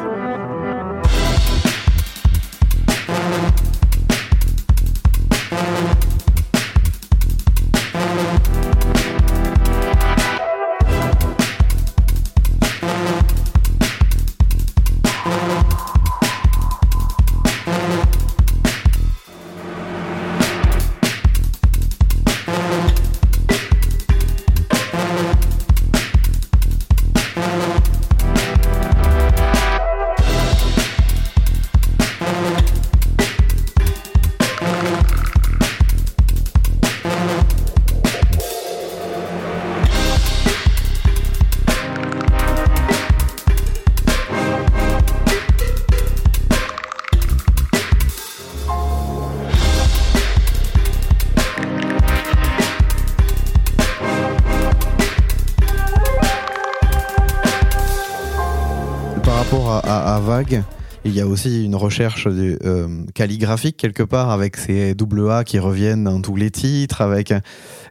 y 61.20 61.24
a 61.24 61.28
aussi 61.28 61.66
une 61.66 61.76
recherche 61.76 62.28
euh, 62.28 63.04
calligraphique 63.14 63.78
quelque 63.78 64.04
part 64.04 64.32
avec 64.32 64.58
ces 64.58 64.96
double 64.96 65.30
A 65.30 65.44
qui 65.44 65.60
reviennent 65.60 66.06
dans 66.06 66.22
tous 66.22 66.36
les 66.36 66.52
titres. 66.52 67.02
Avec 67.02 67.34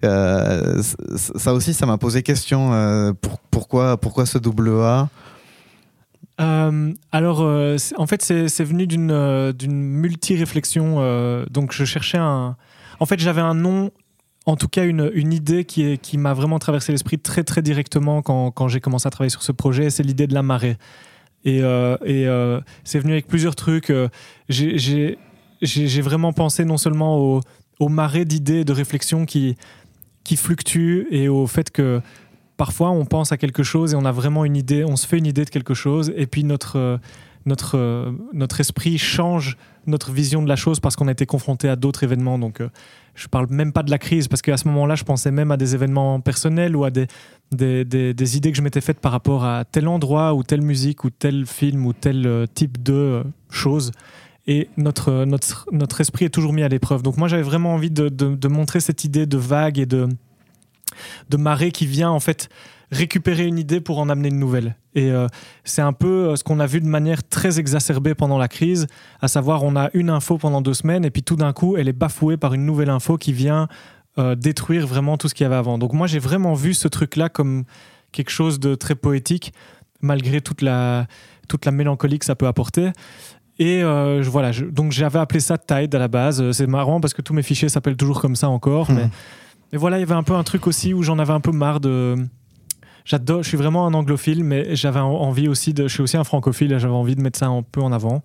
euh, 0.05 0.83
ça 1.15 1.55
aussi, 1.55 1.75
ça 1.75 1.87
m'a 1.87 1.99
posé 1.99 2.23
question. 2.23 2.73
euh, 2.73 3.13
pour- 3.13 3.39
pourquoi, 3.51 4.27
ce 4.27 4.39
double 4.39 4.71
A? 4.81 5.09
Alors, 6.39 7.41
en 7.41 8.07
fait, 8.07 8.23
c'est 8.23 8.65
venu 8.65 8.87
d'une 8.87 9.11
euh, 9.11 9.53
multi-réflexion. 9.69 11.45
donc, 11.51 11.73
je 11.73 11.85
cherchais 11.85 12.19
un. 12.19 12.57
En 13.01 13.07
fait, 13.07 13.19
j'avais 13.19 13.41
un 13.41 13.55
nom, 13.55 13.91
en 14.47 14.57
tout 14.57 14.69
cas, 14.69 14.85
une, 14.85 15.33
idée 15.33 15.65
qui, 15.65 16.19
m'a 16.19 16.35
vraiment 16.35 16.59
traversé 16.59 16.93
l'esprit 16.93 17.19
très, 17.19 17.45
directement 17.63 18.23
quand 18.23 18.69
j'ai 18.69 18.81
commencé 18.81 19.07
à 19.07 19.11
travailler 19.11 19.31
sur 19.31 19.43
ce 19.43 19.53
projet. 19.53 19.91
C'est 19.91 20.03
l'idée 20.03 20.27
de 20.27 20.35
la 20.35 20.43
marée. 20.43 20.77
Et, 21.45 21.63
euh, 21.63 21.97
et 22.05 22.27
euh, 22.27 22.61
c'est 22.85 22.99
venu 22.99 23.13
avec 23.13 23.27
plusieurs 23.27 23.55
trucs. 23.57 23.91
euh, 23.91 24.09
j'ai- 24.49 25.17
vraiment 26.03 26.33
pensé 26.33 26.65
non 26.65 26.77
seulement 26.77 27.19
au, 27.19 27.41
au 27.81 27.89
marais 27.89 28.25
d'idées, 28.25 28.65
de 28.65 28.73
réflexions 28.73 29.25
qui, 29.27 29.57
qui 30.25 30.37
fluctuent 30.37 31.07
et 31.11 31.29
au 31.29 31.47
fait 31.47 31.71
que 31.71 32.01
parfois 32.57 32.91
on 32.91 33.05
pense 33.05 33.33
à 33.33 33.37
quelque 33.37 33.63
chose 33.63 33.93
et 33.93 33.97
on 33.97 34.05
a 34.05 34.13
vraiment 34.13 34.45
une 34.45 34.57
idée, 34.57 34.85
on 34.85 34.97
se 34.97 35.07
fait 35.07 35.19
une 35.19 35.27
idée 35.27 35.45
de 35.45 35.51
quelque 35.51 35.75
chose 35.75 36.13
et 36.17 36.27
puis 36.27 36.45
notre, 36.45 36.99
notre, 37.47 38.13
notre 38.33 38.61
esprit 38.61 38.99
change 38.99 39.57
notre 39.89 40.13
vision 40.13 40.43
de 40.43 40.49
la 40.49 40.57
chose 40.57 40.81
parce 40.81 40.97
qu'on 40.97 41.09
a 41.09 41.13
été 41.13 41.27
confronté 41.27 41.69
à 41.69 41.77
d'autres 41.77 42.05
événements. 42.05 42.39
Donc 42.39 42.61
euh, 42.61 42.69
je 43.15 43.27
parle 43.27 43.47
même 43.51 43.73
pas 43.73 43.83
de 43.83 43.91
la 43.91 43.99
crise 43.99 44.29
parce 44.29 44.43
qu'à 44.43 44.57
ce 44.57 44.69
moment-là, 44.69 44.95
je 44.95 45.05
pensais 45.05 45.31
même 45.31 45.51
à 45.51 45.57
des 45.57 45.75
événements 45.75 46.21
personnels 46.21 46.77
ou 46.77 46.85
à 46.85 46.91
des, 46.91 47.07
des, 47.53 48.37
idées 48.37 48.53
que 48.53 48.57
je 48.57 48.63
m'étais 48.63 48.81
faites 48.81 49.01
par 49.01 49.13
rapport 49.13 49.45
à 49.45 49.65
tel 49.65 49.89
endroit 49.89 50.35
ou 50.35 50.43
telle 50.43 50.63
musique 50.63 51.05
ou 51.05 51.11
tel 51.11 51.47
film 51.47 51.87
ou 51.87 51.93
tel 51.93 52.27
euh, 52.27 52.47
type 52.47 52.83
de 52.83 52.93
euh, 52.93 53.23
chose. 53.51 53.91
Et 54.47 54.69
notre, 54.77 55.11
euh, 55.11 55.25
notre, 55.27 55.67
notre 55.73 56.01
esprit 56.01 56.27
est 56.27 56.31
toujours 56.31 56.53
mis 56.53 56.63
à 56.63 56.69
l'épreuve. 56.69 57.03
Donc 57.03 57.17
moi, 57.17 57.29
j'avais 57.29 57.43
vraiment 57.43 57.75
envie 57.75 57.91
de- 57.91 58.09
de 58.09 58.49
montrer 58.49 58.81
cette 58.81 59.05
idée 59.05 59.27
de 59.27 59.37
vague 59.37 59.79
et 59.79 59.87
de, 59.87 60.09
de 61.29 61.37
marée 61.37 61.71
qui 61.71 61.87
vient 61.87 62.11
en 62.11 62.21
fait 62.21 62.49
récupérer 62.91 63.45
une 63.47 63.59
idée 63.59 63.81
pour 63.81 63.99
en 63.99 64.09
amener 64.09 64.29
une 64.29 64.39
nouvelle. 64.39 64.75
Et 64.95 65.11
euh, 65.11 65.27
c'est 65.65 65.83
un 65.83 65.93
peu 65.93 66.31
euh, 66.31 66.37
ce 66.37 66.43
qu'on 66.45 66.59
a 66.59 66.67
vu 66.67 66.81
de 66.81 66.87
manière 66.87 67.27
très 67.29 67.61
exacerbée 67.61 68.15
pendant 68.15 68.39
la 68.39 68.49
crise, 68.49 68.87
à 69.21 69.29
savoir 69.29 69.63
on 69.63 69.77
a 69.77 69.91
une 69.93 70.09
info 70.09 70.39
pendant 70.39 70.63
deux 70.63 70.73
semaines 70.75 71.05
et 71.05 71.11
puis 71.11 71.23
tout 71.23 71.37
d'un 71.37 71.53
coup 71.53 71.77
elle 71.77 71.89
est 71.89 71.93
bafouée 71.93 72.37
par 72.39 72.55
une 72.55 72.65
nouvelle 72.65 72.89
info 72.91 73.19
qui 73.19 73.33
vient 73.35 73.69
euh, 74.19 74.35
détruire 74.35 74.87
vraiment 74.87 75.19
tout 75.19 75.29
ce 75.29 75.35
qu'il 75.35 75.45
y 75.45 75.47
avait 75.47 75.55
avant. 75.57 75.77
Donc 75.77 75.93
moi 75.93 76.07
j'ai 76.07 76.19
vraiment 76.19 76.55
vu 76.55 76.73
ce 76.73 76.89
truc-là 76.89 77.29
comme 77.29 77.65
quelque 78.11 78.31
chose 78.31 78.59
de 78.59 78.75
très 78.75 78.95
poétique, 78.95 79.53
malgré 80.01 80.41
toute 80.41 80.63
la, 80.63 81.07
toute 81.47 81.67
la 81.67 81.73
mélancolie 81.73 82.19
que 82.19 82.25
ça 82.25 82.37
peut 82.37 82.47
apporter. 82.47 82.91
Et 83.59 83.83
euh, 83.83 84.23
je- 84.23 84.31
voilà, 84.31 84.51
je- 84.51 84.65
donc 84.65 84.93
j'avais 84.93 85.19
appelé 85.19 85.41
ça 85.41 85.59
Tide 85.59 85.95
à 85.95 85.99
la 85.99 86.09
base. 86.09 86.53
C'est 86.53 86.67
marrant 86.67 87.01
parce 87.01 87.13
que 87.13 87.21
tous 87.23 87.35
mes 87.35 87.43
fichiers 87.43 87.69
s'appellent 87.69 87.97
toujours 87.97 88.21
comme 88.21 88.35
ça 88.37 88.49
encore. 88.49 88.91
Mais, 88.91 89.09
mais 89.73 89.79
voilà, 89.79 89.99
il 89.99 90.01
y 90.01 90.03
avait 90.03 90.15
un 90.15 90.23
peu 90.23 90.35
un 90.35 90.43
truc 90.45 90.67
aussi 90.67 90.95
où 90.95 91.03
j'en 91.03 91.19
avais 91.19 91.33
un 91.33 91.41
peu 91.41 91.53
marre 91.53 91.81
de. 91.81 92.17
J'adore, 93.05 93.43
je 93.43 93.49
suis 93.49 93.57
vraiment 93.57 93.87
un 93.87 93.95
anglophile, 93.95 94.45
mais 94.45 94.77
j'avais 94.77 95.01
en- 95.01 95.09
envie 95.11 95.49
aussi 95.49 95.73
de. 95.75 95.89
Je 95.89 95.93
suis 95.95 96.03
aussi 96.03 96.17
un 96.17 96.25
francophile 96.25 96.77
j'avais 96.79 96.93
envie 96.93 97.17
de 97.17 97.23
mettre 97.23 97.39
ça 97.39 97.47
un 97.47 97.63
peu 97.63 97.81
en 97.81 97.93
avant. 97.93 98.23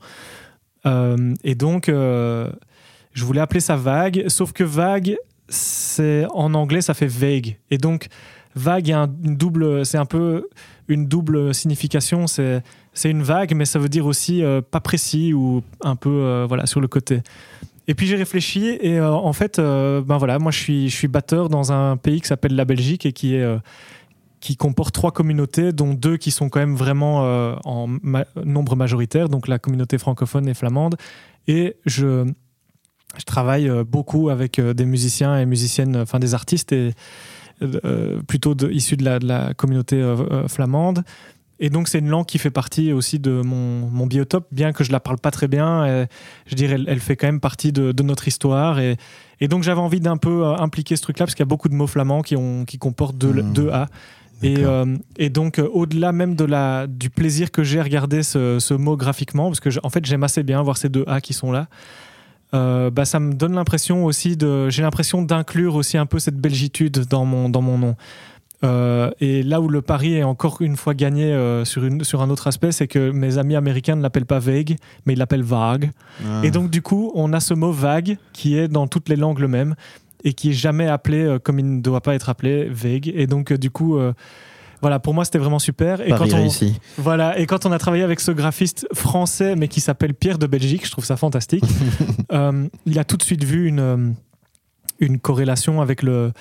Euh, 0.85 1.33
et 1.43 1.55
donc, 1.55 1.87
euh, 1.89 2.51
je 3.13 3.23
voulais 3.23 3.39
appeler 3.41 3.59
ça 3.61 3.75
vague, 3.75 4.25
sauf 4.27 4.51
que 4.51 4.63
vague, 4.63 5.15
c'est 5.47 6.25
en 6.33 6.53
anglais, 6.53 6.81
ça 6.81 6.93
fait 6.93 7.07
vague. 7.07 7.57
Et 7.71 7.77
donc, 7.77 8.07
vague, 8.55 8.89
une 8.89 9.37
double, 9.37 9.85
c'est 9.85 9.97
un 9.97 10.05
peu 10.05 10.47
une 10.89 11.07
double 11.07 11.53
signification. 11.53 12.27
C'est 12.27 12.61
c'est 12.93 13.09
une 13.09 13.23
vague, 13.23 13.55
mais 13.55 13.65
ça 13.65 13.79
veut 13.79 13.89
dire 13.89 14.05
aussi 14.05 14.43
euh, 14.43 14.61
pas 14.61 14.79
précis 14.81 15.33
ou 15.33 15.63
un 15.81 15.95
peu 15.95 16.45
voilà 16.47 16.65
sur 16.65 16.81
le 16.81 16.87
côté. 16.87 17.21
Et 17.87 17.95
puis 17.95 18.07
j'ai 18.07 18.15
réfléchi 18.15 18.77
et 18.79 18.97
euh, 18.97 19.11
en 19.11 19.33
fait, 19.33 19.59
euh, 19.59 20.01
ben 20.01 20.17
voilà, 20.17 20.39
moi 20.39 20.51
je 20.51 20.87
suis 20.87 21.07
batteur 21.07 21.49
dans 21.49 21.71
un 21.71 21.97
pays 21.97 22.21
qui 22.21 22.27
s'appelle 22.27 22.55
la 22.55 22.65
Belgique 22.65 23.05
et 23.05 23.11
qui 23.11 23.35
euh, 23.35 23.57
qui 24.39 24.57
comporte 24.57 24.93
trois 24.93 25.11
communautés, 25.11 25.71
dont 25.71 25.93
deux 25.93 26.17
qui 26.17 26.31
sont 26.31 26.49
quand 26.49 26.59
même 26.59 26.75
vraiment 26.75 27.21
en 27.63 27.87
nombre 28.43 28.75
majoritaire, 28.75 29.29
donc 29.29 29.47
la 29.47 29.57
communauté 29.57 29.97
francophone 29.97 30.49
et 30.49 30.53
flamande. 30.53 30.97
Et 31.47 31.77
je, 31.85 32.29
travaille 33.25 33.71
beaucoup 33.85 34.29
avec 34.29 34.59
des 34.59 34.83
musiciens 34.83 35.39
et 35.39 35.45
musiciennes, 35.45 35.95
enfin 35.95 36.19
des 36.19 36.33
artistes 36.33 36.73
et, 36.73 36.93
plutôt 38.27 38.53
issus 38.69 38.97
de 38.97 39.25
la, 39.25 39.53
communauté 39.53 40.03
flamande. 40.49 41.05
Et 41.65 41.69
donc 41.69 41.87
c'est 41.87 41.99
une 41.99 42.09
langue 42.09 42.25
qui 42.25 42.39
fait 42.39 42.51
partie 42.51 42.91
aussi 42.91 43.19
de 43.19 43.41
mon, 43.41 43.87
mon 43.89 44.05
biotope, 44.05 44.45
bien 44.51 44.73
que 44.73 44.83
je 44.83 44.91
la 44.91 44.99
parle 44.99 45.17
pas 45.17 45.31
très 45.31 45.47
bien. 45.47 46.05
je 46.45 46.55
dirais, 46.55 46.73
elle, 46.75 46.85
elle 46.89 46.99
fait 46.99 47.15
quand 47.15 47.27
même 47.27 47.39
partie 47.39 47.71
de, 47.71 47.93
de 47.93 48.03
notre 48.03 48.27
histoire. 48.27 48.79
Et, 48.79 48.97
et 49.39 49.47
donc 49.47 49.63
j'avais 49.63 49.79
envie 49.79 50.01
d'un 50.01 50.17
peu 50.17 50.43
euh, 50.45 50.55
impliquer 50.57 50.97
ce 50.97 51.01
truc-là, 51.03 51.25
parce 51.25 51.35
qu'il 51.35 51.43
y 51.45 51.47
a 51.47 51.53
beaucoup 51.53 51.69
de 51.69 51.73
mots 51.73 51.87
flamands 51.87 52.21
qui, 52.21 52.35
ont, 52.35 52.65
qui 52.65 52.77
comportent 52.77 53.17
deux, 53.17 53.31
deux 53.53 53.69
A. 53.69 53.87
Et, 54.41 54.57
euh, 54.57 54.97
et 55.17 55.29
donc, 55.29 55.57
euh, 55.57 55.69
au-delà 55.71 56.11
même 56.11 56.35
de 56.35 56.43
la, 56.43 56.85
du 56.85 57.09
plaisir 57.09 57.49
que 57.49 57.63
j'ai 57.63 57.79
à 57.79 57.83
regarder 57.83 58.23
ce, 58.23 58.59
ce 58.59 58.73
mot 58.73 58.97
graphiquement, 58.97 59.47
parce 59.47 59.61
que 59.61 59.69
je- 59.69 59.79
en 59.83 59.89
fait, 59.89 60.03
j'aime 60.05 60.23
assez 60.23 60.43
bien 60.43 60.61
voir 60.61 60.75
ces 60.75 60.89
deux 60.89 61.05
A 61.07 61.21
qui 61.21 61.31
sont 61.31 61.53
là, 61.53 61.67
euh, 62.53 62.89
bah, 62.91 63.05
ça 63.05 63.21
me 63.21 63.33
donne 63.33 63.53
l'impression 63.55 64.03
aussi 64.03 64.35
de. 64.35 64.69
J'ai 64.69 64.81
l'impression 64.83 65.21
d'inclure 65.21 65.75
aussi 65.75 65.97
un 65.97 66.05
peu 66.05 66.19
cette 66.19 66.35
belgitude 66.37 67.05
dans 67.09 67.23
mon, 67.23 67.47
dans 67.47 67.61
mon 67.61 67.77
nom. 67.77 67.95
Euh, 68.63 69.11
et 69.19 69.43
là 69.43 69.61
où 69.61 69.67
le 69.67 69.81
pari 69.81 70.15
est 70.15 70.23
encore 70.23 70.57
une 70.61 70.77
fois 70.77 70.93
gagné 70.93 71.25
euh, 71.25 71.65
sur, 71.65 71.83
une, 71.83 72.03
sur 72.03 72.21
un 72.21 72.29
autre 72.29 72.47
aspect, 72.47 72.71
c'est 72.71 72.87
que 72.87 73.11
mes 73.11 73.37
amis 73.37 73.55
américains 73.55 73.95
ne 73.95 74.01
l'appellent 74.01 74.25
pas 74.25 74.39
vague, 74.39 74.77
mais 75.05 75.13
ils 75.13 75.19
l'appellent 75.19 75.43
vague. 75.43 75.91
Ah. 76.25 76.41
Et 76.43 76.51
donc, 76.51 76.69
du 76.69 76.81
coup, 76.81 77.11
on 77.15 77.33
a 77.33 77.39
ce 77.39 77.53
mot 77.53 77.71
vague 77.71 78.17
qui 78.31 78.57
est 78.57 78.67
dans 78.67 78.87
toutes 78.87 79.09
les 79.09 79.15
langues 79.15 79.39
le 79.39 79.47
même 79.47 79.75
et 80.23 80.33
qui 80.33 80.51
est 80.51 80.53
jamais 80.53 80.87
appelé 80.87 81.23
euh, 81.23 81.39
comme 81.39 81.59
il 81.59 81.75
ne 81.75 81.81
doit 81.81 82.01
pas 82.01 82.15
être 82.15 82.29
appelé 82.29 82.65
vague. 82.69 83.11
Et 83.13 83.27
donc, 83.27 83.51
du 83.53 83.69
coup, 83.69 83.99
voilà, 84.83 84.99
pour 84.99 85.13
moi, 85.13 85.23
c'était 85.23 85.39
vraiment 85.39 85.59
super. 85.59 86.01
Et 86.01 86.09
Paris 86.09 86.29
quand, 86.29 86.35
on, 86.35 86.41
réussi. 86.41 86.77
voilà, 86.97 87.39
et 87.39 87.45
quand 87.45 87.65
on 87.65 87.71
a 87.71 87.79
travaillé 87.79 88.03
avec 88.03 88.19
ce 88.19 88.31
graphiste 88.31 88.85
français, 88.93 89.55
mais 89.55 89.69
qui 89.69 89.79
s'appelle 89.79 90.13
Pierre 90.13 90.37
de 90.37 90.45
Belgique, 90.45 90.85
je 90.85 90.91
trouve 90.91 91.05
ça 91.05 91.15
fantastique, 91.15 91.63
euh, 92.33 92.67
il 92.85 92.99
a 92.99 93.05
tout 93.05 93.15
de 93.15 93.23
suite 93.23 93.45
vu 93.45 93.65
une, 93.65 94.13
une 94.99 95.19
corrélation 95.19 95.81
avec 95.81 96.03
le, 96.03 96.31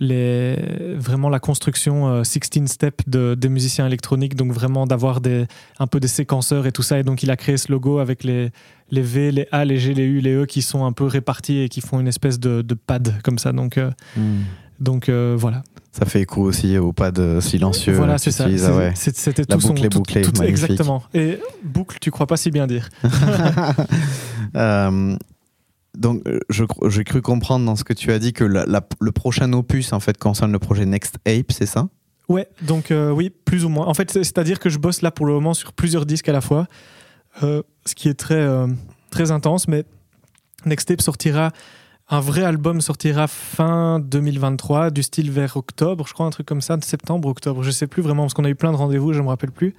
les, 0.00 0.56
vraiment 0.96 1.28
la 1.28 1.40
construction 1.40 2.08
euh, 2.08 2.24
16 2.24 2.66
step 2.66 3.02
de, 3.06 3.34
des 3.34 3.48
musiciens 3.48 3.86
électroniques, 3.86 4.34
donc 4.36 4.52
vraiment 4.52 4.86
d'avoir 4.86 5.20
des, 5.20 5.46
un 5.78 5.86
peu 5.86 5.98
des 6.00 6.08
séquenceurs 6.08 6.66
et 6.66 6.72
tout 6.72 6.82
ça. 6.82 6.98
Et 6.98 7.02
donc 7.02 7.22
il 7.22 7.30
a 7.30 7.36
créé 7.36 7.56
ce 7.56 7.70
logo 7.72 7.98
avec 7.98 8.22
les, 8.24 8.50
les 8.90 9.02
V, 9.02 9.32
les 9.32 9.48
A, 9.52 9.64
les 9.64 9.78
G, 9.78 9.94
les 9.94 10.04
U, 10.04 10.20
les 10.20 10.34
E 10.34 10.44
qui 10.46 10.62
sont 10.62 10.84
un 10.84 10.92
peu 10.92 11.04
répartis 11.04 11.58
et 11.60 11.68
qui 11.68 11.80
font 11.80 12.00
une 12.00 12.08
espèce 12.08 12.38
de, 12.38 12.62
de 12.62 12.74
pad 12.74 13.14
comme 13.22 13.38
ça. 13.38 13.52
Donc, 13.52 13.78
euh, 13.78 13.90
Hmm. 14.16 14.40
donc 14.80 15.08
euh, 15.08 15.34
voilà. 15.38 15.62
Ça 15.92 16.06
fait 16.06 16.22
écho 16.22 16.40
aussi 16.42 16.78
au 16.78 16.92
pad 16.94 17.18
euh, 17.18 17.40
silencieux. 17.42 17.92
voilà, 17.94 18.16
c'est 18.18 18.30
ça. 18.30 18.46
ah 18.46 18.76
ouais. 18.76 18.92
C'était 18.94 19.44
tout 19.44 19.60
son. 19.60 19.68
boucle 19.68 19.84
est 19.84 19.88
tout- 19.90 19.98
bouclée, 19.98 20.22
tout- 20.22 20.32
magnifique. 20.38 20.70
exactement. 20.70 21.02
Et 21.12 21.38
boucle, 21.62 21.98
tu 22.00 22.10
crois 22.10 22.26
pas 22.26 22.36
si 22.38 22.50
bien 22.50 22.66
dire. 22.66 22.88
Donc, 25.96 26.22
euh, 26.26 26.38
j'ai 26.88 27.04
cru 27.04 27.20
comprendre 27.20 27.66
dans 27.66 27.76
ce 27.76 27.84
que 27.84 27.92
tu 27.92 28.12
as 28.12 28.18
dit 28.18 28.32
que 28.32 28.44
le 28.44 29.12
prochain 29.12 29.52
opus 29.52 29.92
en 29.92 30.00
fait 30.00 30.16
concerne 30.16 30.50
le 30.52 30.58
projet 30.58 30.86
Next 30.86 31.16
Ape, 31.26 31.52
c'est 31.52 31.66
ça? 31.66 31.88
Ouais, 32.28 32.48
donc 32.62 32.90
euh, 32.90 33.10
oui, 33.10 33.30
plus 33.30 33.64
ou 33.64 33.68
moins. 33.68 33.86
En 33.86 33.94
fait, 33.94 34.10
c'est- 34.10 34.24
c'est-à-dire 34.24 34.58
que 34.58 34.70
je 34.70 34.78
bosse 34.78 35.02
là 35.02 35.10
pour 35.10 35.26
le 35.26 35.32
moment 35.34 35.52
sur 35.54 35.72
plusieurs 35.72 36.06
disques 36.06 36.28
à 36.28 36.32
la 36.32 36.40
fois, 36.40 36.66
euh, 37.42 37.62
ce 37.84 37.94
qui 37.94 38.08
est 38.08 38.14
très, 38.14 38.46
très 39.10 39.30
intense, 39.30 39.68
mais 39.68 39.84
Next 40.64 40.88
Tape 40.88 41.02
sortira, 41.02 41.50
un 42.08 42.20
vrai 42.20 42.42
album 42.44 42.80
sortira 42.80 43.26
fin 43.26 43.98
2023, 44.00 44.90
du 44.90 45.02
style 45.02 45.30
vers 45.30 45.56
octobre, 45.56 46.06
je 46.06 46.12
crois, 46.14 46.24
un 46.26 46.30
truc 46.30 46.46
comme 46.46 46.62
ça, 46.62 46.78
septembre, 46.82 47.28
octobre, 47.28 47.62
je 47.62 47.70
sais 47.70 47.86
plus 47.86 48.02
vraiment, 48.02 48.22
parce 48.22 48.34
qu'on 48.34 48.44
a 48.44 48.50
eu 48.50 48.54
plein 48.54 48.70
de 48.72 48.76
rendez-vous, 48.76 49.12
je 49.12 49.20
me 49.20 49.28
rappelle 49.28 49.50
plus. 49.52 49.74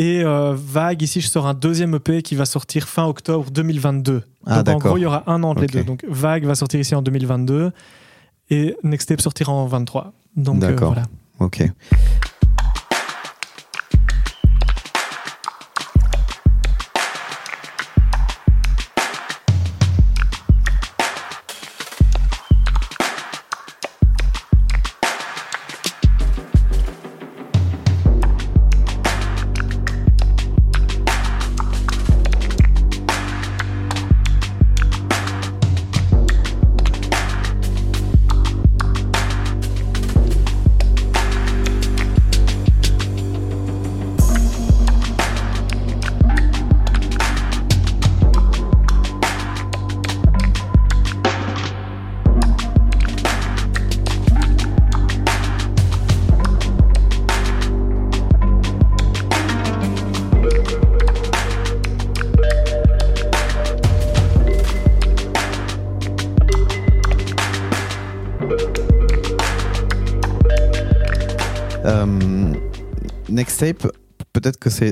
Et 0.00 0.24
euh, 0.24 0.54
Vague, 0.56 1.02
ici, 1.02 1.20
je 1.20 1.28
sors 1.28 1.46
un 1.46 1.52
deuxième 1.52 1.94
EP 1.94 2.22
qui 2.22 2.34
va 2.34 2.46
sortir 2.46 2.88
fin 2.88 3.04
octobre 3.04 3.50
2022. 3.50 4.22
Ah, 4.46 4.62
donc 4.62 4.76
en 4.76 4.78
gros, 4.78 4.96
il 4.96 5.02
y 5.02 5.06
aura 5.06 5.24
un 5.26 5.42
an 5.42 5.50
entre 5.50 5.60
les 5.60 5.66
deux. 5.66 5.84
Donc 5.84 6.06
Vague 6.08 6.46
va 6.46 6.54
sortir 6.54 6.80
ici 6.80 6.94
en 6.94 7.02
2022 7.02 7.70
et 8.48 8.74
Next 8.82 9.10
Tape 9.10 9.20
sortira 9.20 9.52
en 9.52 9.66
23. 9.66 10.14
Donc 10.36 10.56
euh, 10.56 10.68
D'accord. 10.68 10.94
voilà. 10.94 11.06
Ok. 11.38 11.70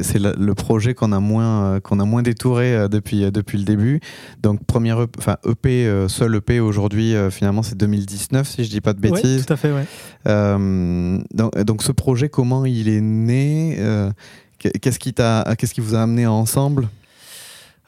C'est 0.03 0.19
le, 0.19 0.55
projet 0.55 0.95
qu'on 0.95 1.13
a 1.13 1.21
moins 1.21 1.65
euh, 1.65 1.81
qu'on 1.81 2.01
a 2.01 2.05
moins 2.05 2.23
détouré 2.23 2.75
euh, 2.75 2.89
depuis 2.89 3.25
euh, 3.25 3.31
depuis 3.31 3.59
le 3.59 3.65
début. 3.65 4.01
Donc 4.43 4.65
première 4.65 5.01
EP, 5.03 5.13
enfin 5.19 5.37
EP 5.49 5.87
euh, 5.87 6.09
seul 6.09 6.37
EP 6.37 6.61
aujourd'hui 6.61 7.15
finalement 7.31 7.63
c'est 7.63 7.77
2019 7.77 8.49
si 8.49 8.65
je 8.65 8.71
dis 8.71 8.81
pas 8.81 8.93
de 8.93 9.01
bêtises. 9.01 9.47
tout 9.47 9.53
à 9.53 9.57
fait, 9.57 9.73
ouais. 9.73 9.85
Euh, 10.27 11.19
donc, 11.35 11.59
donc 11.63 11.83
ce 11.83 11.93
projet 11.93 12.29
comment 12.29 12.65
il 12.65 12.89
est 12.89 13.01
né 13.01 13.77
euh, 13.79 14.11
Qu'est-ce 14.59 14.99
qui 14.99 15.15
t'a 15.15 15.45
qu'est-ce 15.57 15.73
qui 15.75 15.81
vous 15.81 15.95
a 15.95 16.01
amené 16.03 16.27
ensemble? 16.27 16.89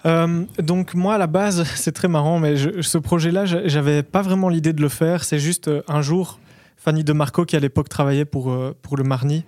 Euh, 0.06 0.44
donc 0.62 0.94
moi 0.94 1.14
à 1.14 1.18
la 1.18 1.26
base, 1.26 1.64
c'est 1.74 1.92
très 1.92 2.08
marrant, 2.08 2.38
mais 2.38 2.56
je- 2.56 2.80
ce 2.80 2.96
projet-là, 2.98 3.44
j'a- 3.44 3.66
j'avais 3.68 4.02
pas 4.02 4.22
vraiment 4.22 4.48
l'idée 4.48 4.72
de 4.72 4.80
le 4.80 4.88
faire. 4.88 5.24
C'est 5.24 5.38
juste 5.38 5.70
un 5.88 6.00
jour, 6.00 6.38
Fanny 6.76 7.04
De 7.04 7.12
Marco, 7.12 7.44
qui 7.44 7.56
à 7.56 7.60
l'époque 7.60 7.88
travaillait 7.88 8.24
pour, 8.24 8.50
euh, 8.50 8.74
pour 8.82 8.96
le 8.96 9.04
Marni, 9.04 9.44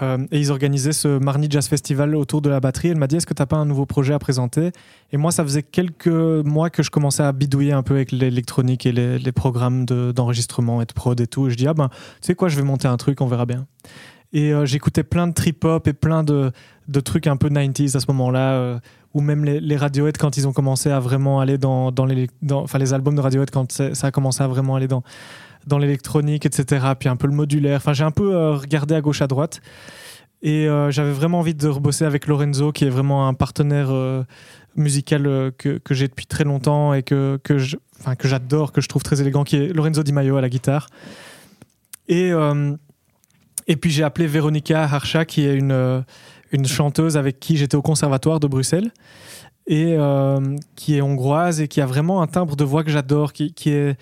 euh, 0.00 0.18
et 0.30 0.38
ils 0.40 0.50
organisaient 0.50 0.92
ce 0.92 1.18
Marni 1.18 1.48
Jazz 1.50 1.68
Festival 1.68 2.16
autour 2.16 2.40
de 2.40 2.48
la 2.48 2.60
batterie. 2.60 2.88
Elle 2.88 2.96
m'a 2.96 3.06
dit, 3.06 3.16
est-ce 3.16 3.26
que 3.26 3.34
t'as 3.34 3.46
pas 3.46 3.56
un 3.56 3.66
nouveau 3.66 3.84
projet 3.84 4.14
à 4.14 4.18
présenter? 4.18 4.70
Et 5.12 5.16
moi, 5.18 5.32
ça 5.32 5.42
faisait 5.44 5.62
quelques 5.62 6.06
mois 6.06 6.70
que 6.70 6.82
je 6.82 6.90
commençais 6.90 7.22
à 7.22 7.32
bidouiller 7.32 7.72
un 7.72 7.82
peu 7.82 7.94
avec 7.94 8.10
l'électronique 8.12 8.86
et 8.86 8.92
les, 8.92 9.32
programmes 9.32 9.84
de- 9.84 10.12
d'enregistrement 10.12 10.80
et 10.80 10.86
de 10.86 10.92
prod 10.92 11.20
et 11.20 11.26
tout. 11.26 11.48
Et 11.48 11.50
je 11.50 11.56
dis, 11.56 11.66
ah 11.68 11.74
ben, 11.74 11.88
tu 11.90 11.98
sais 12.28 12.34
quoi, 12.34 12.48
je 12.48 12.56
vais 12.56 12.62
monter 12.62 12.88
un 12.88 12.96
truc, 12.96 13.20
on 13.20 13.26
verra 13.26 13.44
bien. 13.44 13.66
Et 14.32 14.54
euh, 14.54 14.64
j'écoutais 14.64 15.02
plein 15.02 15.26
de 15.28 15.34
trip-hop 15.34 15.86
et 15.86 15.92
plein 15.92 16.24
de, 16.24 16.52
trucs 17.04 17.26
un 17.26 17.36
peu 17.36 17.48
90s 17.50 17.96
à 17.96 18.00
ce 18.00 18.06
moment-là. 18.08 18.52
euh, 18.52 18.78
ou 19.14 19.20
même 19.20 19.44
les, 19.44 19.60
les 19.60 19.76
Radiohead 19.76 20.16
quand 20.16 20.38
ils 20.38 20.48
ont 20.48 20.54
commencé 20.54 20.90
à 20.90 20.98
vraiment 20.98 21.38
aller 21.40 21.58
dans, 21.58 21.92
dans 21.92 22.06
les 22.06 22.30
dans- 22.40 22.64
les 22.78 22.94
albums 22.94 23.14
de 23.14 23.20
Radiohead 23.20 23.50
quand 23.50 23.70
ça 23.70 24.06
a 24.06 24.10
commencé 24.10 24.42
à 24.42 24.46
vraiment 24.48 24.74
aller 24.74 24.88
dans 24.88 25.02
dans 25.66 25.78
l'électronique 25.78 26.46
etc 26.46 26.82
puis 26.98 27.08
un 27.08 27.16
peu 27.16 27.26
le 27.26 27.34
modulaire. 27.34 27.76
Enfin 27.76 27.92
j'ai 27.92 28.04
un 28.04 28.10
peu 28.10 28.34
euh, 28.34 28.54
regardé 28.54 28.94
à 28.94 29.00
gauche 29.00 29.22
à 29.22 29.26
droite. 29.26 29.60
Et 30.44 30.68
euh, 30.68 30.90
j'avais 30.90 31.12
vraiment 31.12 31.38
envie 31.38 31.54
de 31.54 31.68
rebosser 31.68 32.04
avec 32.04 32.26
Lorenzo 32.26 32.72
qui 32.72 32.84
est 32.84 32.90
vraiment 32.90 33.28
un 33.28 33.34
partenaire 33.34 33.90
euh, 33.90 34.24
musical 34.74 35.52
que, 35.56 35.78
que 35.78 35.94
j'ai 35.94 36.08
depuis 36.08 36.26
très 36.26 36.44
longtemps 36.44 36.94
et 36.94 37.02
que 37.02 37.38
que 37.44 37.58
enfin 38.00 38.16
que 38.16 38.26
j'adore 38.26 38.72
que 38.72 38.80
je 38.80 38.88
trouve 38.88 39.02
très 39.02 39.20
élégant 39.20 39.44
qui 39.44 39.56
est 39.56 39.68
Lorenzo 39.72 40.02
Di 40.02 40.12
Maio 40.12 40.36
à 40.36 40.40
la 40.40 40.48
guitare. 40.48 40.88
Et 42.08 42.32
et 43.68 43.76
puis 43.76 43.90
j'ai 43.90 44.02
appelé 44.02 44.26
Véronica 44.26 44.82
Harcha 44.82 45.24
qui 45.24 45.46
est 45.46 45.54
une 45.54 46.04
une 46.50 46.66
chanteuse 46.66 47.16
avec 47.16 47.38
qui 47.38 47.56
j'étais 47.56 47.76
au 47.76 47.82
conservatoire 47.82 48.40
de 48.40 48.46
Bruxelles. 48.46 48.92
Et 49.68 49.96
qui 50.74 50.96
est 50.96 51.02
hongroise 51.02 51.60
et 51.60 51.68
qui 51.68 51.80
a 51.80 51.86
vraiment 51.86 52.20
un 52.20 52.26
timbre 52.26 52.56
de 52.56 52.64
voix 52.64 52.82
que 52.82 52.90
j'adore, 52.90 53.32
qui 53.32 53.52
est 53.66 53.96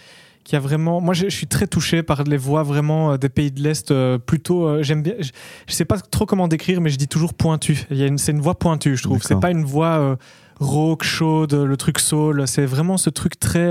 qui 0.50 0.56
a 0.56 0.58
vraiment 0.58 1.00
moi 1.00 1.14
je, 1.14 1.26
je 1.28 1.36
suis 1.36 1.46
très 1.46 1.68
touché 1.68 2.02
par 2.02 2.24
les 2.24 2.36
voix 2.36 2.64
vraiment 2.64 3.12
euh, 3.12 3.16
des 3.18 3.28
pays 3.28 3.52
de 3.52 3.62
l'est 3.62 3.92
euh, 3.92 4.18
plutôt 4.18 4.66
euh, 4.66 4.82
j'aime 4.82 5.00
bien 5.00 5.14
je, 5.20 5.30
je 5.68 5.72
sais 5.72 5.84
pas 5.84 5.96
trop 6.00 6.26
comment 6.26 6.48
décrire 6.48 6.80
mais 6.80 6.90
je 6.90 6.96
dis 6.98 7.06
toujours 7.06 7.34
pointu. 7.34 7.84
Il 7.88 7.96
y 7.98 8.02
a 8.02 8.06
une 8.08 8.18
c'est 8.18 8.32
une 8.32 8.40
voix 8.40 8.58
pointue 8.58 8.96
je 8.96 9.02
trouve. 9.04 9.22
C'est 9.22 9.38
pas 9.38 9.52
une 9.52 9.64
voix 9.64 9.98
euh, 10.00 10.16
rauque 10.58 11.04
chaude 11.04 11.54
le 11.54 11.76
truc 11.76 12.00
soul. 12.00 12.48
C'est 12.48 12.66
vraiment 12.66 12.96
ce 12.96 13.10
truc 13.10 13.38
très 13.38 13.70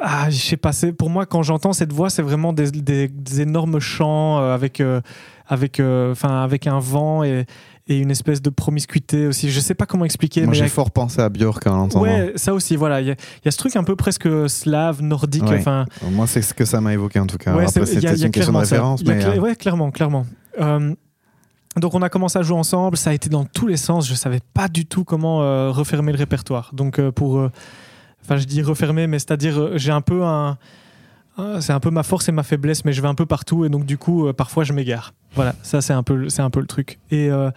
ah, 0.00 0.30
je 0.30 0.36
sais 0.36 0.56
pas, 0.56 0.70
pour 0.96 1.10
moi, 1.10 1.26
quand 1.26 1.42
j'entends 1.42 1.72
cette 1.72 1.92
voix, 1.92 2.08
c'est 2.08 2.22
vraiment 2.22 2.52
des, 2.52 2.70
des- 2.70 3.08
des 3.08 3.40
énormes 3.40 3.80
chants 3.80 4.38
avec, 4.38 4.80
euh, 4.80 5.00
avec, 5.48 5.80
euh, 5.80 6.14
avec 6.22 6.68
un 6.68 6.78
vent 6.78 7.24
et, 7.24 7.46
et 7.88 7.98
une 7.98 8.10
espèce 8.10 8.42
de 8.42 8.50
promiscuité 8.50 9.26
aussi. 9.26 9.50
Je 9.50 9.60
sais 9.60 9.74
pas 9.74 9.86
comment 9.86 10.04
expliquer, 10.04 10.40
Moi 10.42 10.50
mais 10.50 10.54
j'ai 10.54 10.60
avec- 10.62 10.72
fort 10.72 10.90
pensé 10.90 11.20
à 11.20 11.28
Björk 11.28 11.66
en 11.66 11.76
l'entendant. 11.76 12.04
ouais, 12.04 12.32
ça 12.36 12.52
aussi, 12.54 12.76
voilà. 12.76 13.00
Il 13.00 13.06
y, 13.06 13.10
a- 13.10 13.14
il 13.14 13.44
y 13.46 13.48
a 13.48 13.50
ce 13.50 13.56
truc 13.58 13.74
un 13.76 13.84
peu 13.84 13.96
presque 13.96 14.28
slave, 14.48 15.02
nordique. 15.02 15.42
Ouais. 15.44 15.58
Enfin, 15.58 15.86
Moi 16.10 16.26
c'est 16.26 16.42
ce 16.42 16.52
que 16.54 16.64
ça 16.64 16.80
m'a 16.80 16.92
évoqué 16.92 17.18
en 17.18 17.26
tout 17.26 17.38
cas. 17.38 17.54
Ouais, 17.56 17.66
c'était 17.68 17.84
une 18.16 18.30
question 18.30 18.52
de 18.52 18.58
référence 18.58 19.02
mais 19.04 19.24
euh, 19.24 19.38
ouais, 19.40 19.56
clairement, 19.56 19.90
clairement. 19.90 20.26
Euh, 20.60 20.94
donc 21.76 21.94
on 21.94 22.02
a 22.02 22.08
commencé 22.08 22.38
à 22.38 22.42
jouer 22.42 22.56
ensemble, 22.58 22.96
ça 22.96 23.10
a 23.10 23.12
été 23.14 23.28
dans 23.28 23.44
tous 23.44 23.66
les 23.66 23.76
sens. 23.76 24.08
Je 24.08 24.14
savais 24.14 24.40
pas 24.54 24.68
du 24.68 24.84
tout 24.86 25.04
comment 25.04 25.42
euh, 25.42 25.70
refermer 25.70 26.12
le 26.12 26.18
répertoire. 26.18 26.70
Donc 26.74 26.98
euh, 26.98 27.12
pour, 27.12 27.38
euh, 27.38 27.50
enfin 28.24 28.36
je 28.36 28.44
dis 28.44 28.62
refermer, 28.62 29.06
mais 29.06 29.18
c'est-à-dire 29.18 29.58
euh, 29.58 29.72
j'ai 29.76 29.92
un 29.92 30.00
peu 30.00 30.24
un- 30.24 30.58
c'est 31.60 31.72
un 31.72 31.80
peu 31.80 31.90
ma 31.90 32.02
force 32.02 32.28
et 32.28 32.32
ma 32.32 32.42
faiblesse, 32.42 32.84
mais 32.84 32.92
je 32.92 33.00
vais 33.00 33.08
un 33.08 33.14
peu 33.14 33.26
partout 33.26 33.64
et 33.64 33.68
donc 33.68 33.84
du 33.84 33.98
coup 33.98 34.26
euh, 34.26 34.32
parfois 34.32 34.64
je 34.64 34.72
m'égare. 34.72 35.14
Voilà, 35.34 35.54
ça 35.62 35.80
c'est 35.80 35.92
un 35.92 36.02
peu, 36.02 36.28
c'est 36.28 36.42
un 36.42 36.50
peu 36.50 36.60
le 36.60 36.66
truc. 36.66 36.98
Et 37.10 37.30
euh, 37.30 37.50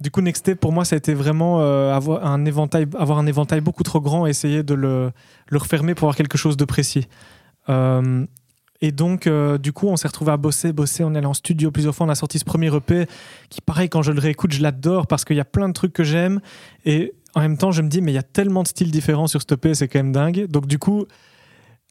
du 0.00 0.10
coup 0.10 0.20
Next 0.20 0.40
Step 0.40 0.60
pour 0.60 0.72
moi 0.72 0.84
ça 0.84 0.96
a 0.96 0.98
été 0.98 1.14
vraiment 1.14 1.60
euh, 1.60 1.94
avoir 1.94 2.26
un 2.26 2.44
éventail, 2.44 2.86
avoir 2.98 3.18
un 3.18 3.26
éventail 3.26 3.60
beaucoup 3.60 3.82
trop 3.82 4.00
grand, 4.00 4.26
et 4.26 4.30
essayer 4.30 4.62
de 4.62 4.74
le, 4.74 5.12
le 5.48 5.58
refermer 5.58 5.94
pour 5.94 6.04
avoir 6.06 6.16
quelque 6.16 6.38
chose 6.38 6.56
de 6.56 6.64
précis. 6.64 7.08
Et 8.82 8.92
donc, 8.92 9.26
du 9.26 9.72
coup, 9.72 9.88
on 9.88 9.96
s'est 9.96 10.06
retrouvé 10.06 10.32
à 10.32 10.36
bosser, 10.36 10.72
bosser. 10.74 11.02
On 11.02 11.14
est 11.14 11.18
allé 11.18 11.26
en 11.26 11.34
studio 11.34 11.70
plusieurs 11.70 11.94
fois. 11.94 12.06
On 12.06 12.10
a 12.10 12.14
sorti 12.14 12.38
ce 12.38 12.44
premier 12.44 12.72
EP 12.72 13.06
qui, 13.48 13.62
pareil, 13.62 13.88
quand 13.88 14.02
je 14.02 14.12
le 14.12 14.20
réécoute, 14.20 14.52
je 14.52 14.60
l'adore 14.60 15.06
parce 15.06 15.24
qu'il 15.24 15.34
y 15.34 15.40
a 15.40 15.46
plein 15.46 15.66
de 15.66 15.72
trucs 15.72 15.94
que 15.94 16.04
j'aime. 16.04 16.40
Et 16.84 17.14
en 17.34 17.40
même 17.40 17.56
temps, 17.56 17.72
je 17.72 17.80
me 17.80 17.88
dis, 17.88 18.02
mais 18.02 18.12
il 18.12 18.14
y 18.14 18.18
a 18.18 18.22
tellement 18.22 18.62
de 18.62 18.68
styles 18.68 18.90
différents 18.90 19.28
sur 19.28 19.40
ce 19.40 19.54
EP, 19.54 19.74
c'est 19.74 19.88
quand 19.88 19.98
même 19.98 20.12
dingue. 20.12 20.46
Donc, 20.46 20.66
du 20.66 20.78
coup, 20.78 21.06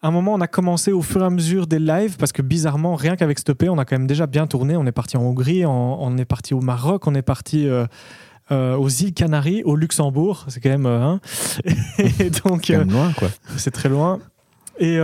un 0.08 0.12
moment, 0.12 0.34
on 0.34 0.42
a 0.42 0.48
commencé 0.48 0.92
au 0.92 1.02
fur 1.02 1.22
et 1.22 1.26
à 1.26 1.30
mesure 1.30 1.68
des 1.68 1.80
lives 1.80 2.18
parce 2.18 2.32
que 2.32 2.42
bizarrement, 2.42 2.96
rien 2.96 3.16
qu'avec 3.16 3.40
ce 3.40 3.52
EP, 3.52 3.70
on 3.70 3.78
a 3.78 3.86
quand 3.86 3.98
même 3.98 4.08
déjà 4.08 4.28
bien 4.28 4.48
tourné. 4.48 4.76
On 4.76 4.86
est 4.86 4.92
parti 4.92 5.18
en 5.18 5.22
Hongrie, 5.22 5.66
on 5.66 6.18
est 6.18 6.26
parti 6.26 6.54
au 6.54 6.62
Maroc, 6.62 7.08
on 7.08 7.16
est 7.16 7.22
parti. 7.22 7.68
euh, 7.68 7.86
euh, 8.52 8.76
aux 8.76 8.90
îles 8.90 9.14
Canaries, 9.14 9.64
au 9.64 9.76
Luxembourg, 9.76 10.46
c'est 10.50 10.60
quand 10.60 10.70
même. 10.70 10.86
euh, 10.86 11.02
hein. 11.02 11.20
et 12.20 12.30
donc, 12.30 12.66
quand 12.68 12.74
euh, 12.76 12.78
même 12.80 12.92
loin 12.92 13.12
quoi. 13.18 13.30
c'est 13.58 13.72
très 13.72 13.90
loin. 13.90 14.20
Et, 14.78 15.00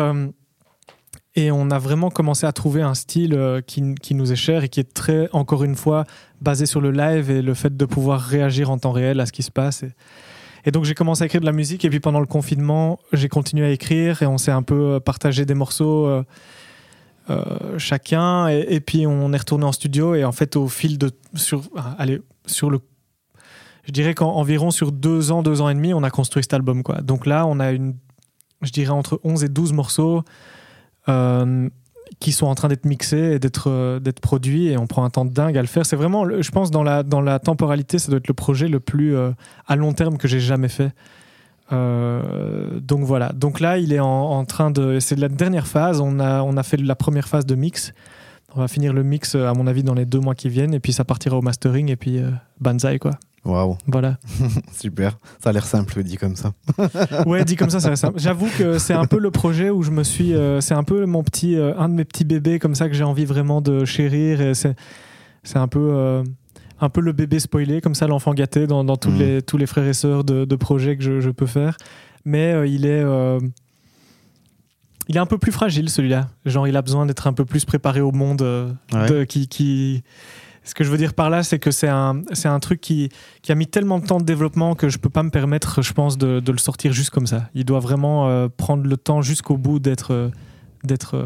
et 1.35 1.49
on 1.49 1.71
a 1.71 1.79
vraiment 1.79 2.09
commencé 2.09 2.45
à 2.45 2.51
trouver 2.51 2.81
un 2.81 2.93
style 2.93 3.63
qui, 3.65 3.95
qui 3.95 4.15
nous 4.15 4.31
est 4.33 4.35
cher 4.35 4.63
et 4.65 4.69
qui 4.69 4.81
est 4.81 4.93
très, 4.93 5.29
encore 5.31 5.63
une 5.63 5.75
fois, 5.75 6.03
basé 6.41 6.65
sur 6.65 6.81
le 6.81 6.91
live 6.91 7.31
et 7.31 7.41
le 7.41 7.53
fait 7.53 7.75
de 7.75 7.85
pouvoir 7.85 8.19
réagir 8.19 8.69
en 8.69 8.77
temps 8.77 8.91
réel 8.91 9.19
à 9.21 9.25
ce 9.25 9.31
qui 9.31 9.41
se 9.43 9.51
passe. 9.51 9.83
Et, 9.83 9.93
et 10.65 10.71
donc 10.71 10.85
j'ai 10.85 10.93
commencé 10.93 11.23
à 11.23 11.25
écrire 11.25 11.41
de 11.41 11.45
la 11.45 11.51
musique. 11.51 11.85
Et 11.85 11.89
puis 11.89 11.99
pendant 11.99 12.19
le 12.19 12.25
confinement, 12.25 12.99
j'ai 13.13 13.29
continué 13.29 13.65
à 13.65 13.71
écrire. 13.71 14.21
Et 14.21 14.27
on 14.27 14.37
s'est 14.37 14.51
un 14.51 14.63
peu 14.63 14.95
euh, 14.95 14.99
partagé 14.99 15.45
des 15.45 15.53
morceaux 15.53 16.05
euh, 16.05 16.23
euh, 17.29 17.77
chacun. 17.77 18.47
Et, 18.47 18.79
puis 18.79 19.07
on 19.07 19.33
est 19.33 19.37
retourné 19.37 19.65
en 19.65 19.71
studio. 19.71 20.15
Et 20.15 20.23
en 20.23 20.31
fait 20.31 20.55
au 20.55 20.67
fil 20.67 20.97
de 20.97 21.11
sur 21.35 21.63
ah, 21.75 21.95
allez 21.97 22.21
sur 22.45 22.69
le 22.69 22.79
je 23.83 23.91
dirais 23.91 24.13
qu'environ 24.13 24.69
sur 24.69 24.91
deux 24.91 25.31
ans 25.31 25.41
deux 25.41 25.59
ans 25.59 25.67
et 25.67 25.73
demi 25.73 25.91
on 25.93 26.03
a 26.03 26.11
construit 26.11 26.43
cet 26.43 26.53
album 26.53 26.83
quoi. 26.83 27.01
Donc 27.01 27.25
là 27.25 27.47
on 27.47 27.59
a 27.59 27.71
une 27.71 27.95
je 28.61 28.71
dirais 28.71 28.91
entre 28.91 29.19
11 29.23 29.43
et 29.43 29.49
12 29.49 29.73
morceaux 29.73 30.23
qui 32.21 32.31
sont 32.31 32.45
en 32.45 32.55
train 32.55 32.67
d'être 32.69 32.85
mixés 32.85 33.33
et 33.33 33.39
d'être 33.39 33.69
euh, 33.69 33.99
d'être 33.99 34.21
produits 34.21 34.67
et 34.67 34.77
on 34.77 34.85
prend 34.87 35.03
un 35.03 35.09
temps 35.09 35.25
de 35.25 35.33
dingue 35.33 35.57
à 35.57 35.61
le 35.61 35.67
faire. 35.67 35.85
C'est 35.85 35.95
vraiment 35.97 36.23
je 36.41 36.51
pense 36.51 36.71
dans 36.71 36.83
la 36.83 37.03
dans 37.03 37.19
la 37.19 37.39
temporalité 37.39 37.99
ça 37.99 38.09
doit 38.09 38.19
être 38.19 38.27
le 38.27 38.33
projet 38.33 38.69
le 38.69 38.79
plus 38.79 39.15
euh, 39.15 39.31
à 39.67 39.75
long 39.75 39.91
terme 39.91 40.17
que 40.17 40.27
j'ai 40.27 40.39
jamais 40.39 40.69
fait. 40.69 40.93
Euh, 41.73 42.79
donc 42.79 43.01
voilà. 43.01 43.33
Donc 43.33 43.59
là 43.59 43.79
il 43.79 43.91
est 43.91 43.99
en, 43.99 44.45
train 44.45 44.71
de 44.71 44.99
c'est 44.99 45.17
la 45.17 45.29
dernière 45.29 45.67
phase. 45.67 45.99
On 45.99 46.19
a 46.19 46.43
on 46.43 46.55
a 46.57 46.63
fait 46.63 46.77
la 46.77 46.95
première 46.95 47.27
phase 47.27 47.45
de 47.45 47.55
mix. 47.55 47.91
On 48.55 48.59
va 48.59 48.67
finir 48.67 48.93
le 48.93 49.03
mix 49.03 49.33
à 49.35 49.53
mon 49.53 49.65
avis 49.65 49.81
dans 49.81 49.95
les 49.95 50.05
deux 50.05 50.19
mois 50.19 50.35
qui 50.35 50.47
viennent. 50.47 50.75
Et 50.75 50.79
puis 50.79 50.93
ça 50.93 51.03
partira 51.03 51.37
au 51.37 51.41
mastering 51.41 51.89
et 51.89 51.95
puis 51.95 52.21
banzai 52.59 52.99
quoi 52.99 53.13
Waouh, 53.43 53.75
voilà 53.87 54.17
super. 54.71 55.17
Ça 55.43 55.49
a 55.49 55.53
l'air 55.53 55.65
simple 55.65 56.03
dit 56.03 56.17
comme 56.17 56.35
ça. 56.35 56.53
Ouais, 57.25 57.43
dit 57.43 57.55
comme 57.55 57.71
ça, 57.71 57.79
ça 57.79 57.89
reste 57.89 58.01
simple. 58.03 58.19
J'avoue 58.19 58.47
que 58.57 58.77
c'est 58.77 58.93
un 58.93 59.05
peu 59.05 59.17
le 59.17 59.31
projet 59.31 59.69
où 59.71 59.81
je 59.81 59.89
me 59.91 60.03
suis. 60.03 60.33
euh, 60.35 60.61
c'est 60.61 60.75
un 60.75 60.83
peu 60.83 61.05
mon 61.07 61.23
petit, 61.23 61.55
euh, 61.55 61.73
un 61.77 61.89
de 61.89 61.95
mes 61.95 62.05
petits 62.05 62.23
bébés 62.25 62.59
comme 62.59 62.75
ça 62.75 62.87
que 62.87 62.93
j'ai 62.93 63.03
envie 63.03 63.25
vraiment 63.25 63.59
de 63.61 63.83
chérir. 63.83 64.41
Et 64.41 64.53
c'est, 64.53 64.75
c'est 65.43 65.57
un 65.57 65.67
peu, 65.67 65.89
euh, 65.91 66.23
un 66.79 66.89
peu 66.89 67.01
le 67.01 67.13
bébé 67.13 67.39
spoilé, 67.39 67.81
comme 67.81 67.95
ça, 67.95 68.05
l'enfant 68.05 68.33
gâté 68.35 68.67
dans, 68.67 68.83
dans 68.83 68.95
tous 68.97 69.09
Mhm. 69.09 69.17
les 69.19 69.41
tous 69.41 69.57
les 69.57 69.65
frères 69.65 69.87
et 69.87 69.93
sœurs 69.93 70.23
de, 70.23 70.45
de 70.45 70.55
projets 70.55 70.95
que 70.95 71.03
je, 71.03 71.19
je 71.19 71.31
peux 71.31 71.47
faire. 71.47 71.77
Mais 72.25 72.69
il 72.69 72.85
est. 72.85 73.03
il 75.07 75.15
est 75.17 75.19
un 75.19 75.25
peu 75.25 75.37
plus 75.39 75.51
fragile 75.51 75.89
celui-là. 75.89 76.29
Genre, 76.45 76.67
il 76.67 76.77
a 76.77 76.81
besoin 76.81 77.05
d'être 77.07 77.25
un 77.27 77.33
peu 77.33 77.43
plus 77.45 77.65
préparé 77.65 78.01
au 78.01 78.11
monde 78.11 78.43
euh, 78.43 78.71
Ouais. 78.93 79.09
de- 79.09 79.23
qui, 79.23 79.47
qui, 79.47 80.03
ce 80.63 80.73
que 80.75 80.83
je 80.83 80.89
veux 80.91 80.97
dire 80.97 81.13
par 81.13 81.29
là, 81.29 81.43
c'est 81.43 81.59
que 81.59 81.71
c'est 81.71 81.87
un, 81.87 82.21
c'est 82.33 82.47
un 82.47 82.59
truc 82.59 82.79
qui, 82.81 83.09
qui 83.41 83.51
a 83.51 83.55
mis 83.55 83.67
tellement 83.67 83.99
de 83.99 84.05
temps 84.05 84.19
de 84.19 84.25
développement 84.25 84.75
que 84.75 84.89
je 84.89 84.97
peux 84.97 85.09
pas 85.09 85.23
me 85.23 85.29
permettre, 85.31 85.81
je 85.81 85.93
pense, 85.93 86.17
de, 86.17 86.39
de 86.39 86.51
le 86.51 86.57
sortir 86.59 86.91
juste 86.93 87.09
comme 87.09 87.27
ça. 87.27 87.49
Il 87.55 87.65
doit 87.65 87.79
vraiment 87.79 88.27
euh, 88.29 88.47
prendre 88.55 88.83
le 88.85 88.97
temps 88.97 89.21
jusqu'au 89.21 89.57
bout 89.57 89.79
d'être, 89.79 90.11
euh, 90.13 90.29
d'être, 90.83 91.15
euh, 91.15 91.25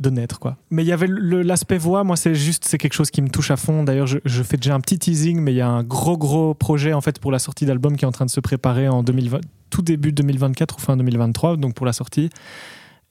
de 0.00 0.10
naître, 0.10 0.38
quoi. 0.38 0.56
Mais 0.70 0.82
il 0.82 0.86
y 0.86 0.92
avait 0.92 1.08
l'aspect 1.08 1.76
voix, 1.76 2.04
moi, 2.04 2.16
c'est 2.16 2.34
juste, 2.34 2.64
c'est 2.64 2.78
quelque 2.78 2.94
chose 2.94 3.10
qui 3.10 3.20
me 3.20 3.28
touche 3.28 3.50
à 3.50 3.56
fond. 3.56 3.82
D'ailleurs, 3.84 4.06
je, 4.06 4.18
je 4.24 4.42
fais 4.42 4.56
déjà 4.56 4.74
un 4.74 4.80
petit 4.80 4.98
teasing, 4.98 5.40
mais 5.40 5.52
il 5.52 5.56
y 5.56 5.60
a 5.60 5.68
un 5.68 5.82
gros, 5.82 6.16
gros 6.16 6.54
projet, 6.54 6.92
en 6.92 7.00
fait, 7.00 7.18
pour 7.20 7.32
la 7.32 7.38
sortie 7.38 7.66
d'album 7.66 7.96
qui 7.96 8.04
est 8.04 8.08
en 8.08 8.12
train 8.12 8.24
de 8.26 8.30
se 8.30 8.40
préparer 8.40 8.88
en 8.88 9.02
2020, 9.02 9.40
tout 9.70 9.82
début 9.82 10.12
2024 10.12 10.76
ou 10.76 10.80
fin 10.80 10.96
2023, 10.96 11.56
donc 11.56 11.74
pour 11.74 11.84
la 11.84 11.92
sortie. 11.92 12.30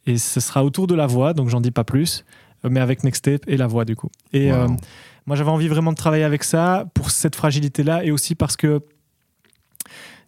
Et 0.07 0.17
ce 0.17 0.39
sera 0.39 0.63
autour 0.63 0.87
de 0.87 0.95
la 0.95 1.05
voix, 1.05 1.33
donc 1.33 1.49
j'en 1.49 1.59
dis 1.61 1.71
pas 1.71 1.83
plus, 1.83 2.23
mais 2.67 2.79
avec 2.79 3.03
Next 3.03 3.25
Tape 3.25 3.41
et 3.47 3.57
la 3.57 3.67
voix, 3.67 3.83
du 3.85 3.95
coup. 3.95 4.09
Et, 4.33 4.51
Wow. 4.51 4.57
euh, 4.57 4.67
moi, 5.27 5.35
j'avais 5.35 5.51
envie 5.51 5.67
vraiment 5.67 5.91
de 5.91 5.97
travailler 5.97 6.23
avec 6.23 6.43
ça 6.43 6.85
pour 6.93 7.11
cette 7.11 7.35
fragilité-là 7.35 8.03
et 8.03 8.11
aussi 8.11 8.33
parce 8.33 8.55
que 8.55 8.81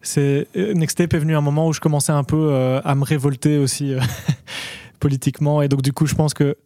c'est 0.02 0.46
euh, 0.56 0.74
Nextape 0.74 1.12
est 1.14 1.18
venu 1.18 1.34
à 1.34 1.38
un 1.38 1.42
moment 1.42 1.66
où 1.66 1.72
je 1.72 1.80
commençais 1.80 2.12
un 2.12 2.24
peu 2.24 2.36
euh, 2.36 2.80
à 2.84 2.94
me 2.94 3.04
révolter 3.04 3.58
aussi 3.58 3.94
euh, 3.94 4.00
politiquement 5.00 5.62
et 5.62 5.68
donc 5.68 5.82
du 5.82 5.92
coup, 5.92 6.06
je 6.06 6.14
pense 6.14 6.34
que 6.34 6.56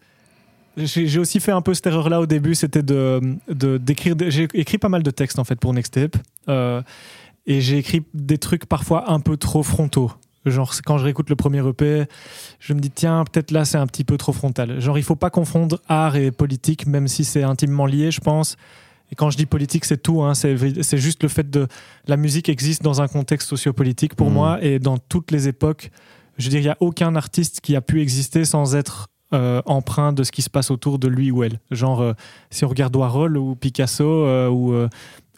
j'ai 0.76 1.20
aussi 1.20 1.38
fait 1.38 1.52
un 1.52 1.60
peu 1.60 1.72
cette 1.72 1.86
erreur-là 1.86 2.20
au 2.20 2.26
début, 2.26 2.56
c'était 2.56 2.82
de 2.82 3.20
d'écrire. 3.48 4.16
j'ai 4.26 4.48
écrit 4.54 4.78
pas 4.78 4.88
mal 4.88 5.04
de 5.04 5.10
textes 5.12 5.38
en 5.38 5.44
fait 5.44 5.54
pour 5.56 5.72
Nextape, 5.72 6.16
euh, 6.48 6.82
et 7.46 7.60
j'ai 7.60 7.78
écrit 7.78 8.02
des 8.12 8.38
trucs 8.38 8.66
parfois 8.66 9.10
un 9.12 9.20
peu 9.20 9.36
trop 9.36 9.62
frontaux. 9.62 10.10
Genre 10.46 10.72
quand 10.84 10.98
je 10.98 11.04
réécoute 11.04 11.30
le 11.30 11.36
premier 11.36 11.66
EP, 11.66 12.04
je 12.60 12.74
me 12.74 12.80
dis 12.80 12.90
tiens 12.90 13.24
peut-être 13.24 13.50
là 13.50 13.64
c'est 13.64 13.78
un 13.78 13.86
petit 13.86 14.04
peu 14.04 14.16
trop 14.18 14.32
frontal. 14.32 14.80
Genre 14.80 14.98
il 14.98 15.02
faut 15.04 15.16
pas 15.16 15.30
confondre 15.30 15.80
art 15.88 16.16
et 16.16 16.30
politique, 16.30 16.86
même 16.86 17.08
si 17.08 17.24
c'est 17.24 17.42
intimement 17.42 17.86
lié, 17.86 18.10
je 18.10 18.20
pense. 18.20 18.56
Et 19.12 19.14
quand 19.16 19.30
je 19.30 19.36
dis 19.36 19.46
politique, 19.46 19.84
c'est 19.84 20.02
tout. 20.02 20.22
Hein, 20.22 20.34
c'est 20.34 20.56
juste 20.98 21.22
le 21.22 21.28
fait 21.28 21.48
de 21.50 21.66
la 22.06 22.16
musique 22.16 22.48
existe 22.48 22.82
dans 22.82 23.02
un 23.02 23.06
contexte 23.08 23.48
sociopolitique 23.48 24.14
pour 24.14 24.28
Mhm. 24.28 24.32
moi 24.34 24.58
et 24.64 24.78
dans 24.78 24.98
toutes 24.98 25.30
les 25.30 25.46
époques. 25.48 25.90
Je 26.38 26.44
veux 26.44 26.50
dire, 26.50 26.60
il 26.60 26.64
y 26.66 26.68
a 26.70 26.76
aucun 26.80 27.14
artiste 27.14 27.60
qui 27.60 27.76
a 27.76 27.80
pu 27.80 28.00
exister 28.00 28.44
sans 28.44 28.74
être 28.74 29.08
euh, 29.32 29.62
empreint 29.66 30.12
de 30.12 30.22
ce 30.22 30.30
qui 30.30 30.42
se 30.42 30.50
passe 30.50 30.70
autour 30.70 30.98
de 30.98 31.08
lui 31.08 31.30
ou 31.32 31.42
elle. 31.42 31.58
Genre, 31.70 32.00
euh, 32.02 32.12
si 32.50 32.64
on 32.64 32.68
regarde 32.68 32.94
Warhol 32.94 33.36
ou 33.36 33.56
Picasso 33.56 34.04
euh, 34.04 34.48
ou, 34.48 34.72
euh, 34.74 34.88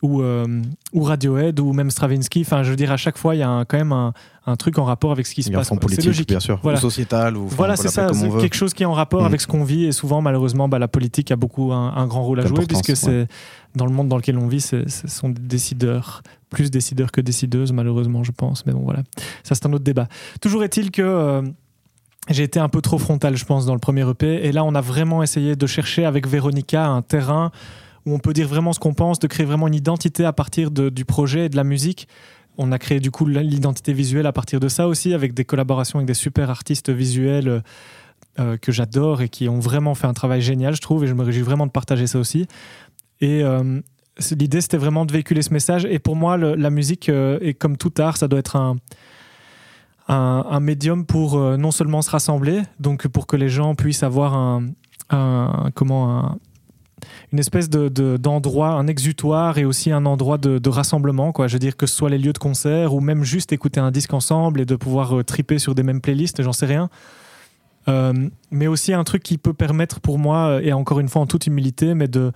ou, 0.03 0.21
euh, 0.23 0.47
ou 0.93 1.03
Radiohead 1.03 1.59
ou 1.59 1.73
même 1.73 1.91
Stravinsky, 1.91 2.43
enfin, 2.43 2.63
je 2.63 2.71
veux 2.71 2.77
dire, 2.77 2.93
à 2.93 2.97
chaque 2.99 3.17
fois, 3.17 3.35
il 3.35 3.39
y 3.39 3.43
a 3.43 3.49
un- 3.49 3.65
quand 3.65 3.79
même 3.79 3.93
un, 3.93 4.13
un 4.47 4.57
truc 4.57 4.79
en 4.79 4.85
rapport 4.85 5.11
avec 5.11 5.27
ce 5.27 5.35
qui 5.35 5.43
se 5.43 5.51
passe. 5.51 5.69
C'est 5.69 5.81
politique, 5.81 6.05
logique. 6.05 6.29
bien 6.29 6.39
sûr, 6.41 6.61
Voilà. 6.63 6.79
ou 6.79 6.83
sociétal, 6.83 7.37
ou 7.37 7.49
Voilà, 7.49 7.77
c'est 7.77 7.89
ça, 7.89 8.07
comme 8.07 8.23
on 8.23 8.29
veut. 8.29 8.41
quelque 8.43 8.55
chose 8.57 8.75
qui 8.75 8.83
est 8.83 8.87
en 8.87 8.93
rapport 8.93 9.23
Mm. 9.23 9.27
avec 9.27 9.41
ce 9.41 9.47
qu'on 9.47 9.65
vit 9.65 9.87
et 9.87 9.93
souvent, 9.93 10.21
malheureusement, 10.21 10.69
bah, 10.69 10.79
la 10.79 10.87
politique 10.89 11.31
a 11.33 11.37
beaucoup 11.37 11.73
un, 11.73 11.95
un 11.97 12.07
grand 12.07 12.23
rôle 12.23 12.41
à 12.41 12.47
jouer 12.47 12.67
puisque 12.67 12.95
c'est 12.97 13.27
dans 13.75 13.87
le 13.87 13.93
monde 13.93 14.09
dans 14.09 14.17
lequel 14.17 14.37
on 14.39 14.47
vit, 14.49 14.61
ce 14.61 14.85
sont 14.87 15.31
des 15.31 15.41
décideurs, 15.41 16.23
plus 16.51 16.71
décideurs 16.71 17.11
que 17.11 17.21
décideuses, 17.23 17.73
malheureusement, 17.73 18.23
je 18.23 18.33
pense. 18.33 18.65
Mais 18.67 18.73
bon, 18.73 18.81
voilà, 18.85 19.03
ça 19.45 19.55
c'est 19.55 19.67
un 19.67 19.73
autre 19.73 19.85
débat. 19.85 20.09
Toujours 20.43 20.63
est-il 20.63 20.91
que 20.91 21.03
euh, 21.03 21.43
j'ai 22.29 22.43
été 22.43 22.59
un 22.61 22.69
peu 22.69 22.81
trop 22.83 22.99
frontal, 22.99 23.37
je 23.37 23.45
pense, 23.45 23.67
dans 23.67 23.75
le 23.75 23.79
premier 23.81 24.09
EP. 24.09 24.27
Et 24.47 24.53
là, 24.53 24.63
on 24.65 24.75
a 24.75 24.81
vraiment 24.81 25.23
essayé 25.23 25.57
de 25.57 25.67
chercher 25.67 26.05
avec 26.05 26.27
Véronica 26.29 26.87
un 26.87 27.01
terrain 27.03 27.51
où 28.07 28.15
on 28.15 28.19
peut 28.19 28.33
dire 28.33 28.49
vraiment 28.49 28.73
ce 28.73 28.79
qu'on 28.79 28.95
pense, 28.95 29.19
de 29.19 29.27
créer 29.27 29.45
vraiment 29.45 29.67
une 29.67 29.75
identité 29.75 30.25
à 30.25 30.33
partir 30.33 30.71
du 30.71 31.05
projet 31.05 31.47
et 31.47 31.49
de 31.49 31.57
la 31.57 31.65
musique. 31.65 32.09
On 32.57 32.73
a 32.73 32.79
créé 32.79 33.01
du 33.01 33.11
coup 33.11 33.27
l'identité 33.27 33.93
visuelle 33.93 34.27
à 34.27 34.33
partir 34.33 34.61
de 34.61 34.69
ça 34.69 34.89
aussi, 34.89 35.13
avec 35.13 35.35
des 35.35 35.45
collaborations 35.45 35.99
avec 35.99 36.07
des 36.07 36.15
super 36.15 36.49
artistes 36.49 36.89
visuels 36.89 37.49
euh, 37.49 37.61
euh, 38.39 38.57
que 38.57 38.73
j'adore 38.73 39.21
et 39.23 39.29
qui 39.29 39.49
ont 39.49 39.59
vraiment 39.59 39.95
fait 39.95 40.07
un 40.07 40.15
travail 40.15 40.41
génial, 40.41 40.75
je 40.75 40.81
trouve, 40.81 41.05
et 41.05 41.07
je 41.07 41.15
me 41.15 41.23
réjouis 41.23 41.43
vraiment 41.43 41.67
de 41.67 41.73
partager 41.73 42.07
ça 42.07 42.19
aussi. 42.19 42.47
Et 43.21 43.43
euh, 43.43 43.81
l'idée, 44.31 44.61
c'était 44.61 44.79
vraiment 44.79 45.05
de 45.05 45.13
véhiculer 45.13 45.43
ce 45.43 45.53
message. 45.53 45.85
Et 45.85 45.99
pour 45.99 46.17
moi, 46.17 46.37
la 46.39 46.71
musique, 46.71 47.09
est 47.09 47.55
comme 47.59 47.77
tout 47.77 47.93
art, 47.99 48.17
ça 48.17 48.29
doit 48.29 48.39
être 48.39 48.57
un, 50.09 50.61
médium 50.61 51.05
pour 51.05 51.39
non 51.59 51.73
seulement 51.73 52.01
se 52.03 52.11
rassembler, 52.11 52.63
donc 52.79 53.09
pour 53.09 53.27
que 53.27 53.37
les 53.37 53.49
gens 53.49 53.75
puissent 53.75 54.03
avoir 54.03 54.35
un, 54.35 54.69
un- 55.11 55.71
comment 55.75 56.19
un- 56.19 56.39
une 57.33 57.39
espèce 57.39 57.69
de, 57.71 57.89
de- 57.89 58.17
d'endroit, 58.17 58.71
un 58.71 58.87
exutoire 58.87 59.59
et 59.59 59.65
aussi 59.65 59.93
un 59.93 60.07
endroit 60.07 60.39
de, 60.39 60.59
de 60.59 60.69
rassemblement. 60.71 61.33
Quoi. 61.33 61.49
Je 61.49 61.55
veux 61.55 61.59
dire 61.59 61.77
que 61.77 61.87
ce 61.87 61.95
soit 61.95 62.11
les 62.11 62.19
lieux 62.19 62.33
de 62.33 62.39
concert 62.39 62.95
ou 62.95 63.01
même 63.01 63.25
juste 63.25 63.53
écouter 63.53 63.81
un 63.81 63.91
disque 63.91 64.15
ensemble 64.15 64.61
et 64.61 64.65
de 64.65 64.77
pouvoir 64.77 65.19
euh, 65.19 65.25
triper 65.25 65.59
sur 65.59 65.75
des 65.75 65.83
mêmes 65.83 66.01
playlists, 66.01 66.43
j'en 66.43 66.53
sais 66.53 66.67
rien. 66.67 66.89
Euh, 67.89 68.13
mais 68.51 68.67
aussi 68.67 68.93
un 68.93 69.05
truc 69.05 69.23
qui 69.23 69.39
peut 69.39 69.55
permettre 69.55 70.01
pour 70.01 70.19
moi, 70.19 70.61
et 70.61 70.73
encore 70.73 70.99
une 70.99 71.09
fois 71.09 71.23
en 71.23 71.27
toute 71.27 71.47
humilité, 71.47 71.95
mais 71.95 72.09
de 72.09 72.33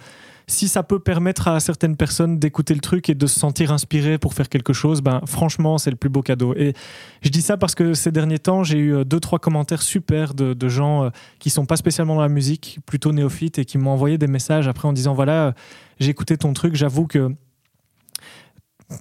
si 0.50 0.68
ça 0.68 0.82
peut 0.82 0.98
permettre 0.98 1.48
à 1.48 1.60
certaines 1.60 1.96
personnes 1.96 2.38
d'écouter 2.38 2.74
le 2.74 2.80
truc 2.80 3.08
et 3.08 3.14
de 3.14 3.26
se 3.26 3.38
sentir 3.38 3.72
inspiré 3.72 4.18
pour 4.18 4.34
faire 4.34 4.48
quelque 4.48 4.72
chose, 4.72 5.00
ben 5.00 5.20
franchement 5.26 5.78
c'est 5.78 5.90
le 5.90 5.96
plus 5.96 6.08
beau 6.08 6.22
cadeau. 6.22 6.54
Et 6.56 6.74
je 7.22 7.28
dis 7.28 7.40
ça 7.40 7.56
parce 7.56 7.74
que 7.74 7.94
ces 7.94 8.10
derniers 8.10 8.38
temps 8.40 8.64
j'ai 8.64 8.78
eu 8.78 8.94
euh, 8.94 9.04
deux 9.04 9.20
trois 9.20 9.38
commentaires 9.38 9.82
super 9.82 10.34
de, 10.34 10.68
gens 10.68 11.04
euh, 11.04 11.10
qui 11.38 11.50
sont 11.50 11.66
pas 11.66 11.76
spécialement 11.76 12.16
dans 12.16 12.22
la 12.22 12.28
musique, 12.28 12.80
plutôt 12.84 13.12
néophytes 13.12 13.58
et 13.58 13.64
qui 13.64 13.78
m'ont 13.78 13.90
envoyé 13.92 14.18
des 14.18 14.26
messages 14.26 14.68
après 14.68 14.88
en 14.88 14.92
disant 14.92 15.14
voilà 15.14 15.46
euh, 15.46 15.52
j'ai 16.00 16.10
écouté 16.10 16.36
ton 16.36 16.52
truc, 16.52 16.74
j'avoue 16.74 17.06
que 17.06 17.32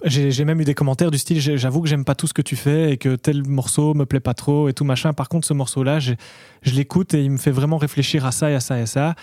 j'ai 0.03 0.45
même 0.45 0.61
eu 0.61 0.65
des 0.65 0.75
commentaires 0.75 1.09
du 1.09 1.17
style 1.17 1.39
j'avoue 1.41 1.81
que 1.81 1.89
j'aime 1.89 2.05
pas 2.05 2.13
tout 2.13 2.27
ce 2.27 2.33
que 2.33 2.43
tu 2.43 2.55
fais 2.55 2.91
et 2.91 2.97
que 2.97 3.15
tel 3.15 3.47
morceau 3.47 3.95
me 3.95 4.05
plaît 4.05 4.19
pas 4.19 4.35
trop 4.35 4.69
et 4.69 4.73
tout 4.73 4.83
machin. 4.83 5.13
Par 5.13 5.29
contre, 5.29 5.47
ce 5.47 5.53
morceau-là, 5.53 5.97
j'ai- 5.99 6.17
je 6.61 6.75
l'écoute 6.75 7.15
et 7.15 7.23
il 7.23 7.31
me 7.31 7.37
fait 7.37 7.49
vraiment 7.49 7.77
réfléchir 7.77 8.23
à 8.27 8.31
ça 8.31 8.51
et 8.51 8.55
à 8.55 8.59
ça 8.59 8.77
et 8.77 8.81
à 8.81 8.85
ça. 8.85 9.15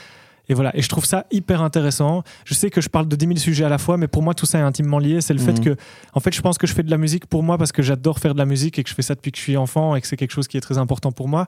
Et 0.48 0.54
voilà, 0.54 0.76
et 0.76 0.82
je 0.82 0.88
trouve 0.88 1.04
ça 1.04 1.26
hyper 1.32 1.60
intéressant. 1.62 2.22
Je 2.44 2.54
sais 2.54 2.70
que 2.70 2.80
je 2.80 2.88
parle 2.88 3.08
de 3.08 3.16
10 3.16 3.26
000 3.26 3.38
sujets 3.38 3.64
à 3.64 3.68
la 3.68 3.78
fois, 3.78 3.96
mais 3.96 4.06
pour 4.06 4.22
moi, 4.22 4.32
tout 4.34 4.46
ça 4.46 4.58
est 4.58 4.62
intimement 4.62 4.98
lié. 5.00 5.20
C'est 5.20 5.34
le 5.34 5.40
fait 5.40 5.58
Mhm. 5.58 5.64
que, 5.64 5.76
en 6.12 6.20
fait, 6.20 6.32
je 6.32 6.40
pense 6.40 6.56
que 6.56 6.66
je 6.68 6.72
fais 6.74 6.84
de 6.84 6.90
la 6.90 6.98
musique 6.98 7.26
pour 7.26 7.42
moi 7.42 7.58
parce 7.58 7.72
que 7.72 7.82
j'adore 7.82 8.20
faire 8.20 8.32
de 8.34 8.38
la 8.38 8.46
musique 8.46 8.78
et 8.78 8.84
que 8.84 8.88
je 8.88 8.94
fais 8.94 9.02
ça 9.02 9.14
depuis 9.16 9.32
que 9.32 9.38
je 9.38 9.42
suis 9.42 9.56
enfant 9.56 9.96
et 9.96 10.00
que 10.00 10.06
c'est 10.06 10.16
quelque 10.16 10.30
chose 10.32 10.46
qui 10.46 10.56
est 10.56 10.60
très 10.60 10.78
important 10.78 11.10
pour 11.10 11.26
moi. 11.28 11.46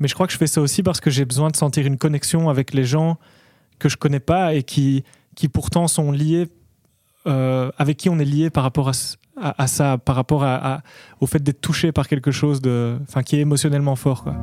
Mais 0.00 0.08
je 0.08 0.14
crois 0.14 0.26
que 0.26 0.32
je 0.32 0.38
fais 0.38 0.48
ça 0.48 0.60
aussi 0.60 0.82
parce 0.82 1.00
que 1.00 1.10
j'ai 1.10 1.24
besoin 1.24 1.50
de 1.50 1.56
sentir 1.56 1.86
une 1.86 1.96
connexion 1.98 2.48
avec 2.50 2.74
les 2.74 2.84
gens 2.84 3.18
que 3.78 3.88
je 3.88 3.96
connais 3.96 4.18
pas 4.20 4.54
et 4.54 4.64
qui, 4.64 5.04
qui 5.36 5.48
pourtant 5.48 5.86
sont 5.86 6.10
liés, 6.10 6.48
euh, 7.28 7.70
avec 7.78 7.96
qui 7.98 8.08
on 8.08 8.18
est 8.18 8.24
lié 8.24 8.50
par 8.50 8.64
rapport 8.64 8.88
à, 8.88 8.92
ce- 8.94 9.16
à, 9.40 9.62
à 9.62 9.66
ça, 9.68 9.96
par 9.98 10.16
rapport 10.16 10.42
à- 10.42 10.82
au 11.20 11.26
fait 11.26 11.40
d'être 11.42 11.60
touché 11.60 11.92
par 11.92 12.08
quelque 12.08 12.32
chose 12.32 12.60
de, 12.60 12.98
enfin, 13.08 13.22
qui 13.22 13.36
est 13.36 13.40
émotionnellement 13.40 13.94
fort, 13.96 14.24
quoi. 14.24 14.34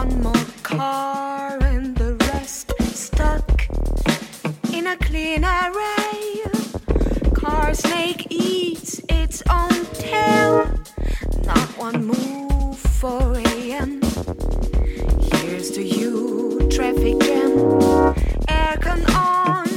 One 0.00 0.22
more 0.22 0.46
car 0.62 1.58
and 1.60 1.94
the 1.94 2.14
rest 2.32 2.72
stuck 2.94 3.68
in 4.72 4.86
a 4.86 4.96
clean 4.96 5.44
array. 5.44 6.42
Car 7.34 7.74
snake 7.74 8.26
eats 8.30 9.02
its 9.10 9.42
own 9.50 9.84
tail. 9.92 10.72
Not 11.44 11.68
one 11.76 12.06
move 12.06 12.78
for 12.78 13.36
AM. 13.36 14.00
Here's 15.32 15.70
to 15.72 15.82
you, 15.82 16.66
traffic 16.70 17.18
jam. 17.20 17.52
Aircon 18.48 19.02
on, 19.14 19.68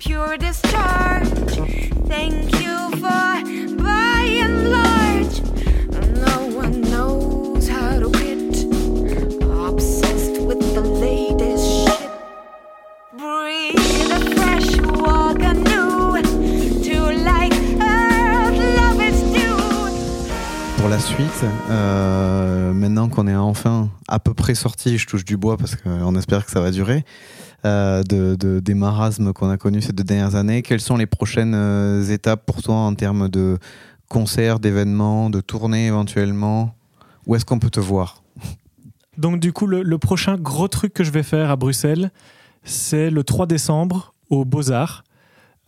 pure 0.00 0.36
discharge. 0.36 1.54
Thank 2.08 2.60
you 2.60 2.76
for 3.02 3.79
suite, 21.00 21.44
euh, 21.70 22.72
maintenant 22.72 23.08
qu'on 23.08 23.26
est 23.26 23.34
enfin 23.34 23.88
à 24.08 24.18
peu 24.18 24.34
près 24.34 24.54
sorti, 24.54 24.98
je 24.98 25.06
touche 25.06 25.24
du 25.24 25.36
bois 25.36 25.56
parce 25.56 25.74
qu'on 25.76 26.14
espère 26.16 26.44
que 26.44 26.50
ça 26.50 26.60
va 26.60 26.70
durer, 26.70 27.04
euh, 27.64 28.02
de, 28.02 28.34
de- 28.34 28.60
des 28.60 28.74
marasmes 28.74 29.32
qu'on 29.32 29.50
a 29.50 29.56
connus 29.56 29.82
ces 29.82 29.92
deux 29.92 30.04
dernières 30.04 30.34
années, 30.34 30.62
quelles 30.62 30.80
sont 30.80 30.96
les 30.96 31.06
prochaines 31.06 31.54
euh, 31.54 32.04
étapes 32.04 32.44
pour 32.46 32.62
toi 32.62 32.74
en 32.74 32.94
termes 32.94 33.28
de 33.28 33.58
concerts, 34.08 34.60
d'événements, 34.60 35.30
de 35.30 35.40
tournées 35.40 35.86
éventuellement? 35.86 36.74
Où 37.26 37.34
est-ce 37.34 37.44
qu'on 37.44 37.58
peut 37.58 37.70
te 37.70 37.80
voir? 37.80 38.22
Donc 39.18 39.40
du 39.40 39.52
coup, 39.52 39.66
le, 39.66 39.82
le 39.82 39.98
prochain 39.98 40.36
gros 40.36 40.68
truc 40.68 40.92
que 40.94 41.04
je 41.04 41.10
vais 41.10 41.22
faire 41.22 41.50
à 41.50 41.56
Bruxelles, 41.56 42.10
c'est 42.64 43.10
le 43.10 43.24
3 43.24 43.46
décembre 43.46 44.14
au 44.28 44.44
Beaux-Arts. 44.44 45.04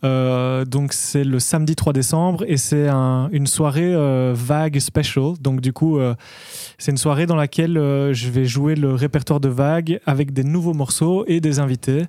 Euh, 0.03 0.65
donc 0.65 0.91
c'est 0.93 1.23
le 1.23 1.39
samedi 1.39 1.75
3 1.75 1.93
décembre 1.93 2.43
et 2.47 2.57
c'est 2.57 2.89
un- 2.89 3.29
une 3.31 3.47
soirée 3.47 3.93
euh, 3.93 4.33
vague 4.35 4.79
special. 4.79 5.33
Donc 5.39 5.61
du 5.61 5.71
coup, 5.71 5.97
euh, 5.97 6.13
c'est 6.77 6.91
une 6.91 6.97
soirée 6.97 7.25
dans 7.25 7.35
laquelle 7.37 7.75
je 7.75 8.29
vais 8.29 8.45
jouer 8.45 8.75
le 8.75 8.93
répertoire 8.93 9.39
de 9.39 9.49
vagues 9.49 9.99
avec 10.05 10.33
des 10.33 10.43
nouveaux 10.43 10.73
morceaux 10.73 11.23
et 11.27 11.39
des 11.39 11.59
invités, 11.59 12.03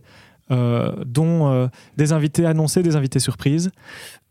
dont 0.50 1.68
des 1.96 2.12
invités 2.12 2.44
annoncés, 2.46 2.82
des 2.82 2.96
invités 2.96 3.18
surprises. 3.20 3.70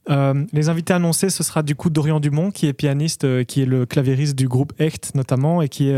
Les 0.10 0.70
invités 0.70 0.94
annoncés, 0.94 1.30
ce 1.30 1.44
sera 1.44 1.64
du 1.64 1.76
coup 1.76 1.90
Dorian 1.90 2.20
Dumont, 2.20 2.52
qui 2.52 2.68
est 2.68 2.74
pianiste, 2.74 3.46
qui 3.46 3.62
est 3.62 3.66
le 3.66 3.86
claviériste 3.86 4.36
du 4.38 4.48
groupe 4.48 4.74
Echt 4.80 5.16
notamment, 5.16 5.62
et 5.62 5.70
qui 5.70 5.90
est 5.90 5.98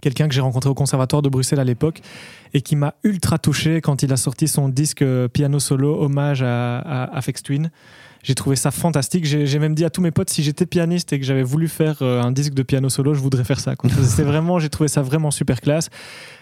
quelqu'un 0.00 0.28
que 0.28 0.34
j'ai 0.34 0.40
rencontré 0.40 0.70
au 0.70 0.74
Conservatoire 0.74 1.22
de 1.22 1.28
Bruxelles 1.28 1.60
à 1.60 1.64
l'époque, 1.64 2.00
et 2.56 2.62
qui 2.62 2.74
m'a 2.74 2.94
ultra 3.04 3.36
touché 3.38 3.82
quand 3.82 4.02
il 4.02 4.10
a 4.14 4.16
sorti 4.16 4.48
son 4.48 4.70
disque 4.70 5.02
euh, 5.02 5.28
piano 5.28 5.58
solo, 5.60 6.00
hommage 6.02 6.42
à, 6.42 6.78
à 6.78 7.16
Aphex 7.18 7.42
Twin. 7.42 7.70
J'ai 8.22 8.34
trouvé 8.34 8.56
ça 8.56 8.70
fantastique. 8.70 9.26
J'ai 9.26 9.58
même 9.58 9.74
dit 9.74 9.84
à 9.84 9.90
tous 9.90 10.00
mes 10.00 10.10
potes, 10.10 10.30
si 10.30 10.42
j'étais 10.42 10.64
pianiste 10.64 11.12
et 11.12 11.20
que 11.20 11.26
j'avais 11.26 11.42
voulu 11.42 11.68
faire 11.68 11.98
euh, 12.00 12.22
un 12.22 12.32
disque 12.32 12.54
de 12.54 12.62
piano 12.62 12.88
solo, 12.88 13.12
je 13.12 13.20
voudrais 13.20 13.44
faire 13.44 13.60
ça. 13.60 13.74
C'est 14.02 14.22
vraiment, 14.24 14.58
j'ai 14.58 14.70
trouvé 14.70 14.88
ça 14.88 15.02
vraiment 15.02 15.30
super 15.30 15.60
classe. 15.60 15.90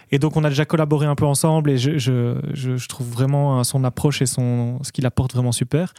Et 0.09 0.17
donc, 0.17 0.37
on 0.37 0.43
a 0.45 0.49
déjà 0.49 0.63
collaboré 0.65 1.05
un 1.05 1.15
peu 1.15 1.25
ensemble 1.25 1.69
et 1.69 1.77
je, 1.77 1.97
je, 1.97 2.37
je- 2.53 2.77
je 2.77 2.87
trouve 2.87 3.09
vraiment 3.09 3.59
euh, 3.59 3.63
son 3.63 3.83
approche 3.83 4.21
et 4.21 4.25
son, 4.25 4.79
ce 4.83 4.91
qu'il 4.93 5.05
apporte 5.05 5.33
vraiment 5.33 5.51
super. 5.51 5.93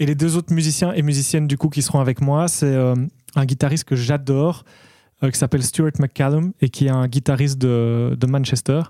Et 0.00 0.06
les 0.06 0.14
deux 0.14 0.36
autres 0.36 0.52
musiciens 0.52 0.92
et 0.92 1.00
musiciennes 1.02 1.46
du 1.46 1.56
coup 1.56 1.70
qui 1.70 1.80
seront 1.82 2.00
avec 2.00 2.20
moi, 2.20 2.46
c'est 2.48 2.66
euh, 2.74 2.94
un 3.36 3.44
guitariste 3.46 3.84
que 3.84 3.96
j'adore, 3.96 4.64
euh, 5.24 5.30
qui 5.30 5.38
s'appelle 5.38 5.62
Stuart 5.62 5.92
McCallum 5.98 6.52
et 6.60 6.68
qui 6.68 6.86
est 6.86 6.90
un 6.90 7.06
guitariste 7.08 7.58
de, 7.58 8.16
de 8.20 8.26
Manchester. 8.26 8.82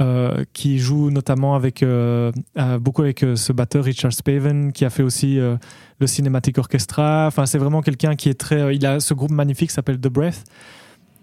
Euh, 0.00 0.42
qui 0.52 0.80
joue 0.80 1.10
notamment 1.10 1.54
avec 1.54 1.84
euh, 1.84 2.32
euh, 2.58 2.80
beaucoup 2.80 3.02
avec 3.02 3.24
ce 3.36 3.52
batteur 3.52 3.84
Richard 3.84 4.12
Spaven 4.12 4.72
qui 4.72 4.84
a 4.84 4.90
fait 4.90 5.04
aussi 5.04 5.36
le 5.36 6.06
Cinematic 6.06 6.58
Orchestra. 6.58 7.26
Enfin 7.28 7.46
c'est 7.46 7.58
vraiment 7.58 7.80
quelqu'un 7.80 8.16
qui 8.16 8.28
est 8.28 8.34
très 8.34 8.74
il 8.74 8.84
a 8.86 8.98
ce 8.98 9.14
groupe 9.14 9.30
magnifique 9.30 9.68
qui 9.68 9.74
s'appelle 9.74 10.00
The 10.00 10.08
Breath. 10.08 10.42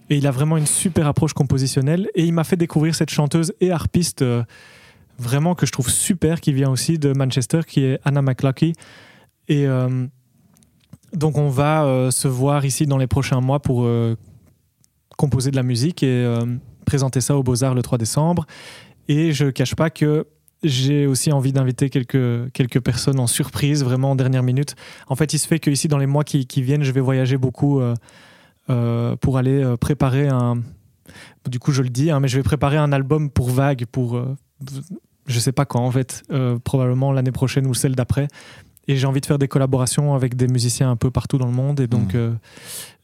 Et 0.09 0.15
il 0.15 0.25
a 0.25 0.31
vraiment 0.31 0.55
une 0.55 0.65
super 0.65 1.05
approche 1.05 1.33
compositionnelle. 1.33 2.09
Et 2.15 2.23
il 2.23 2.33
m'a 2.33 2.45
fait 2.45 2.55
découvrir 2.55 2.95
cette 2.95 3.09
chanteuse 3.09 3.53
et 3.59 3.71
harpiste 3.71 4.23
vraiment 5.19 5.53
que 5.53 5.65
je 5.65 5.73
trouve 5.73 5.89
super 5.89 6.39
qui 6.39 6.53
vient 6.53 6.69
aussi 6.69 6.97
de 6.97 7.11
Manchester 7.11 7.61
qui 7.67 7.83
est 7.83 7.99
Anna 8.05 8.21
McLucky 8.21 8.73
et 9.49 9.67
donc 11.13 11.37
on 11.37 11.49
va 11.49 12.09
se 12.09 12.29
voir 12.29 12.63
ici 12.63 12.85
dans 12.85 12.97
les 12.97 13.07
prochains 13.07 13.41
mois 13.41 13.59
pour 13.59 13.85
composer 15.17 15.51
de 15.51 15.57
la 15.57 15.63
musique. 15.63 16.03
Et 16.03 16.25
présenter 16.91 17.21
ça 17.21 17.37
aux 17.37 17.43
Beaux-Arts 17.43 17.73
le 17.73 17.81
3 17.81 17.97
décembre 17.97 18.45
et 19.07 19.31
je 19.31 19.45
cache 19.49 19.75
pas 19.75 19.89
que 19.89 20.27
j'ai 20.61 21.07
aussi 21.07 21.31
envie 21.31 21.53
d'inviter 21.53 21.89
quelques, 21.89 22.51
quelques 22.51 22.81
personnes 22.81 23.17
en 23.17 23.27
surprise, 23.27 23.81
vraiment 23.81 24.11
en 24.11 24.15
dernière 24.15 24.43
minute. 24.43 24.75
En 25.07 25.15
fait, 25.15 25.33
il 25.33 25.39
se 25.39 25.47
fait 25.47 25.59
que 25.59 25.71
ici, 25.71 25.87
dans 25.87 25.97
les 25.97 26.05
mois 26.05 26.25
qui, 26.25 26.45
qui 26.47 26.61
viennent, 26.61 26.83
je 26.83 26.91
vais 26.91 26.99
voyager 26.99 27.37
beaucoup 27.37 27.79
euh, 27.79 27.95
euh, 28.69 29.15
pour 29.15 29.37
aller 29.37 29.63
euh, 29.63 29.77
préparer 29.77 30.27
un. 30.27 30.61
Du 31.49 31.59
coup, 31.59 31.71
je 31.71 31.81
le 31.81 31.89
dis, 31.89 32.11
hein, 32.11 32.19
mais 32.19 32.27
je 32.27 32.35
vais 32.35 32.43
préparer 32.43 32.75
un 32.75 32.91
album 32.91 33.29
pour 33.29 33.49
Vague, 33.51 33.85
pour. 33.89 34.17
euh, 34.17 34.35
je 35.27 35.39
sais 35.39 35.53
pas 35.53 35.63
quand, 35.63 35.85
en 35.85 35.91
fait, 35.91 36.23
probablement 36.65 37.13
l'année 37.13 37.31
prochaine 37.31 37.65
ou 37.67 37.73
celle 37.73 37.95
d'après. 37.95 38.27
Et 38.87 38.95
j'ai 38.95 39.05
envie 39.07 39.21
de 39.21 39.25
faire 39.25 39.37
des 39.37 39.47
collaborations 39.47 40.15
avec 40.15 40.35
des 40.35 40.47
musiciens 40.47 40.89
un 40.89 40.95
peu 40.95 41.11
partout 41.11 41.37
dans 41.37 41.45
le 41.45 41.51
monde. 41.53 41.79
Et 41.79 41.87
donc, 41.87 42.13
Mhm. 42.13 42.19
euh, 42.19 42.31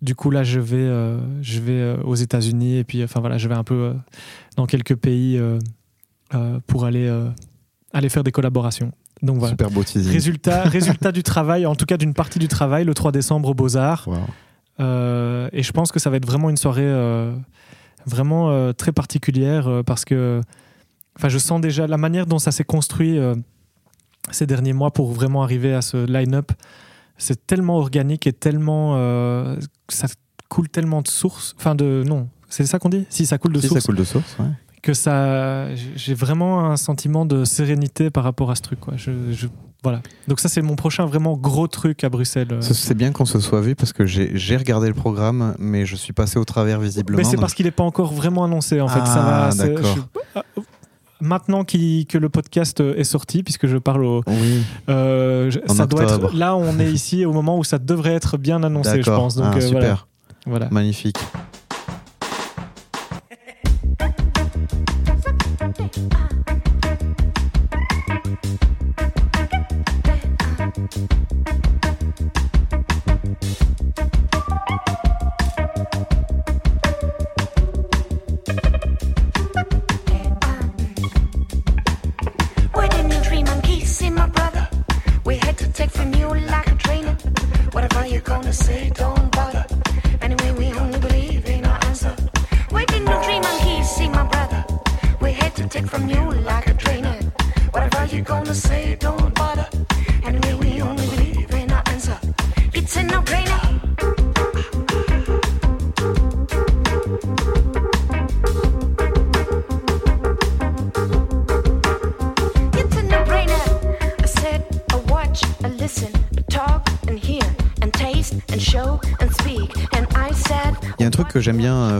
du 0.01 0.15
coup, 0.15 0.31
là, 0.31 0.43
je 0.43 0.59
vais, 0.59 0.75
euh, 0.77 1.19
je 1.41 1.59
vais 1.59 1.71
euh, 1.73 1.97
aux 2.03 2.15
États-Unis 2.15 2.77
et 2.77 2.83
puis, 2.83 3.03
enfin 3.03 3.19
voilà, 3.19 3.37
je 3.37 3.47
vais 3.47 3.55
un 3.55 3.63
peu 3.63 3.75
euh, 3.75 3.93
dans 4.55 4.65
quelques 4.65 4.95
pays 4.95 5.39
pour 6.65 6.85
aller, 6.85 7.09
aller 7.93 8.09
faire 8.09 8.23
des 8.23 8.31
collaborations. 8.31 8.91
Donc 9.21 9.37
voilà. 9.37 9.51
Super 9.53 9.71
beau 9.71 9.83
teasing. 9.83 10.11
Résultat, 10.11 10.63
résultat 10.65 11.11
du 11.11 11.23
travail, 11.23 11.65
en 11.65 11.75
tout 11.75 11.85
cas 11.85 11.97
d'une 11.97 12.13
partie 12.13 12.37
du 12.39 12.47
travail, 12.47 12.83
le 12.83 12.93
3 12.93 13.11
décembre 13.11 13.49
aux 13.49 13.53
Beaux-Arts. 13.53 14.07
Wow. 14.07 14.17
Et 15.53 15.63
je 15.63 15.71
pense 15.71 15.91
que 15.91 15.99
ça 15.99 16.09
va 16.09 16.17
être 16.17 16.25
vraiment 16.25 16.49
une 16.49 16.57
soirée 16.57 16.91
vraiment 18.05 18.73
très 18.73 18.91
particulière 18.91 19.81
parce 19.85 20.05
que 20.05 20.41
enfin, 21.17 21.29
je 21.29 21.37
sens 21.37 21.61
déjà 21.61 21.87
la 21.87 21.97
manière 21.97 22.25
dont 22.25 22.39
ça 22.39 22.51
s'est 22.51 22.63
construit 22.63 23.17
ces 24.31 24.45
derniers 24.45 24.73
mois 24.73 24.91
pour 24.91 25.11
vraiment 25.11 25.43
arriver 25.43 25.73
à 25.73 25.81
ce 25.81 26.05
line-up. 26.05 26.51
C'est 27.17 27.47
tellement 27.47 27.77
organique 27.77 28.27
et 28.27 28.33
tellement. 28.33 28.93
euh, 28.97 29.57
ça 29.89 30.07
coule 30.49 30.69
tellement 30.69 31.01
de 31.01 31.07
sources. 31.07 31.55
Enfin, 31.57 31.75
de. 31.75 32.03
Non, 32.05 32.29
c'est 32.49 32.65
ça 32.65 32.79
qu'on 32.79 32.89
dit? 32.89 33.05
Si, 33.09 33.25
ça 33.25 33.37
coule 33.37 33.53
de 33.53 33.59
Si, 33.59 33.67
sources 33.67 33.81
ça 33.81 33.85
coule 33.85 33.95
de 33.95 34.03
source. 34.03 34.35
ouais. 34.39 34.45
que 34.83 34.93
ça 34.93 35.73
j'ai 35.95 36.13
vraiment 36.13 36.69
un 36.71 36.77
sentiment 36.77 37.25
de 37.25 37.43
sérénité 37.43 38.09
par 38.09 38.23
rapport 38.23 38.51
à 38.51 38.55
ce 38.55 38.61
truc 38.61 38.79
quoi 38.79 38.93
je, 38.95 39.11
je- 39.31 39.47
voilà 39.83 40.01
donc 40.29 40.39
ça 40.39 40.47
c'est 40.47 40.61
mon 40.61 40.75
prochain 40.77 41.05
vraiment 41.05 41.35
gros 41.35 41.67
truc 41.67 42.03
à 42.05 42.09
Bruxelles 42.09 42.47
euh. 42.51 42.61
Ce- 42.61 42.73
C'est 42.75 42.93
bien 42.93 43.11
qu'on 43.11 43.25
se 43.25 43.39
soit 43.39 43.59
vu 43.59 43.75
parce 43.75 43.91
que 43.91 44.05
j'ai 44.05 44.55
regardé 44.55 44.87
le 44.87 44.93
programme, 44.93 45.55
mais 45.59 45.85
je 45.85 45.95
suis 45.97 46.13
passé 46.13 46.37
au 46.39 46.45
travers 46.45 46.79
visiblement. 46.79 47.17
mais 47.17 47.23
c'est 47.25 47.31
donc- 47.31 47.41
parce 47.41 47.53
qu'il 47.55 47.65
n'est 47.65 47.71
pas 47.71 47.83
encore 47.83 48.13
vraiment 48.13 48.45
annoncé 48.45 48.79
en 48.79 48.87
fait 48.87 48.99
ça 49.07 49.25
Ah, 49.25 49.45
va 49.47 49.51
c'est- 49.51 49.73
d'accord. 49.73 49.97
Maintenant 51.19 51.63
que 51.63 52.17
le 52.17 52.29
podcast 52.29 52.79
est 52.79 53.03
sorti, 53.03 53.41
puisque 53.43 53.65
je 53.67 53.77
parle 53.77 54.03
au, 54.05 54.23
Oui, 54.27 54.61
euh, 54.89 55.49
ça 55.67 55.87
doit 55.87 56.03
être 56.03 56.33
là 56.35 56.55
on 56.55 56.79
est 56.79 56.91
ici 56.91 57.25
au 57.25 57.33
moment 57.33 57.57
où 57.57 57.63
ça 57.63 57.79
devrait 57.79 58.13
être 58.13 58.37
bien 58.37 58.61
annoncé, 58.63 59.01
je 59.01 59.09
pense. 59.09 59.35
Donc 59.35 59.47
Ah, 59.51 59.57
euh, 59.57 59.59
voilà. 59.71 59.85
super, 59.87 60.07
voilà. 60.45 60.67
magnifique. 60.71 61.17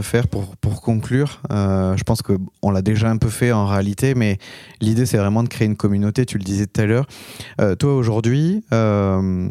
Faire 0.08 0.26
pour, 0.26 0.56
conclure. 0.80 1.40
euh, 1.50 1.96
je 1.96 2.02
pense 2.02 2.22
qu'on 2.22 2.70
l'a 2.70 2.82
déjà 2.82 3.10
un 3.10 3.18
peu 3.18 3.28
fait 3.28 3.52
en 3.52 3.66
réalité, 3.66 4.14
mais 4.14 4.38
l'idée 4.80 5.06
c'est 5.06 5.18
vraiment 5.18 5.42
de 5.42 5.48
créer 5.48 5.66
une 5.66 5.76
communauté. 5.76 6.24
Tu 6.24 6.38
le 6.38 6.44
disais 6.44 6.66
tout 6.66 6.80
à 6.80 6.86
l'heure. 6.86 7.06
Euh, 7.60 7.74
toi 7.74 7.94
aujourd'hui, 7.94 8.64
euh, 8.72 9.48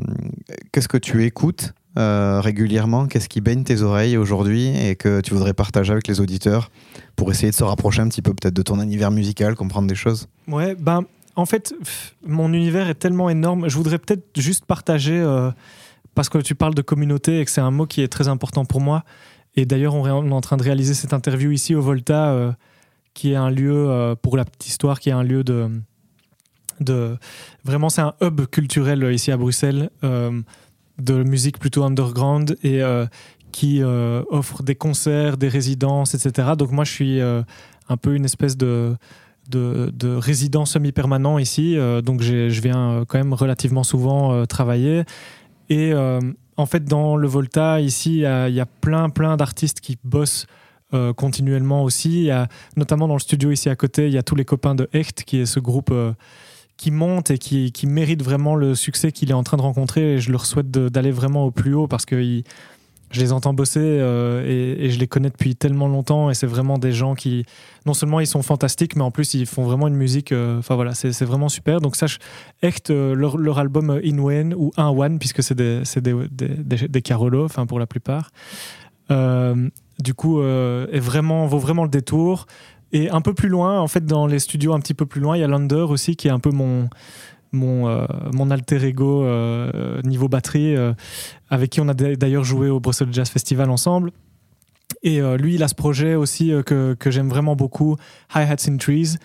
qu'est-ce 0.71 0.87
que 0.87 0.97
tu 0.97 1.23
écoutes 1.25 1.73
régulièrement? 1.95 3.07
Qu'est-ce 3.07 3.27
qui 3.27 3.41
baigne 3.41 3.63
tes 3.63 3.81
oreilles 3.81 4.17
aujourd'hui 4.17 4.67
et 4.77 4.95
que 4.95 5.19
tu 5.21 5.33
voudrais 5.33 5.53
partager 5.53 5.91
avec 5.91 6.07
les 6.07 6.19
auditeurs 6.19 6.69
pour 7.15 7.31
essayer 7.31 7.49
de 7.49 7.55
se 7.55 7.63
rapprocher 7.63 8.01
un 8.01 8.07
petit 8.07 8.21
peu 8.21 8.35
peut-être 8.35 8.53
de 8.53 8.61
ton 8.61 8.79
univers 8.79 9.09
musical, 9.09 9.55
comprendre 9.55 9.87
des 9.87 9.95
choses? 9.95 10.27
Ouais, 10.47 10.75
ben, 10.75 11.05
en 11.35 11.47
fait, 11.47 11.73
mon 12.23 12.53
univers 12.53 12.87
est 12.87 12.99
tellement 12.99 13.31
énorme. 13.31 13.67
Je 13.67 13.75
voudrais 13.75 13.97
peut-être 13.97 14.25
juste 14.35 14.65
partager, 14.65 15.23
parce 16.13 16.29
que 16.29 16.37
tu 16.37 16.53
parles 16.53 16.75
de 16.75 16.83
communauté 16.83 17.39
et 17.39 17.45
que 17.45 17.51
c'est 17.51 17.61
un 17.61 17.71
mot 17.71 17.87
qui 17.87 18.01
est 18.01 18.07
très 18.07 18.27
important 18.27 18.65
pour 18.65 18.81
moi. 18.81 19.03
Et 19.57 19.65
d'ailleurs, 19.65 19.95
on, 19.95 20.05
est 20.05 20.31
en 20.31 20.41
train 20.41 20.55
de 20.55 20.63
réaliser 20.63 20.93
cette 20.93 21.13
interview 21.13 21.51
ici 21.51 21.73
au 21.73 21.81
Volta, 21.81 22.29
euh, 22.29 22.51
qui 23.15 23.31
est 23.31 23.35
un 23.35 23.49
lieu, 23.49 23.89
euh, 23.89 24.13
pour 24.15 24.37
la 24.37 24.45
petite 24.45 24.67
histoire, 24.67 24.99
qui 24.99 25.09
est 25.09 25.13
un 25.13 25.23
lieu 25.23 25.43
de. 25.43 25.67
de 26.79 27.17
vraiment, 27.65 27.89
c'est 27.89 28.01
un 28.01 28.13
hub 28.21 28.45
culturel 28.45 29.03
euh, 29.03 29.11
ici 29.11 29.31
à 29.31 29.37
Bruxelles, 29.37 29.89
de 30.03 31.23
musique 31.23 31.59
plutôt 31.59 31.83
underground 31.83 32.57
et 32.63 32.81
qui 33.51 33.83
offre 33.83 34.63
des 34.63 34.75
concerts, 34.75 35.37
des 35.37 35.47
résidences, 35.47 36.13
etc. 36.15 36.49
Donc, 36.57 36.71
moi, 36.71 36.85
je 36.85 36.91
suis 36.91 37.21
un 37.21 37.97
peu 37.97 38.15
une 38.15 38.25
espèce 38.25 38.57
de 38.57 38.95
de, 39.49 39.91
de 39.95 40.09
résident 40.09 40.65
semi-permanent 40.65 41.37
ici, 41.37 41.77
donc 42.03 42.21
je 42.21 42.61
viens 42.61 43.05
quand 43.07 43.19
même 43.19 43.33
relativement 43.33 43.83
souvent 43.83 44.45
travailler. 44.47 45.03
Et 45.69 45.93
en 46.57 46.65
fait, 46.65 46.83
dans 46.85 47.15
le 47.15 47.27
Volta, 47.27 47.79
ici, 47.81 48.17
il 48.17 48.53
y 48.53 48.59
a, 48.59 48.65
plein, 48.65 49.09
plein 49.09 49.37
d'artistes 49.37 49.79
qui 49.79 49.97
bossent 50.03 50.45
euh, 50.93 51.13
continuellement 51.13 51.83
aussi. 51.83 52.29
Notamment 52.75 53.07
dans 53.07 53.13
le 53.15 53.19
studio 53.19 53.51
ici 53.51 53.69
à 53.69 53.75
côté, 53.75 54.07
il 54.07 54.13
y 54.13 54.17
a 54.17 54.23
tous 54.23 54.35
les 54.35 54.45
copains 54.45 54.75
de 54.75 54.89
Hecht, 54.93 55.23
qui 55.23 55.37
est 55.37 55.45
ce 55.45 55.59
groupe 55.59 55.89
euh, 55.91 56.13
qui 56.77 56.91
monte 56.91 57.31
et 57.31 57.37
qui, 57.37 57.71
qui 57.71 57.87
mérite 57.87 58.23
vraiment 58.23 58.55
le 58.55 58.75
succès 58.75 59.11
qu'il 59.11 59.29
est 59.31 59.33
en 59.33 59.43
train 59.43 59.57
de 59.57 59.61
rencontrer. 59.63 60.13
Et 60.15 60.19
je 60.19 60.31
leur 60.31 60.45
souhaite 60.45 60.71
d'aller 60.71 61.11
vraiment 61.11 61.45
au 61.45 61.51
plus 61.51 61.73
haut 61.73 61.87
parce 61.87 62.05
que 62.05 62.15
ils- 62.15 62.43
je 63.11 63.21
les 63.21 63.31
entends 63.31 63.53
bosser 63.53 63.79
euh, 63.81 64.43
et, 64.45 64.89
je 64.89 64.99
les 64.99 65.07
connais 65.07 65.29
depuis 65.29 65.55
tellement 65.55 65.87
longtemps. 65.87 66.29
Et 66.29 66.33
c'est 66.33 66.47
vraiment 66.47 66.77
des 66.77 66.91
gens 66.91 67.15
qui, 67.15 67.45
non 67.85 67.93
seulement 67.93 68.19
ils 68.19 68.27
sont 68.27 68.41
fantastiques, 68.41 68.95
mais 68.95 69.03
en 69.03 69.11
plus 69.11 69.33
ils 69.33 69.45
font 69.45 69.63
vraiment 69.63 69.87
une 69.87 69.95
musique. 69.95 70.31
euh, 70.31 70.59
Enfin 70.59 70.75
voilà, 70.75 70.93
c'est 70.93 71.23
vraiment 71.23 71.49
super. 71.49 71.79
Donc 71.79 71.95
sache, 71.95 72.19
Echt, 72.61 72.89
euh, 72.89 73.15
leur, 73.15 73.59
album 73.59 73.99
In 74.03 74.19
Wen 74.19 74.53
ou 74.53 74.71
Un 74.77 74.89
One, 74.89 75.19
puisque 75.19 75.41
c'est 75.41 75.55
des, 75.55 75.83
des, 76.01 76.13
des, 76.29 76.87
des, 76.87 77.01
Carolo, 77.01 77.47
pour 77.67 77.79
la 77.79 77.87
plupart. 77.87 78.31
du 79.09 80.13
coup, 80.13 80.41
est 80.41 80.99
vraiment, 80.99 81.45
vaut 81.47 81.59
vraiment 81.59 81.83
le 81.83 81.89
détour. 81.89 82.45
Et 82.93 83.09
un 83.09 83.19
peu 83.19 83.33
plus 83.33 83.49
loin, 83.49 83.81
en 83.81 83.87
fait, 83.87 84.05
dans 84.05 84.27
les 84.27 84.39
studios 84.39 84.73
un 84.73 84.79
petit 84.79 84.93
peu 84.93 85.05
plus 85.05 85.19
loin, 85.19 85.35
il 85.35 85.41
y 85.41 85.43
a 85.43 85.47
Lander 85.47 85.85
aussi, 85.89 86.15
qui 86.15 86.29
est 86.29 86.31
un 86.31 86.39
peu 86.39 86.51
mon, 86.51 86.89
mon, 87.51 87.87
euh, 87.87 88.05
mon 88.33 88.51
alter 88.51 88.83
ego 88.83 89.23
euh, 89.23 90.01
niveau 90.03 90.27
batterie, 90.27 90.75
euh, 90.75 90.93
avec 91.49 91.71
qui 91.71 91.81
on 91.81 91.87
a 91.87 91.93
d'ailleurs 91.93 92.43
joué 92.43 92.69
au 92.69 92.79
Brussels 92.79 93.09
Jazz 93.11 93.29
Festival 93.29 93.69
ensemble. 93.69 94.11
Et 95.03 95.19
lui, 95.37 95.55
il 95.55 95.63
a 95.63 95.67
ce 95.67 95.75
projet 95.75 96.15
aussi 96.15 96.51
que, 96.65 96.95
que 96.97 97.11
j'aime 97.11 97.29
vraiment 97.29 97.55
beaucoup, 97.55 97.97
Hi 98.33 98.39
Hats 98.39 98.67
in 98.67 98.77
Trees, 98.77 99.17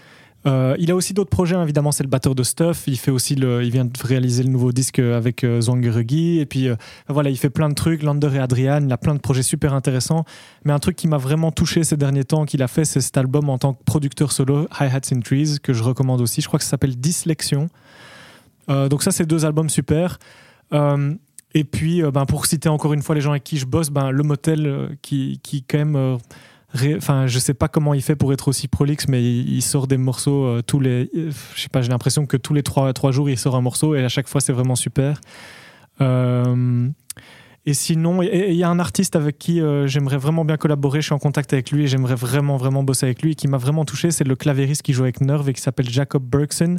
il 0.45 0.91
a 0.91 0.95
aussi 0.95 1.15
d'autres 1.15 1.31
projets, 1.31 1.55
hein. 1.55 1.63
évidemment, 1.63 1.93
c'est 1.93 2.03
le 2.03 2.09
batteur 2.09 2.35
de 2.35 2.43
Stuff. 2.43 2.85
Il 2.89 2.99
fait 2.99 3.13
aussi 3.13 3.37
le, 3.37 3.63
il 3.63 3.71
vient 3.71 3.85
de 3.85 3.93
réaliser 4.03 4.43
le 4.43 4.49
nouveau 4.49 4.73
disque 4.73 4.99
avec 4.99 5.47
Zwangeregi. 5.61 6.41
Et 6.41 6.47
puis 6.47 6.69
voilà, 7.09 7.31
il 7.31 7.37
fait 7.37 7.49
plein 7.49 7.69
de 7.69 7.75
trucs. 7.75 8.03
Lander 8.03 8.35
et 8.35 8.39
Adrian, 8.39 8.83
il 8.85 8.93
a 8.93 8.99
plein 8.99 9.15
de 9.15 9.21
projets 9.21 9.45
super 9.45 9.73
intéressants. 9.73 10.25
Mais 10.65 10.73
un 10.73 10.81
truc 10.81 10.97
qui 10.97 11.07
m'a 11.07 11.17
vraiment 11.17 11.53
touché 11.53 11.85
ces 11.85 11.97
derniers 11.97 12.25
temps 12.25 12.45
qu'il 12.45 12.63
a 12.63 12.69
fait, 12.69 12.85
c'est 12.85 13.01
cet 13.01 13.17
album 13.17 13.49
en 13.49 13.59
tant 13.59 13.73
que 13.75 13.83
producteur 13.85 14.33
solo, 14.33 14.67
Hi 14.79 14.87
Hats 14.87 15.13
in 15.13 15.21
Trees, 15.21 15.59
que 15.63 15.73
je 15.73 15.83
recommande 15.83 16.21
aussi. 16.21 16.41
Je 16.41 16.49
crois 16.49 16.59
que 16.59 16.65
ça 16.65 16.71
s'appelle 16.71 16.97
Dyslexion. 16.97 17.69
Euh, 18.69 18.89
donc 18.89 19.03
ça, 19.03 19.11
c'est 19.11 19.27
deux 19.27 19.45
albums 19.45 19.71
super. 19.71 20.19
Euh, 20.73 21.15
et 21.55 21.65
puis, 21.65 22.03
euh, 22.03 22.11
ben, 22.11 22.25
pour 22.25 22.47
citer 22.47 22.69
encore 22.69 22.93
une 22.93 23.03
fois 23.03 23.15
les 23.15 23.21
gens 23.21 23.33
avec 23.33 23.45
qui 23.45 23.59
je 23.59 23.67
bosse, 23.67 23.91
ben, 23.91 24.11
le 24.11 24.23
motel 24.23 24.97
qui, 25.03 25.41
qui 25.43 25.63
quand 25.63 25.79
même 25.79 26.19
Enfin, 26.97 27.27
je 27.27 27.39
sais 27.39 27.53
pas 27.53 27.69
comment 27.69 27.93
il 27.93 28.01
fait 28.01 28.17
pour 28.17 28.33
être 28.33 28.49
aussi 28.49 28.67
prolixe, 28.67 29.07
mais 29.07 29.23
il, 29.23 29.61
sort 29.61 29.87
des 29.87 29.99
morceaux 29.99 30.63
tous 30.63 30.81
les. 30.81 31.11
Je 31.55 31.61
sais 31.61 31.69
pas, 31.69 31.83
j'ai 31.83 31.91
l'impression 31.91 32.25
que 32.25 32.39
tous 32.39 32.55
les 32.55 32.63
trois, 32.63 32.95
trois 32.95 33.13
jours, 33.13 33.29
il 33.29 33.37
sort 33.37 33.57
un 33.57 33.61
morceau 33.61 33.95
et 33.95 34.03
à 34.03 34.09
chaque 34.09 34.27
fois, 34.27 34.41
c'est 34.41 34.55
vraiment 34.55 34.75
super. 34.75 35.21
Et 36.01 37.75
sinon, 37.75 38.23
il 38.23 38.55
y 38.55 38.63
a 38.63 38.71
un 38.71 38.79
artiste 38.79 39.17
avec 39.17 39.39
qui 39.39 39.61
j'aimerais 39.85 40.17
vraiment 40.17 40.47
bien 40.47 40.57
collaborer. 40.57 41.03
Je 41.03 41.09
suis 41.09 41.15
en 41.15 41.19
contact 41.19 41.53
avec 41.53 41.73
lui 41.73 41.85
et 41.85 41.89
j'aimerais 41.89 42.15
vraiment, 42.15 42.57
vraiment 42.57 42.83
bosser 42.83 43.05
avec 43.05 43.21
lui. 43.21 43.33
Et 43.33 43.35
qui 43.35 43.49
m'a 43.49 43.59
vraiment 43.59 43.85
touché, 43.85 44.11
c'est 44.11 44.25
le 44.25 44.35
clavériste 44.35 44.81
qui 44.81 44.95
joue 44.95 45.03
avec 45.03 45.21
Nerve 45.21 45.51
et 45.51 45.53
qui 45.53 45.61
s'appelle 45.61 45.91
Jacob 45.91 46.25
Bergson. 46.25 46.77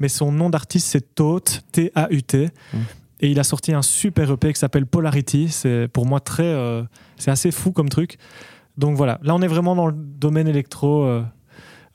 Mais 0.00 0.08
son 0.08 0.32
nom 0.32 0.50
d'artiste, 0.50 0.86
c'est 0.88 1.14
Taut, 1.14 1.40
T-A-U-T. 1.72 2.50
Mm. 2.72 2.76
Et 3.20 3.30
il 3.30 3.40
a 3.40 3.44
sorti 3.44 3.72
un 3.72 3.82
super 3.82 4.30
EP 4.30 4.52
qui 4.52 4.58
s'appelle 4.60 4.86
Polarity. 4.86 5.48
C'est 5.48 5.88
pour 5.88 6.06
moi 6.06 6.20
très. 6.20 6.44
euh, 6.44 6.82
c'est 7.16 7.30
assez 7.30 7.50
fou 7.50 7.72
comme 7.72 7.88
truc. 7.88 8.16
Donc 8.76 8.96
voilà, 8.96 9.18
là 9.22 9.34
on 9.34 9.42
est 9.42 9.48
vraiment 9.48 9.74
dans 9.74 9.86
le 9.86 9.94
domaine 9.96 10.46
électro. 10.48 11.02
euh, 11.02 11.22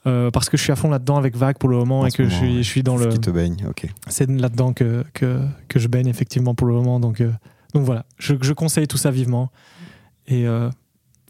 euh, 0.05 0.31
parce 0.31 0.49
que 0.49 0.57
je 0.57 0.63
suis 0.63 0.73
à 0.73 0.75
fond 0.75 0.89
là-dedans 0.89 1.15
avec 1.15 1.37
Vague 1.37 1.57
pour 1.57 1.69
le 1.69 1.77
moment 1.77 2.01
En 2.01 2.05
et 2.05 2.11
que 2.11 2.25
je 2.25 2.29
suis, 2.35 2.57
ouais. 2.57 2.63
je 2.63 2.67
suis 2.69 2.83
dans 2.83 2.97
le. 2.97 3.07
qui 3.07 3.19
te 3.19 3.29
baigne, 3.29 3.65
ok. 3.69 3.87
C'est 4.09 4.29
là-dedans 4.29 4.73
que, 4.73 5.05
que, 5.13 5.39
que 5.69 5.79
je 5.79 5.87
baigne 5.87 6.07
effectivement 6.07 6.55
pour 6.55 6.67
le 6.67 6.73
moment. 6.73 6.99
Donc, 6.99 7.23
donc 7.73 7.85
voilà, 7.85 8.05
je, 8.17 8.35
je 8.41 8.51
conseille 8.51 8.87
tout 8.87 8.97
ça 8.97 9.11
vivement. 9.11 9.49
Et, 10.27 10.45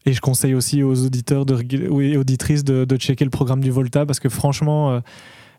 et 0.05 0.13
je 0.13 0.21
conseille 0.21 0.53
aussi 0.53 0.83
aux 0.83 1.05
auditeurs 1.05 1.45
de, 1.45 1.61
et 2.01 2.17
auditrices 2.17 2.63
de, 2.63 2.83
de 2.85 2.95
checker 2.97 3.23
le 3.23 3.31
programme 3.31 3.61
du 3.61 3.71
Volta 3.71 4.05
parce 4.05 4.19
que 4.19 4.29
franchement, 4.29 4.91
euh, 4.91 4.99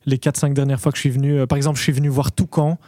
les 0.06 0.16
4-5 0.16 0.52
dernières 0.52 0.80
fois 0.80 0.92
que 0.92 0.96
je 0.98 1.00
suis 1.00 1.10
venu, 1.10 1.38
euh, 1.38 1.46
par 1.46 1.56
exemple, 1.56 1.78
je 1.78 1.82
suis 1.82 1.92
venu 1.92 2.08
voir 2.08 2.32
Toucan, 2.32 2.78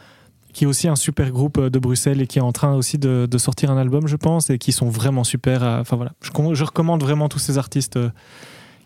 qui 0.53 0.63
est 0.63 0.67
aussi 0.67 0.87
un 0.87 0.95
super 0.95 1.31
groupe 1.31 1.57
euh, 1.57 1.69
de 1.69 1.79
Bruxelles 1.79 2.21
et 2.21 2.27
qui 2.27 2.39
est 2.39 2.41
en 2.41 2.51
train 2.51 2.73
aussi 2.73 2.97
de, 2.97 3.27
de 3.29 3.37
sortir 3.37 3.71
un 3.71 3.77
album, 3.77 4.07
je 4.07 4.15
pense, 4.15 4.49
et 4.49 4.57
qui 4.57 4.71
sont 4.71 4.89
vraiment 4.89 5.23
super. 5.23 5.63
Enfin 5.63 5.95
voilà, 5.95 6.13
je, 6.21 6.63
recommande 6.63 7.01
vraiment 7.01 7.29
tous 7.29 7.39
ces 7.39 7.57
artistes 7.57 7.97
euh, 7.97 8.09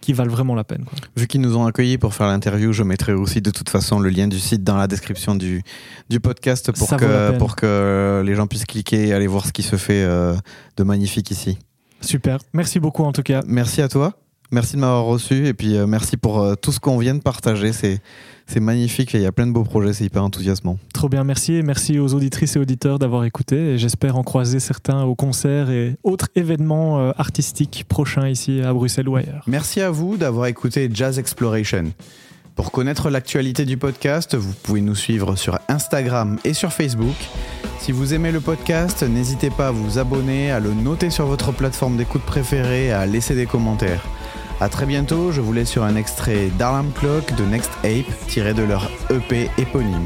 qui 0.01 0.13
valent 0.13 0.32
vraiment 0.32 0.55
la 0.55 0.63
peine. 0.63 0.84
quoi. 0.84 0.97
Vu 1.15 1.27
qu'ils 1.27 1.41
nous 1.41 1.55
ont 1.57 1.65
accueillis 1.65 1.97
pour 1.97 2.13
faire 2.13 2.27
l'interview, 2.27 2.73
je 2.73 2.84
mettrai 2.84 3.13
aussi 3.13 3.41
de 3.41 3.51
toute 3.51 3.69
façon 3.69 3.99
le 3.99 4.09
lien 4.09 4.27
du 4.27 4.39
site 4.39 4.63
dans 4.63 4.77
la 4.77 4.88
description 4.88 5.36
du, 5.36 5.61
du 6.09 6.19
podcast 6.19 6.71
pour 6.71 6.89
que, 6.97 7.38
pour 7.38 7.55
que 7.55 8.23
les 8.25 8.36
gens 8.36 8.47
puissent 8.47 8.65
cliquer 8.65 9.07
et 9.07 9.13
aller 9.13 9.27
voir 9.27 9.45
ce 9.45 9.51
qui 9.51 9.61
se 9.61 9.75
fait 9.75 10.03
de 10.03 10.84
magnifique 10.84 11.29
ici. 11.29 11.59
Super, 12.01 12.39
merci 12.53 12.79
beaucoup 12.79 13.03
en 13.03 13.11
tout 13.11 13.21
cas. 13.21 13.43
Merci 13.45 13.84
à 13.84 13.88
toi. 13.88 14.15
Merci 14.53 14.75
de 14.75 14.81
m'avoir 14.81 15.05
reçu 15.05 15.47
et 15.47 15.53
puis 15.53 15.77
euh, 15.77 15.87
merci 15.87 16.17
pour 16.17 16.41
euh, 16.41 16.55
tout 16.55 16.73
ce 16.73 16.81
qu'on 16.81 16.97
vient 16.97 17.15
de 17.15 17.21
partager. 17.21 17.71
C'est, 17.71 18.01
c'est 18.47 18.59
magnifique 18.59 19.15
et 19.15 19.19
il 19.19 19.23
y 19.23 19.25
a 19.25 19.31
plein 19.31 19.47
de 19.47 19.53
beaux 19.53 19.63
projets, 19.63 19.93
c'est 19.93 20.03
hyper 20.03 20.25
enthousiasmant. 20.25 20.77
Trop 20.93 21.07
bien, 21.07 21.23
merci. 21.23 21.53
Et 21.53 21.63
merci 21.63 21.99
aux 21.99 22.13
auditrices 22.13 22.57
et 22.57 22.59
auditeurs 22.59 22.99
d'avoir 22.99 23.23
écouté. 23.23 23.55
Et 23.55 23.77
j'espère 23.77 24.17
en 24.17 24.23
croiser 24.23 24.59
certains 24.59 25.03
au 25.03 25.15
concert 25.15 25.69
et 25.69 25.95
autres 26.03 26.27
événements 26.35 26.99
euh, 26.99 27.11
artistiques 27.17 27.85
prochains 27.87 28.27
ici 28.27 28.61
à 28.61 28.73
Bruxelles 28.73 29.07
ou 29.07 29.15
ailleurs. 29.15 29.43
Merci 29.47 29.79
à 29.79 29.89
vous 29.89 30.17
d'avoir 30.17 30.47
écouté 30.47 30.89
Jazz 30.93 31.17
Exploration. 31.17 31.93
Pour 32.55 32.73
connaître 32.73 33.09
l'actualité 33.09 33.63
du 33.63 33.77
podcast, 33.77 34.35
vous 34.35 34.53
pouvez 34.63 34.81
nous 34.81 34.95
suivre 34.95 35.37
sur 35.37 35.57
Instagram 35.69 36.37
et 36.43 36.53
sur 36.53 36.73
Facebook. 36.73 37.15
Si 37.79 37.93
vous 37.93 38.13
aimez 38.13 38.33
le 38.33 38.41
podcast, 38.41 39.01
n'hésitez 39.03 39.49
pas 39.49 39.69
à 39.69 39.71
vous 39.71 39.97
abonner, 39.97 40.51
à 40.51 40.59
le 40.59 40.73
noter 40.73 41.09
sur 41.09 41.25
votre 41.25 41.53
plateforme 41.53 41.95
d'écoute 41.95 42.23
préférée 42.23 42.87
et 42.87 42.91
à 42.91 43.05
laisser 43.05 43.33
des 43.33 43.45
commentaires. 43.45 44.03
A 44.62 44.70
très 44.70 44.86
bientôt, 44.86 45.32
je 45.32 45.41
vous 45.41 45.53
laisse 45.53 45.72
sur 45.72 45.84
un 45.84 45.95
extrait 45.95 46.51
d'Alarm 46.59 46.91
Clock 46.91 47.34
de 47.36 47.43
Next 47.45 47.72
Ape 47.84 48.05
tiré 48.28 48.53
de 48.53 48.62
leur 48.62 48.91
EP 49.09 49.49
éponyme. 49.57 50.05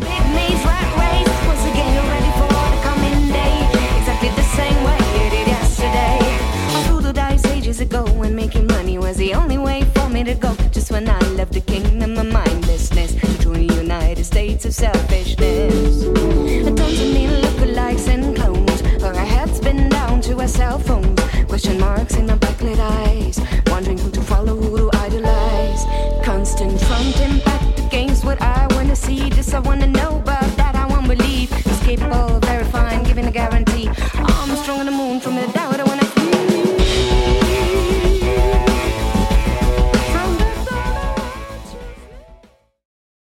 See, 29.06 29.30
this 29.30 29.54
I 29.54 29.60
wanna 29.60 29.88
know, 29.88 30.22
but 30.26 30.46
that 30.58 30.76
I 30.76 30.86
won't 30.88 31.08
believe. 31.08 31.50
Escapable, 31.50 32.42
verifying, 32.46 33.04
giving 33.04 33.26
a 33.26 33.32
guarantee. 33.32 33.88
I'm 34.16 34.56
strong 34.58 34.80
on 34.80 34.86
the 34.88 34.92
moon 34.92 35.20
from 35.20 35.36
the 35.36 35.48
doubt. 35.54 35.75